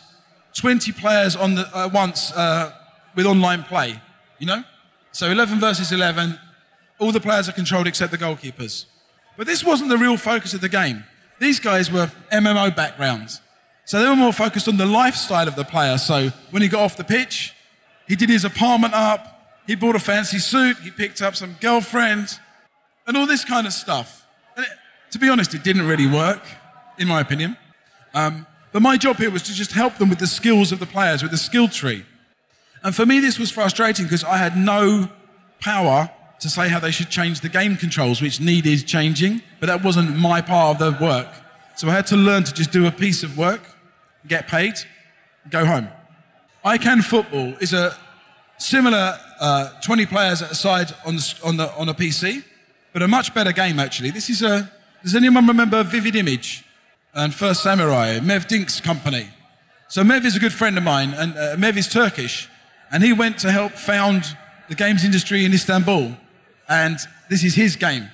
20 0.56 0.92
players 0.94 1.36
on 1.36 1.56
the, 1.56 1.68
uh, 1.78 1.90
once 1.94 2.32
uh, 2.32 2.72
with 3.16 3.26
online 3.26 3.64
play, 3.64 4.02
you 4.40 4.48
know? 4.48 4.64
So 5.12 5.30
11 5.30 5.60
versus 5.60 5.92
11, 5.92 6.40
all 7.00 7.12
the 7.12 7.20
players 7.20 7.48
are 7.48 7.54
controlled 7.54 7.88
except 7.88 8.12
the 8.12 8.18
goalkeepers. 8.18 8.86
But 9.38 9.46
this 9.46 9.64
wasn't 9.64 9.90
the 9.90 9.98
real 9.98 10.18
focus 10.18 10.54
of 10.54 10.62
the 10.62 10.70
game. 10.70 11.04
These 11.40 11.60
guys 11.60 11.92
were 11.92 12.12
MMO 12.32 12.76
backgrounds. 12.76 13.42
So 13.86 14.02
they 14.02 14.08
were 14.08 14.16
more 14.16 14.34
focused 14.34 14.68
on 14.68 14.78
the 14.78 14.86
lifestyle 14.86 15.48
of 15.48 15.56
the 15.56 15.66
player. 15.66 15.98
So 15.98 16.30
when 16.52 16.62
he 16.62 16.70
got 16.70 16.82
off 16.82 16.96
the 16.96 17.04
pitch, 17.04 17.54
he 18.08 18.16
did 18.16 18.30
his 18.30 18.46
apartment 18.46 18.94
up, 18.94 19.30
he 19.66 19.76
bought 19.76 19.96
a 19.96 20.00
fancy 20.00 20.40
suit, 20.40 20.78
he 20.80 20.92
picked 20.92 21.22
up 21.22 21.36
some 21.36 21.56
girlfriends 21.62 22.40
and 23.08 23.16
all 23.16 23.26
this 23.26 23.46
kind 23.46 23.66
of 23.68 23.74
stuff. 23.74 24.26
It, 24.58 24.68
to 25.12 25.20
be 25.20 25.30
honest, 25.30 25.54
it 25.54 25.64
didn't 25.64 25.88
really 25.88 26.08
work, 26.08 26.42
in 26.98 27.08
my 27.08 27.22
opinion. 27.22 27.58
Um, 28.14 28.46
but 28.72 28.82
my 28.82 28.98
job 28.98 29.18
here 29.18 29.32
was 29.32 29.44
to 29.44 29.54
just 29.54 29.72
help 29.74 29.98
them 29.98 30.10
with 30.10 30.20
the 30.20 30.28
skills 30.28 30.72
of 30.72 30.80
the 30.80 30.86
players, 30.86 31.22
with 31.22 31.32
the 31.32 31.38
skill 31.38 31.68
tree. 31.68 32.06
And 32.84 32.96
for 32.96 33.06
me, 33.06 33.20
this 33.20 33.40
was 33.40 33.52
frustrating 33.52 34.06
because 34.06 34.24
I 34.24 34.38
had 34.38 34.58
no 34.58 35.10
power 35.62 36.10
to 36.40 36.50
say 36.50 36.68
how 36.68 36.80
they 36.80 36.92
should 36.92 37.10
change 37.10 37.40
the 37.40 37.50
game 37.50 37.78
controls, 37.78 38.22
which 38.22 38.42
needed 38.42 38.86
changing, 38.86 39.42
but 39.60 39.68
that 39.68 39.84
wasn't 39.84 40.18
my 40.18 40.42
part 40.42 40.82
of 40.82 41.00
the 41.00 41.04
work. 41.04 41.30
So 41.76 41.88
I 41.88 41.92
had 41.92 42.08
to 42.08 42.18
learn 42.18 42.44
to 42.44 42.54
just 42.54 42.72
do 42.72 42.86
a 42.86 42.92
piece 42.92 43.24
of 43.24 43.38
work, 43.38 43.62
get 44.28 44.48
paid, 44.48 44.74
go 45.50 45.66
home. 45.66 45.88
iCan 46.66 47.04
Football 47.04 47.56
is 47.60 47.74
a 47.74 47.94
similar 48.58 49.20
uh, 49.42 49.70
20 49.82 50.06
players 50.06 50.42
at 50.42 50.52
a 50.52 50.56
side 50.56 50.94
on, 51.06 51.18
on, 51.44 51.58
the, 51.58 51.70
on 51.76 51.90
a 51.90 51.94
PC, 51.94 52.42
but 52.94 53.02
a 53.02 53.08
much 53.08 53.34
better 53.34 53.52
game 53.52 53.80
actually. 53.80 54.12
This 54.12 54.30
is 54.30 54.42
a, 54.42 54.72
does 55.04 55.14
anyone 55.14 55.46
remember 55.46 55.84
Vivid 55.84 56.16
Image 56.16 56.64
and 57.14 57.34
First 57.34 57.64
Samurai, 57.64 58.20
Mev 58.20 58.48
Dinc's 58.48 58.80
company? 58.80 59.28
So 59.90 60.04
Mev 60.04 60.24
is 60.24 60.38
a 60.38 60.40
good 60.40 60.54
friend 60.54 60.78
of 60.78 60.84
mine, 60.84 61.14
and 61.14 61.34
uh, 61.34 61.56
Mev 61.58 61.76
is 61.76 61.90
Turkish, 61.90 62.50
and 62.92 63.04
he 63.04 63.12
went 63.12 63.40
to 63.40 63.52
help 63.52 63.74
found 63.74 64.24
the 64.70 64.76
games 64.76 65.04
industry 65.04 65.44
in 65.44 65.54
Istanbul, 65.54 66.16
and 66.70 66.98
this 67.30 67.44
is 67.44 67.56
his 67.56 67.76
game. 67.76 68.10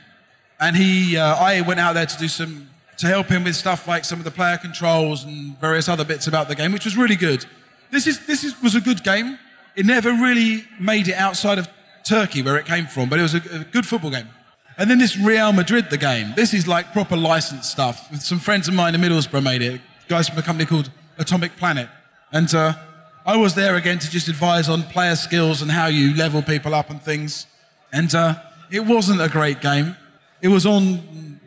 And 0.59 0.75
he, 0.75 1.17
uh, 1.17 1.35
I 1.35 1.61
went 1.61 1.79
out 1.79 1.93
there 1.93 2.07
to 2.07 2.17
do 2.17 2.27
some, 2.27 2.69
to 2.97 3.05
help 3.05 3.27
him 3.27 3.43
with 3.43 3.55
stuff 3.55 3.87
like 3.87 4.05
some 4.05 4.17
of 4.17 4.25
the 4.25 4.31
player 4.31 4.57
controls 4.57 5.23
and 5.23 5.57
various 5.59 5.87
other 5.87 6.03
bits 6.03 6.25
about 6.25 6.47
the 6.47 6.55
game, 6.55 6.71
which 6.71 6.85
was 6.85 6.97
really 6.97 7.15
good. 7.15 7.45
This 7.91 8.07
is 8.07 8.25
this 8.25 8.43
is, 8.43 8.61
was 8.61 8.75
a 8.75 8.81
good 8.81 9.03
game. 9.03 9.39
It 9.75 9.85
never 9.85 10.11
really 10.11 10.65
made 10.79 11.07
it 11.07 11.15
outside 11.15 11.57
of 11.57 11.67
Turkey 12.03 12.41
where 12.41 12.57
it 12.57 12.65
came 12.65 12.87
from, 12.87 13.09
but 13.09 13.19
it 13.19 13.21
was 13.21 13.35
a, 13.35 13.41
a 13.53 13.63
good 13.71 13.85
football 13.85 14.11
game. 14.11 14.27
And 14.77 14.89
then 14.89 14.97
this 14.97 15.17
Real 15.17 15.51
Madrid, 15.51 15.89
the 15.89 15.97
game. 15.97 16.33
This 16.35 16.53
is 16.53 16.67
like 16.67 16.93
proper 16.93 17.17
licensed 17.17 17.69
stuff. 17.69 18.15
Some 18.21 18.39
friends 18.39 18.67
of 18.67 18.73
mine 18.73 18.95
in 18.95 19.01
Middlesbrough 19.01 19.43
made 19.43 19.61
it. 19.61 19.81
Guys 20.07 20.29
from 20.29 20.37
a 20.37 20.41
company 20.41 20.65
called 20.65 20.89
Atomic 21.17 21.57
Planet. 21.57 21.89
And 22.31 22.53
uh, 22.55 22.73
I 23.25 23.35
was 23.35 23.55
there 23.55 23.75
again 23.75 23.99
to 23.99 24.09
just 24.09 24.29
advise 24.29 24.69
on 24.69 24.83
player 24.83 25.15
skills 25.17 25.61
and 25.61 25.69
how 25.69 25.87
you 25.87 26.15
level 26.15 26.41
people 26.41 26.73
up 26.73 26.89
and 26.89 27.01
things. 27.01 27.45
And 27.91 28.13
uh, 28.15 28.35
it 28.71 28.85
wasn't 28.85 29.21
a 29.21 29.27
great 29.27 29.59
game. 29.59 29.97
It 30.41 30.47
was 30.47 30.65
on 30.65 31.39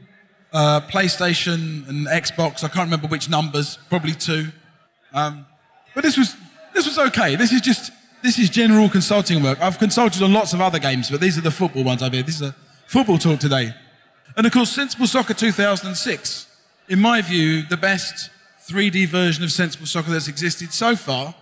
uh, 0.53 0.83
PlayStation 0.83 1.89
and 1.89 2.07
Xbox. 2.07 2.63
I 2.63 2.69
can't 2.69 2.85
remember 2.85 3.09
which 3.09 3.31
numbers, 3.31 3.79
probably 3.89 4.13
two. 4.13 4.49
Um, 5.15 5.47
but 5.95 6.03
this 6.03 6.17
was 6.17 6.37
this 6.75 6.87
was 6.87 6.99
okay. 6.99 7.37
This 7.37 7.53
is 7.53 7.61
just 7.61 7.93
this 8.23 8.39
is 8.39 8.49
general 8.49 8.89
consulting 8.89 9.43
work. 9.43 9.61
I've 9.61 9.79
consulted 9.79 10.23
on 10.23 10.33
lots 10.33 10.53
of 10.53 10.61
other 10.61 10.79
games, 10.79 11.11
but 11.11 11.21
these 11.21 11.37
are 11.37 11.43
the 11.43 11.51
football 11.51 11.85
ones 11.85 12.03
I've 12.03 12.13
here. 12.13 12.23
This 12.23 12.37
is 12.37 12.49
a 12.49 12.55
football 12.87 13.19
talk 13.19 13.41
today. 13.41 13.75
And 14.37 14.47
of 14.47 14.53
course, 14.53 14.71
Sensible 14.71 15.07
Soccer 15.07 15.35
2006, 15.35 16.47
in 16.89 17.01
my 17.01 17.21
view, 17.21 17.65
the 17.65 17.77
best 17.77 18.31
3D 18.67 19.09
version 19.09 19.45
of 19.45 19.53
Sensible 19.53 19.87
Soccer 19.87 20.11
that's 20.11 20.29
existed 20.29 20.73
so 20.73 20.97
far, 20.97 21.35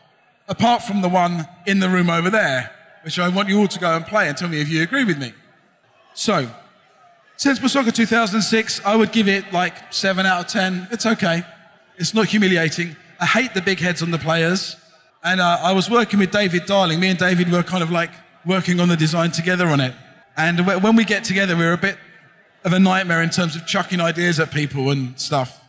apart 0.48 0.82
from 0.82 1.02
the 1.02 1.08
one 1.08 1.46
in 1.66 1.80
the 1.80 1.88
room 1.88 2.10
over 2.10 2.30
there, 2.30 2.72
which 3.02 3.18
I 3.18 3.28
want 3.28 3.48
you 3.48 3.60
all 3.60 3.68
to 3.68 3.78
go 3.78 3.94
and 3.94 4.04
play 4.04 4.28
and 4.28 4.36
tell 4.36 4.48
me 4.48 4.60
if 4.60 4.68
you 4.68 4.82
agree 4.82 5.04
with 5.04 5.18
me. 5.18 5.32
So, 6.14 6.50
Sensible 7.36 7.68
Soccer 7.68 7.90
2006, 7.90 8.84
I 8.84 8.96
would 8.96 9.12
give 9.12 9.28
it 9.28 9.52
like 9.52 9.92
7 9.92 10.26
out 10.26 10.40
of 10.40 10.46
10. 10.48 10.88
It's 10.90 11.06
okay. 11.06 11.44
It's 11.96 12.14
not 12.14 12.26
humiliating. 12.26 12.96
I 13.20 13.26
hate 13.26 13.52
the 13.52 13.60
big 13.60 13.78
heads 13.78 14.02
on 14.02 14.10
the 14.10 14.18
players. 14.18 14.76
And 15.22 15.40
uh, 15.40 15.58
I 15.62 15.72
was 15.72 15.90
working 15.90 16.18
with 16.18 16.30
David 16.30 16.64
Darling. 16.64 16.98
Me 16.98 17.08
and 17.08 17.18
David 17.18 17.52
were 17.52 17.62
kind 17.62 17.82
of 17.82 17.90
like 17.90 18.10
working 18.46 18.80
on 18.80 18.88
the 18.88 18.96
design 18.96 19.30
together 19.30 19.66
on 19.66 19.80
it. 19.80 19.94
And 20.36 20.66
when 20.66 20.96
we 20.96 21.04
get 21.04 21.24
together, 21.24 21.54
we're 21.54 21.74
a 21.74 21.78
bit 21.78 21.98
of 22.64 22.72
a 22.72 22.78
nightmare 22.78 23.22
in 23.22 23.28
terms 23.28 23.56
of 23.56 23.66
chucking 23.66 24.00
ideas 24.00 24.40
at 24.40 24.50
people 24.50 24.90
and 24.90 25.18
stuff. 25.20 25.62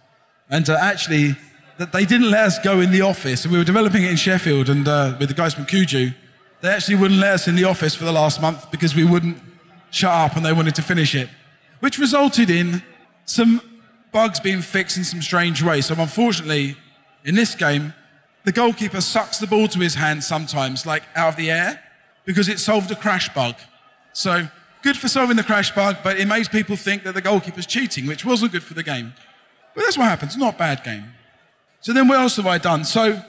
And 0.50 0.70
uh, 0.70 0.78
actually, 0.80 1.36
that 1.78 1.92
they 1.92 2.06
didn't 2.06 2.30
let 2.32 2.46
us 2.46 2.60
go 2.60 2.80
in 2.80 2.92
the 2.92 3.02
office. 3.02 3.46
We 3.46 3.58
were 3.58 3.66
developing 3.66 4.04
it 4.04 4.12
in 4.12 4.16
Sheffield 4.16 4.70
and 4.70 4.88
uh, 4.88 5.16
with 5.20 5.28
the 5.28 5.36
guys 5.36 5.54
from 5.54 5.66
Kuju. 5.66 6.14
They 6.62 6.70
actually 6.70 6.96
wouldn't 6.96 7.20
let 7.20 7.34
us 7.34 7.48
in 7.48 7.56
the 7.56 7.66
office 7.66 7.96
for 7.96 8.06
the 8.06 8.12
last 8.12 8.42
month 8.42 8.72
because 8.72 8.96
we 8.96 9.04
wouldn't 9.04 9.38
shut 9.90 10.12
up 10.12 10.38
and 10.38 10.46
they 10.46 10.54
wanted 10.54 10.76
to 10.76 10.82
finish 10.82 11.16
it, 11.16 11.28
which 11.80 11.98
resulted 11.98 12.50
in 12.50 12.84
some 13.26 13.62
bugs 14.12 14.40
being 14.40 14.62
fixed 14.62 14.98
in 14.98 15.04
some 15.04 15.22
strange 15.22 15.64
ways. 15.64 15.88
So 15.88 15.96
unfortunately, 15.98 16.78
in 17.24 17.36
this 17.36 17.56
game, 17.56 17.94
the 18.44 18.52
goalkeeper 18.52 19.02
sucks 19.02 19.38
the 19.38 19.48
ball 19.48 19.68
to 19.68 19.80
his 19.80 19.96
hand 19.96 20.24
sometimes, 20.24 20.86
like 20.86 21.04
out 21.16 21.30
of 21.30 21.36
the 21.36 21.52
air, 21.52 21.82
because 22.26 22.50
it 22.50 22.60
solved 22.60 22.90
a 22.92 22.96
crash 22.96 23.34
bug. 23.34 23.56
So 24.14 24.48
good 24.82 24.98
for 24.98 25.08
solving 25.08 25.38
the 25.38 25.44
crash 25.44 25.74
bug, 25.74 25.98
but 26.04 26.20
it 26.20 26.28
makes 26.28 26.48
people 26.48 26.76
think 26.76 27.04
that 27.04 27.14
the 27.14 27.22
goalkeeper's 27.22 27.66
cheating, 27.66 28.08
which 28.08 28.26
wasn't 28.26 28.52
good 28.52 28.64
for 28.64 28.74
the 28.74 28.84
game. 28.84 29.14
But 29.76 29.84
that's 29.84 29.98
what 29.98 30.06
happens, 30.06 30.36
not 30.38 30.56
a 30.56 30.58
bad 30.58 30.84
game. 30.84 31.06
So 31.82 31.94
then 31.94 32.08
what 32.08 32.20
else 32.20 32.36
have 32.38 32.48
I 32.48 32.58
done? 32.58 32.84
So 32.84 33.22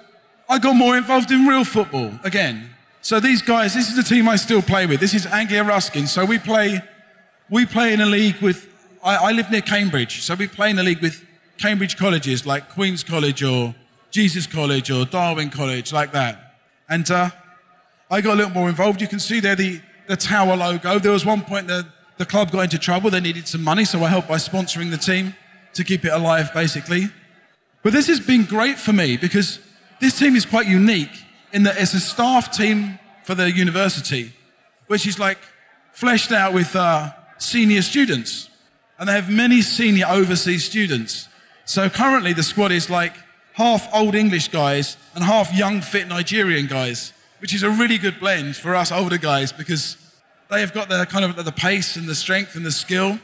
I 0.48 0.58
got 0.58 0.76
more 0.76 0.96
involved 0.96 1.30
in 1.30 1.46
real 1.46 1.64
football 1.64 2.12
again. 2.24 2.70
So 3.00 3.20
these 3.20 3.42
guys, 3.42 3.74
this 3.74 3.88
is 3.88 3.96
the 3.96 4.02
team 4.02 4.28
I 4.28 4.36
still 4.36 4.62
play 4.62 4.86
with. 4.86 5.00
This 5.00 5.14
is 5.14 5.26
Anglia 5.26 5.64
Ruskin. 5.64 6.06
So 6.06 6.24
we 6.24 6.38
play, 6.38 6.80
we 7.50 7.66
play 7.66 7.92
in 7.92 8.00
a 8.00 8.06
league 8.06 8.40
with, 8.40 8.68
I, 9.02 9.16
I 9.16 9.32
live 9.32 9.50
near 9.50 9.60
Cambridge. 9.60 10.22
So 10.22 10.34
we 10.34 10.46
play 10.46 10.70
in 10.70 10.78
a 10.78 10.82
league 10.82 11.02
with 11.02 11.24
Cambridge 11.58 11.96
colleges 11.96 12.46
like 12.46 12.70
Queen's 12.70 13.02
College 13.02 13.42
or 13.42 13.74
Jesus 14.12 14.46
College 14.46 14.90
or 14.90 15.06
Darwin 15.06 15.48
College, 15.48 15.92
like 15.92 16.12
that. 16.12 16.58
And 16.88 17.10
uh, 17.10 17.30
I 18.10 18.20
got 18.20 18.34
a 18.34 18.36
little 18.36 18.52
more 18.52 18.68
involved. 18.68 19.00
You 19.00 19.08
can 19.08 19.18
see 19.18 19.40
there 19.40 19.56
the, 19.56 19.80
the 20.06 20.16
tower 20.16 20.54
logo. 20.54 20.98
There 20.98 21.12
was 21.12 21.24
one 21.24 21.40
point 21.40 21.66
that 21.68 21.86
the 22.18 22.26
club 22.26 22.52
got 22.52 22.60
into 22.60 22.78
trouble. 22.78 23.10
They 23.10 23.20
needed 23.20 23.48
some 23.48 23.64
money, 23.64 23.86
so 23.86 24.04
I 24.04 24.08
helped 24.08 24.28
by 24.28 24.36
sponsoring 24.36 24.90
the 24.90 24.98
team 24.98 25.34
to 25.72 25.82
keep 25.82 26.04
it 26.04 26.12
alive, 26.12 26.52
basically. 26.52 27.08
But 27.82 27.94
this 27.94 28.06
has 28.08 28.20
been 28.20 28.44
great 28.44 28.78
for 28.78 28.92
me 28.92 29.16
because 29.16 29.58
this 29.98 30.18
team 30.18 30.36
is 30.36 30.44
quite 30.44 30.66
unique 30.66 31.24
in 31.54 31.62
that 31.62 31.80
it's 31.80 31.94
a 31.94 32.00
staff 32.00 32.52
team 32.54 32.98
for 33.24 33.34
the 33.34 33.50
university, 33.50 34.34
which 34.88 35.06
is 35.06 35.18
like 35.18 35.38
fleshed 35.92 36.32
out 36.32 36.52
with 36.52 36.76
uh, 36.76 37.12
senior 37.38 37.80
students. 37.80 38.50
And 38.98 39.08
they 39.08 39.14
have 39.14 39.30
many 39.30 39.62
senior 39.62 40.06
overseas 40.06 40.66
students. 40.66 41.28
So 41.64 41.88
currently 41.88 42.34
the 42.34 42.42
squad 42.42 42.72
is 42.72 42.90
like 42.90 43.14
half 43.54 43.88
old 43.94 44.14
English 44.14 44.48
guys 44.48 44.96
and 45.14 45.24
half 45.24 45.54
young, 45.54 45.80
fit 45.80 46.08
Nigerian 46.08 46.66
guys, 46.66 47.12
which 47.38 47.54
is 47.54 47.62
a 47.62 47.70
really 47.70 47.98
good 47.98 48.18
blend 48.18 48.56
for 48.56 48.74
us 48.74 48.90
older 48.92 49.18
guys 49.18 49.52
because 49.52 49.96
they 50.50 50.60
have 50.60 50.72
got 50.72 50.88
the 50.88 51.06
kind 51.06 51.24
of 51.24 51.44
the 51.44 51.52
pace 51.52 51.96
and 51.96 52.06
the 52.06 52.14
strength 52.14 52.56
and 52.56 52.64
the 52.64 52.72
skill. 52.72 53.18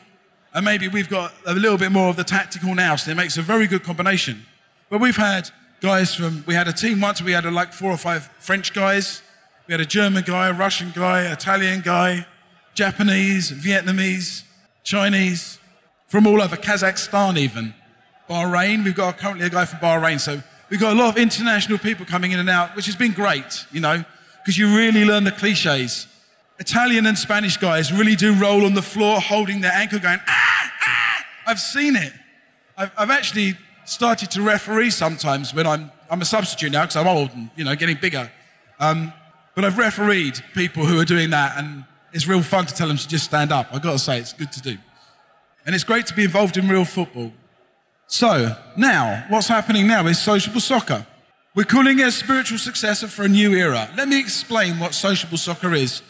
And 0.55 0.65
maybe 0.65 0.89
we've 0.89 1.09
got 1.09 1.33
a 1.47 1.55
little 1.55 1.79
bit 1.79 1.93
more 1.93 2.09
of 2.09 2.17
the 2.17 2.25
tactical 2.25 2.75
now, 2.75 2.97
so 2.97 3.11
it 3.11 3.17
makes 3.17 3.37
a 3.37 3.43
very 3.43 3.67
good 3.67 3.83
combination. 3.83 4.47
But 4.89 5.01
we've 5.01 5.17
had 5.17 5.51
guys 5.81 6.15
from, 6.15 6.43
we 6.47 6.55
had 6.55 6.69
a 6.69 6.73
team 6.73 7.01
once, 7.01 7.21
we 7.21 7.33
had 7.33 7.45
like 7.45 7.73
four 7.73 7.91
or 7.91 7.97
five 7.97 8.31
French 8.39 8.73
guys, 8.73 9.23
we 9.67 9.73
had 9.73 9.81
a 9.81 9.87
German 9.87 10.25
guy, 10.25 10.49
a 10.49 10.53
Russian 10.53 10.91
guy, 10.95 11.31
Italian 11.31 11.83
guy, 11.83 12.27
Japanese, 12.75 13.53
Vietnamese, 13.53 14.45
Chinese, 14.83 15.59
from 16.07 16.27
all 16.27 16.41
over, 16.41 16.57
Kazakhstan 16.57 17.37
even. 17.37 17.75
Bahrain. 18.29 18.85
We've 18.85 18.95
got 18.95 19.19
currently 19.19 19.47
a 19.47 19.51
guy 19.51 19.65
from 19.65 19.79
Bahrain. 19.81 20.21
So 20.21 20.43
we've 20.71 20.81
got 20.81 20.97
a 20.97 20.99
lot 20.99 21.09
of 21.11 21.17
international 21.17 21.79
people 21.79 22.05
coming 22.05 22.33
in 22.33 22.39
and 22.39 22.49
out, 22.49 22.77
which 22.77 22.87
has 22.87 22.97
been 22.97 23.13
great, 23.13 23.67
you 23.73 23.81
know, 23.81 24.05
because 24.43 24.59
you 24.59 24.77
really 24.77 25.05
learn 25.05 25.25
the 25.25 25.33
cliches. 25.33 26.07
Italian 26.59 27.07
and 27.07 27.17
Spanish 27.17 27.57
guys 27.57 27.93
really 27.93 28.17
do 28.17 28.35
roll 28.35 28.67
on 28.67 28.75
the 28.75 28.83
floor 28.83 29.21
holding 29.21 29.61
their 29.61 29.73
ankle 29.73 29.99
going, 29.99 30.19
ah, 30.27 30.73
ah. 30.83 31.25
I've 31.47 31.61
seen 31.61 31.97
it. 31.97 32.13
I've, 32.77 32.91
I've 32.99 33.11
actually 33.11 33.57
started 33.85 34.31
to 34.33 34.43
referee 34.43 34.91
sometimes 34.91 35.55
when 35.55 35.67
I'm, 35.67 35.91
I'm 36.11 36.21
a 36.21 36.25
substitute 36.25 36.73
now 36.73 36.83
because 36.83 36.97
I'm 36.97 37.07
old 37.07 37.31
and, 37.33 37.51
you 37.57 37.65
know, 37.65 37.75
getting 37.75 37.97
bigger. 38.01 38.31
Um, 38.81 39.13
but 39.55 39.65
I've 39.65 39.79
refereed 39.79 40.43
people 40.55 40.85
who 40.87 41.01
are 41.01 41.05
doing 41.05 41.31
that 41.31 41.57
and 41.57 41.85
it's 42.13 42.27
real 42.27 42.43
fun 42.43 42.67
to 42.67 42.75
tell 42.75 42.89
them 42.89 42.97
to 42.97 43.09
just 43.09 43.25
stand 43.25 43.53
up. 43.53 43.69
I've 43.73 43.83
got 43.83 43.93
to 43.93 43.99
say, 43.99 44.19
it's 44.19 44.33
good 44.33 44.53
to 44.53 44.63
do. 44.63 44.79
And 45.67 45.75
it's 45.75 45.85
great 45.85 46.07
to 46.07 46.15
be 46.15 46.25
involved 46.25 46.57
in 46.57 46.69
real 46.69 46.85
football. 46.85 47.33
So, 48.11 48.57
now, 48.75 49.27
what's 49.29 49.49
happening 49.49 49.87
now 49.87 50.07
is 50.07 50.19
sociable 50.19 50.61
soccer. 50.61 51.07
We're 51.55 51.65
calling 51.65 51.99
it 51.99 52.07
a 52.07 52.11
spiritual 52.11 52.57
successor 52.57 53.07
for 53.07 53.25
a 53.25 53.29
new 53.29 53.53
era. 53.53 53.91
Let 53.99 54.09
me 54.09 54.19
explain 54.19 54.79
what 54.79 54.95
sociable 54.95 55.37
soccer 55.37 55.75
is. 55.75 56.01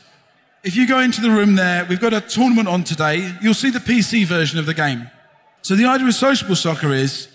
If 0.62 0.76
you 0.76 0.87
go 0.87 1.00
into 1.00 1.20
the 1.20 1.30
room 1.30 1.56
there, 1.56 1.84
we've 1.87 2.00
got 2.00 2.14
a 2.14 2.20
tournament 2.20 2.68
on 2.68 2.84
today. 2.84 3.34
You'll 3.42 3.52
see 3.52 3.70
the 3.70 3.80
PC 3.80 4.26
version 4.26 4.61
of 4.61 4.66
the 4.66 4.74
game. 4.74 5.11
So 5.62 5.74
the 5.74 5.87
idea 5.87 6.06
of 6.06 6.14
sociable 6.14 6.54
soccer 6.54 6.92
is 6.92 7.26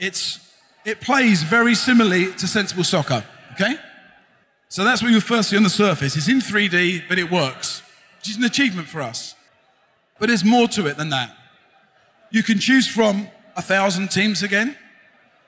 it's, 0.00 0.40
it 0.84 1.00
plays 1.00 1.44
very 1.44 1.76
similarly 1.76 2.32
to 2.32 2.48
sensible 2.48 2.82
soccer, 2.82 3.24
okay? 3.52 3.76
So 4.68 4.82
that's 4.82 5.02
what 5.02 5.12
you'll 5.12 5.20
first 5.20 5.50
see 5.50 5.56
on 5.56 5.62
the 5.62 5.70
surface. 5.70 6.16
It's 6.16 6.28
in 6.28 6.40
3D, 6.40 7.04
but 7.08 7.20
it 7.20 7.30
works, 7.30 7.82
which 8.18 8.30
is 8.30 8.36
an 8.38 8.44
achievement 8.44 8.88
for 8.88 9.02
us. 9.02 9.36
But 10.18 10.30
there's 10.30 10.44
more 10.44 10.66
to 10.68 10.86
it 10.88 10.96
than 10.96 11.10
that. 11.10 11.36
You 12.32 12.42
can 12.42 12.58
choose 12.58 12.88
from 12.88 13.28
a 13.60 13.62
thousand 13.62 14.10
teams 14.10 14.42
again. 14.42 14.74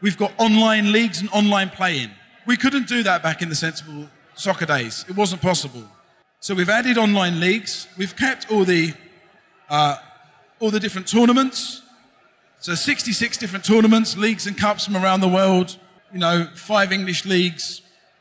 We've 0.03 0.19
got 0.19 0.33
online 0.37 0.93
leagues 0.93 1.23
and 1.23 1.31
online 1.31 1.71
play-in. 1.71 2.11
We 2.47 2.59
couldn't 2.59 2.87
do 2.87 3.03
that 3.05 3.23
back 3.23 3.41
in 3.41 3.49
the 3.49 3.55
sensible 3.55 4.07
soccer 4.35 4.67
days. 4.67 5.07
It 5.09 5.17
wasn't 5.17 5.41
possible. 5.41 5.85
So 6.39 6.55
we've 6.55 6.69
added 6.69 6.99
online 6.99 7.41
leagues. 7.41 7.89
We've 7.97 8.15
kept 8.15 8.51
all 8.53 8.65
the 8.65 8.93
uh, 9.71 9.97
all 10.61 10.71
the 10.71 10.79
different 10.79 11.09
tournaments. 11.09 11.81
So 12.61 12.75
66 12.75 13.39
different 13.39 13.65
tournaments, 13.65 14.15
leagues 14.17 14.47
and 14.47 14.59
cups 14.59 14.85
from 14.85 14.97
around 14.97 15.21
the 15.21 15.29
world. 15.41 15.79
You 16.13 16.19
know, 16.19 16.49
five 16.55 16.93
English 16.93 17.25
leagues, 17.25 17.81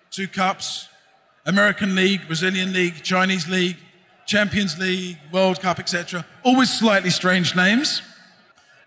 two 0.10 0.30
cups, 0.30 0.88
American 1.46 1.96
League, 1.96 2.28
Brazilian 2.28 2.72
League, 2.72 3.04
Chinese 3.04 3.50
League, 3.50 3.78
Champions 4.26 4.80
League, 4.80 5.18
World 5.34 5.60
Cup, 5.60 5.80
etc. 5.80 6.26
Always 6.44 6.72
slightly 6.72 7.10
strange 7.10 7.58
names. 7.58 8.02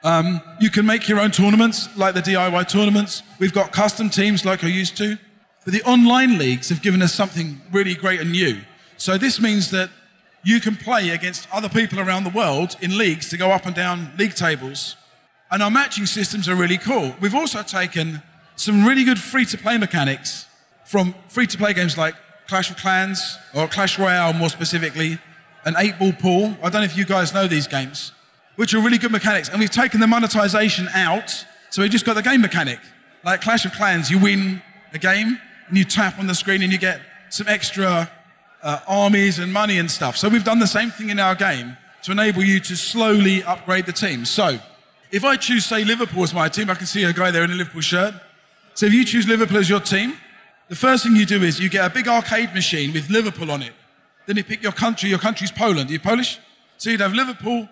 Um, 0.05 0.43
you 0.61 0.69
can 0.71 0.85
make 0.85 1.09
your 1.09 1.19
own 1.19 1.31
tournaments, 1.31 1.89
like 1.97 2.15
the 2.15 2.21
DIY 2.21 2.69
tournaments. 2.69 3.23
We've 3.39 3.55
got 3.55 3.73
custom 3.73 4.11
teams 4.11 4.45
like 4.45 4.63
I 4.63 4.69
used 4.69 4.97
to. 4.99 5.19
But 5.65 5.73
the 5.73 5.83
online 5.83 6.37
leagues 6.39 6.69
have 6.69 6.83
given 6.83 7.01
us 7.01 7.15
something 7.15 7.61
really 7.73 7.95
great 7.95 8.21
and 8.21 8.31
new. 8.31 8.61
So 8.99 9.17
this 9.17 9.41
means 9.41 9.71
that 9.71 9.89
you 10.45 10.61
can 10.61 10.77
play 10.77 11.09
against 11.09 11.49
other 11.51 11.71
people 11.71 11.99
around 11.99 12.25
the 12.25 12.31
world 12.31 12.77
in 12.83 12.99
leagues 12.99 13.31
to 13.31 13.39
go 13.39 13.51
up 13.51 13.65
and 13.65 13.75
down 13.75 14.13
league 14.19 14.35
tables. 14.35 14.97
And 15.51 15.63
our 15.63 15.71
matching 15.71 16.05
systems 16.05 16.51
are 16.51 16.55
really 16.55 16.77
cool. 16.77 17.15
We've 17.19 17.35
also 17.35 17.63
taken 17.63 18.23
some 18.57 18.85
really 18.87 19.05
good 19.05 19.19
free 19.19 19.47
to 19.47 19.57
play 19.57 19.79
mechanics 19.79 20.47
from 20.85 21.15
free 21.29 21.47
to 21.47 21.57
play 21.57 21.73
games 21.73 21.97
like 21.97 22.15
Clash 22.47 22.71
of 22.71 22.77
Clans, 22.77 23.39
or 23.55 23.67
Clash 23.67 23.99
Royale 23.99 24.35
more 24.35 24.51
specifically, 24.51 25.19
an 25.65 25.75
eight 25.79 25.99
ball 25.99 26.13
pool. 26.13 26.57
I 26.63 26.69
don't 26.69 26.83
know 26.83 26.83
if 26.83 26.97
you 26.97 27.07
guys 27.07 27.33
know 27.33 27.47
these 27.47 27.67
games, 27.67 28.13
which 28.57 28.75
are 28.75 28.81
really 28.81 28.99
good 28.99 29.13
mechanics. 29.13 29.49
And 29.49 29.61
we've 29.61 29.71
taken 29.71 30.01
the 30.01 30.07
monetization 30.07 30.89
out, 30.95 31.45
so 31.71 31.83
we've 31.83 31.91
just 31.91 32.05
got 32.05 32.15
the 32.15 32.23
game 32.23 32.41
mechanic. 32.41 32.79
Like 33.25 33.41
Clash 33.41 33.65
of 33.65 33.73
Clans, 33.73 34.11
you 34.11 34.19
win 34.19 34.63
a 34.93 34.99
game 34.99 35.41
and 35.69 35.79
you 35.79 35.85
tap 35.85 36.19
on 36.19 36.27
the 36.27 36.35
screen 36.35 36.63
and 36.63 36.73
you 36.73 36.79
get 36.79 37.01
some 37.31 37.49
extra 37.49 38.11
uh, 38.63 38.81
armies 38.87 39.39
and 39.39 39.53
money 39.53 39.79
and 39.79 39.91
stuff. 39.91 40.17
So 40.17 40.29
we've 40.29 40.45
done 40.45 40.59
the 40.59 40.67
same 40.67 40.91
thing 40.91 41.11
in 41.11 41.19
our 41.19 41.35
game 41.35 41.77
to 42.03 42.13
enable 42.13 42.43
you 42.43 42.61
to 42.61 42.77
slowly 42.77 43.43
upgrade 43.45 43.87
the 43.87 43.93
team. 43.93 44.25
So 44.25 44.59
if 45.11 45.25
I 45.25 45.37
choose, 45.37 45.65
say, 45.65 45.85
Liverpool 45.85 46.23
as 46.23 46.35
my 46.35 46.49
team, 46.49 46.71
I 46.71 46.75
can 46.75 46.87
see 46.87 47.05
a 47.05 47.13
guy 47.13 47.31
there 47.31 47.45
in 47.45 47.51
a 47.51 47.55
Liverpool 47.55 47.81
shirt. 47.81 48.15
So 48.75 48.87
if 48.87 48.93
you 48.93 49.05
choose 49.05 49.27
Liverpool 49.27 49.59
as 49.59 49.71
your 49.71 49.81
team, 49.81 50.15
the 50.69 50.77
first 50.77 51.05
thing 51.05 51.15
you 51.17 51.27
do 51.27 51.43
is 51.43 51.61
you 51.61 51.69
get 51.69 51.85
a 51.85 51.93
big 51.93 52.09
arcade 52.09 52.55
machine 52.55 52.93
with 52.93 53.11
Liverpool 53.11 53.51
on 53.51 53.63
it. 53.63 53.73
Then 54.27 54.37
you 54.37 54.45
pick 54.45 54.63
your 54.63 54.73
country. 54.73 55.11
Your 55.11 55.19
country's 55.19 55.53
Poland. 55.53 55.91
Are 55.91 55.93
you 55.93 56.01
Polish? 56.01 56.39
So 56.79 56.91
you'd 56.91 57.01
have 57.01 57.13
Liverpool, 57.13 57.69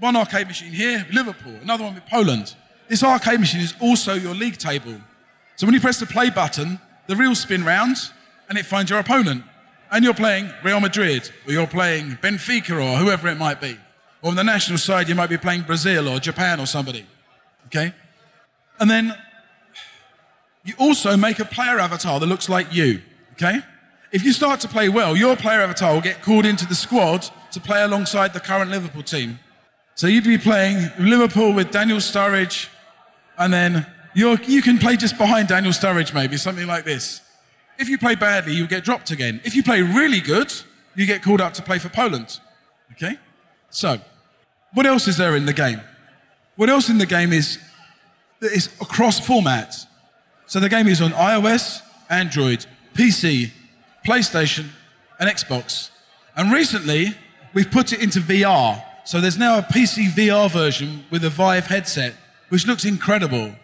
one 0.00 0.16
arcade 0.16 0.46
machine 0.46 0.72
here, 0.72 1.06
Liverpool, 1.12 1.54
another 1.62 1.84
one 1.84 1.94
with 1.94 2.06
Poland. 2.06 2.54
This 2.88 3.02
arcade 3.02 3.40
machine 3.40 3.60
is 3.60 3.74
also 3.80 4.14
your 4.14 4.34
league 4.34 4.58
table. 4.58 4.94
So 5.56 5.66
when 5.66 5.74
you 5.74 5.80
press 5.80 5.98
the 5.98 6.06
play 6.06 6.30
button, 6.30 6.78
the 7.06 7.16
reel 7.16 7.34
spin 7.34 7.64
round 7.64 7.96
and 8.48 8.58
it 8.58 8.66
finds 8.66 8.90
your 8.90 9.00
opponent. 9.00 9.44
And 9.90 10.04
you're 10.04 10.14
playing 10.14 10.50
Real 10.64 10.80
Madrid, 10.80 11.30
or 11.46 11.52
you're 11.52 11.66
playing 11.66 12.18
Benfica, 12.22 12.74
or 12.74 12.98
whoever 12.98 13.28
it 13.28 13.36
might 13.36 13.60
be. 13.60 13.78
Or 14.20 14.30
on 14.30 14.36
the 14.36 14.44
national 14.44 14.78
side, 14.78 15.08
you 15.08 15.14
might 15.14 15.30
be 15.30 15.38
playing 15.38 15.62
Brazil 15.62 16.08
or 16.08 16.18
Japan 16.18 16.58
or 16.58 16.66
somebody. 16.66 17.06
Okay? 17.66 17.92
And 18.80 18.90
then 18.90 19.14
you 20.64 20.74
also 20.78 21.16
make 21.16 21.38
a 21.38 21.44
player 21.44 21.78
avatar 21.78 22.18
that 22.18 22.26
looks 22.26 22.48
like 22.48 22.74
you. 22.74 23.00
Okay? 23.32 23.60
If 24.10 24.24
you 24.24 24.32
start 24.32 24.60
to 24.60 24.68
play 24.68 24.88
well, 24.88 25.16
your 25.16 25.36
player 25.36 25.60
avatar 25.60 25.94
will 25.94 26.00
get 26.00 26.22
called 26.22 26.46
into 26.46 26.66
the 26.66 26.74
squad 26.74 27.28
to 27.52 27.60
play 27.60 27.82
alongside 27.82 28.32
the 28.32 28.40
current 28.40 28.70
Liverpool 28.70 29.02
team. 29.02 29.38
So 29.96 30.06
you'd 30.08 30.24
be 30.24 30.36
playing 30.36 30.90
Liverpool 30.98 31.54
with 31.54 31.70
Daniel 31.70 31.96
Sturridge, 32.00 32.68
and 33.38 33.50
then 33.50 33.86
you 34.12 34.60
can 34.60 34.76
play 34.76 34.94
just 34.94 35.16
behind 35.16 35.48
Daniel 35.48 35.72
Sturridge, 35.72 36.12
maybe, 36.12 36.36
something 36.36 36.66
like 36.66 36.84
this. 36.84 37.22
If 37.78 37.88
you 37.88 37.96
play 37.96 38.14
badly, 38.14 38.52
you 38.52 38.66
get 38.66 38.84
dropped 38.84 39.10
again. 39.10 39.40
If 39.42 39.54
you 39.54 39.62
play 39.62 39.80
really 39.80 40.20
good, 40.20 40.52
you 40.96 41.06
get 41.06 41.22
called 41.22 41.40
up 41.40 41.54
to 41.54 41.62
play 41.62 41.78
for 41.78 41.88
Poland. 41.88 42.40
Okay? 42.92 43.18
So, 43.70 43.98
what 44.74 44.84
else 44.84 45.08
is 45.08 45.16
there 45.16 45.34
in 45.34 45.46
the 45.46 45.54
game? 45.54 45.80
What 46.56 46.68
else 46.68 46.90
in 46.90 46.98
the 46.98 47.06
game 47.06 47.32
is, 47.32 47.58
is 48.42 48.66
across 48.82 49.18
formats? 49.18 49.86
So 50.44 50.60
the 50.60 50.68
game 50.68 50.88
is 50.88 51.00
on 51.00 51.12
iOS, 51.12 51.80
Android, 52.10 52.66
PC, 52.92 53.50
PlayStation, 54.06 54.66
and 55.18 55.30
Xbox. 55.30 55.88
And 56.36 56.52
recently, 56.52 57.14
we've 57.54 57.70
put 57.70 57.94
it 57.94 58.02
into 58.02 58.20
VR. 58.20 58.82
So 59.06 59.20
there's 59.20 59.38
now 59.38 59.56
a 59.56 59.62
PC 59.62 60.08
VR 60.08 60.50
version 60.50 61.04
with 61.10 61.24
a 61.24 61.30
Vive 61.30 61.68
headset, 61.68 62.16
which 62.48 62.66
looks 62.66 62.84
incredible. 62.84 63.54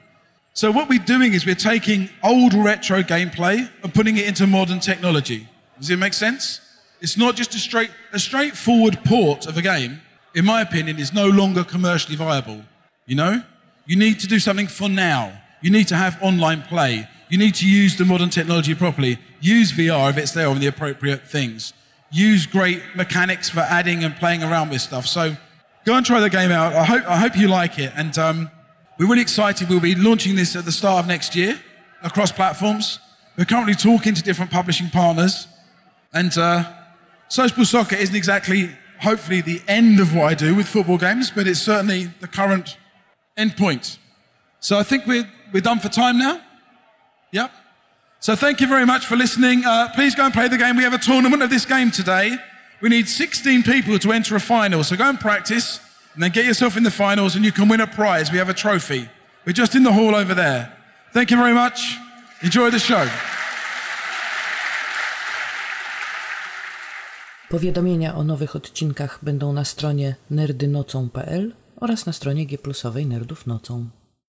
So 0.55 0.70
what 0.70 0.88
we're 0.88 1.01
doing 1.01 1.34
is 1.34 1.45
we're 1.45 1.57
taking 1.57 2.11
old 2.22 2.55
retro 2.55 3.03
gameplay 3.03 3.68
and 3.82 3.93
putting 3.93 4.16
it 4.18 4.28
into 4.28 4.47
modern 4.47 4.78
technology. 4.78 5.49
Does 5.80 5.90
it 5.90 5.99
make 5.99 6.12
sense? 6.12 6.61
It's 7.01 7.16
not 7.16 7.34
just 7.34 7.57
a 7.57 7.59
straight 7.59 7.90
a 8.12 8.20
straightforward 8.20 9.01
port 9.05 9.47
of 9.47 9.57
a 9.57 9.62
game, 9.62 10.01
in 10.32 10.45
my 10.45 10.61
opinion, 10.61 11.01
is 11.01 11.12
no 11.12 11.26
longer 11.26 11.64
commercially 11.64 12.14
viable. 12.14 12.62
You 13.07 13.16
know? 13.16 13.43
You 13.84 13.97
need 13.97 14.20
to 14.20 14.28
do 14.28 14.38
something 14.38 14.68
for 14.68 14.88
now. 14.88 15.43
You 15.61 15.72
need 15.72 15.88
to 15.88 15.97
have 15.97 16.22
online 16.22 16.62
play. 16.62 17.09
You 17.28 17.38
need 17.38 17.57
to 17.57 17.68
use 17.68 17.97
the 17.97 18.05
modern 18.05 18.30
technology 18.30 18.76
properly. 18.76 19.18
Use 19.40 19.72
VR 19.72 20.09
if 20.09 20.18
it's 20.18 20.34
there 20.34 20.49
on 20.49 20.61
the 20.61 20.68
appropriate 20.68 21.26
things. 21.26 21.72
Use 22.12 22.46
great 22.46 22.82
mechanics 22.94 23.48
for 23.48 23.60
adding 23.60 24.04
and 24.04 24.14
playing 24.14 24.42
around 24.42 24.70
with 24.70 24.82
stuff. 24.82 25.06
So 25.06 25.36
go 25.84 25.94
and 25.94 26.04
try 26.04 26.20
the 26.20 26.30
game 26.30 26.50
out. 26.50 26.74
I 26.74 26.84
hope, 26.84 27.04
I 27.08 27.16
hope 27.16 27.36
you 27.36 27.48
like 27.48 27.78
it. 27.78 27.92
And 27.96 28.16
um, 28.18 28.50
we're 28.98 29.08
really 29.08 29.22
excited. 29.22 29.68
We'll 29.68 29.80
be 29.80 29.94
launching 29.94 30.36
this 30.36 30.54
at 30.54 30.64
the 30.64 30.72
start 30.72 31.00
of 31.00 31.08
next 31.08 31.34
year 31.34 31.58
across 32.02 32.30
platforms. 32.30 32.98
We're 33.36 33.46
currently 33.46 33.74
talking 33.74 34.14
to 34.14 34.22
different 34.22 34.50
publishing 34.50 34.90
partners. 34.90 35.48
And 36.12 36.36
uh, 36.36 36.70
Sociable 37.28 37.64
Soccer 37.64 37.96
isn't 37.96 38.14
exactly, 38.14 38.70
hopefully, 39.00 39.40
the 39.40 39.62
end 39.66 39.98
of 39.98 40.14
what 40.14 40.26
I 40.26 40.34
do 40.34 40.54
with 40.54 40.68
football 40.68 40.98
games, 40.98 41.30
but 41.30 41.46
it's 41.46 41.60
certainly 41.60 42.10
the 42.20 42.28
current 42.28 42.76
end 43.36 43.56
point. 43.56 43.98
So 44.60 44.78
I 44.78 44.82
think 44.82 45.06
we're, 45.06 45.26
we're 45.52 45.62
done 45.62 45.78
for 45.80 45.88
time 45.88 46.18
now. 46.18 46.42
Yep. 47.32 47.50
So 48.23 48.37
thank 48.37 48.61
you 48.61 48.68
very 48.68 48.87
much 48.87 49.05
for 49.07 49.16
listening. 49.16 49.64
Uh, 49.64 49.89
please 49.97 50.14
go 50.14 50.25
and 50.25 50.33
play 50.33 50.47
the 50.47 50.57
game. 50.57 50.77
We 50.77 50.85
have 50.85 50.95
a 50.95 50.99
tournament 50.99 51.43
of 51.43 51.51
this 51.51 51.66
game 51.66 51.91
today. 51.91 52.39
We 52.81 52.89
need 52.89 53.09
16 53.09 53.64
people 53.64 53.99
to 53.99 54.12
enter 54.12 54.37
a 54.37 54.41
final. 54.41 54.85
So 54.85 54.97
go 54.97 55.09
and 55.09 55.18
practice 55.18 55.81
and 56.14 56.23
then 56.23 56.31
get 56.31 56.45
yourself 56.45 56.77
in 56.77 56.85
the 56.85 56.91
finals 56.93 57.35
and 57.35 57.45
you 57.45 57.51
can 57.51 57.68
win 57.68 57.81
a 57.81 57.87
prize. 57.89 58.31
We 58.31 58.39
have 58.39 58.49
a 58.49 58.55
trophy. 58.55 59.09
We're 59.45 59.59
just 59.59 59.75
in 59.75 59.83
the 59.83 59.93
hall 59.93 60.14
over 60.14 60.35
there. 60.35 60.73
Thank 61.12 61.33
you 61.33 61.37
very 61.37 61.53
much. 61.53 61.99
Enjoy 62.43 62.70
the 62.70 62.79
show. 62.79 63.09
Powiadomienia 67.49 68.14
o 68.14 68.25
nowych 68.25 68.57
odcinkach 68.57 69.18
będą 69.23 69.53
na 69.53 69.64
stronie 69.64 70.14
nerdynocą.pl 70.31 71.53
oraz 71.77 72.07
na 72.07 72.12
stronie 72.12 72.47
gplusowej 72.47 73.07
Nerdów 73.07 73.47
Nocą. 73.47 74.01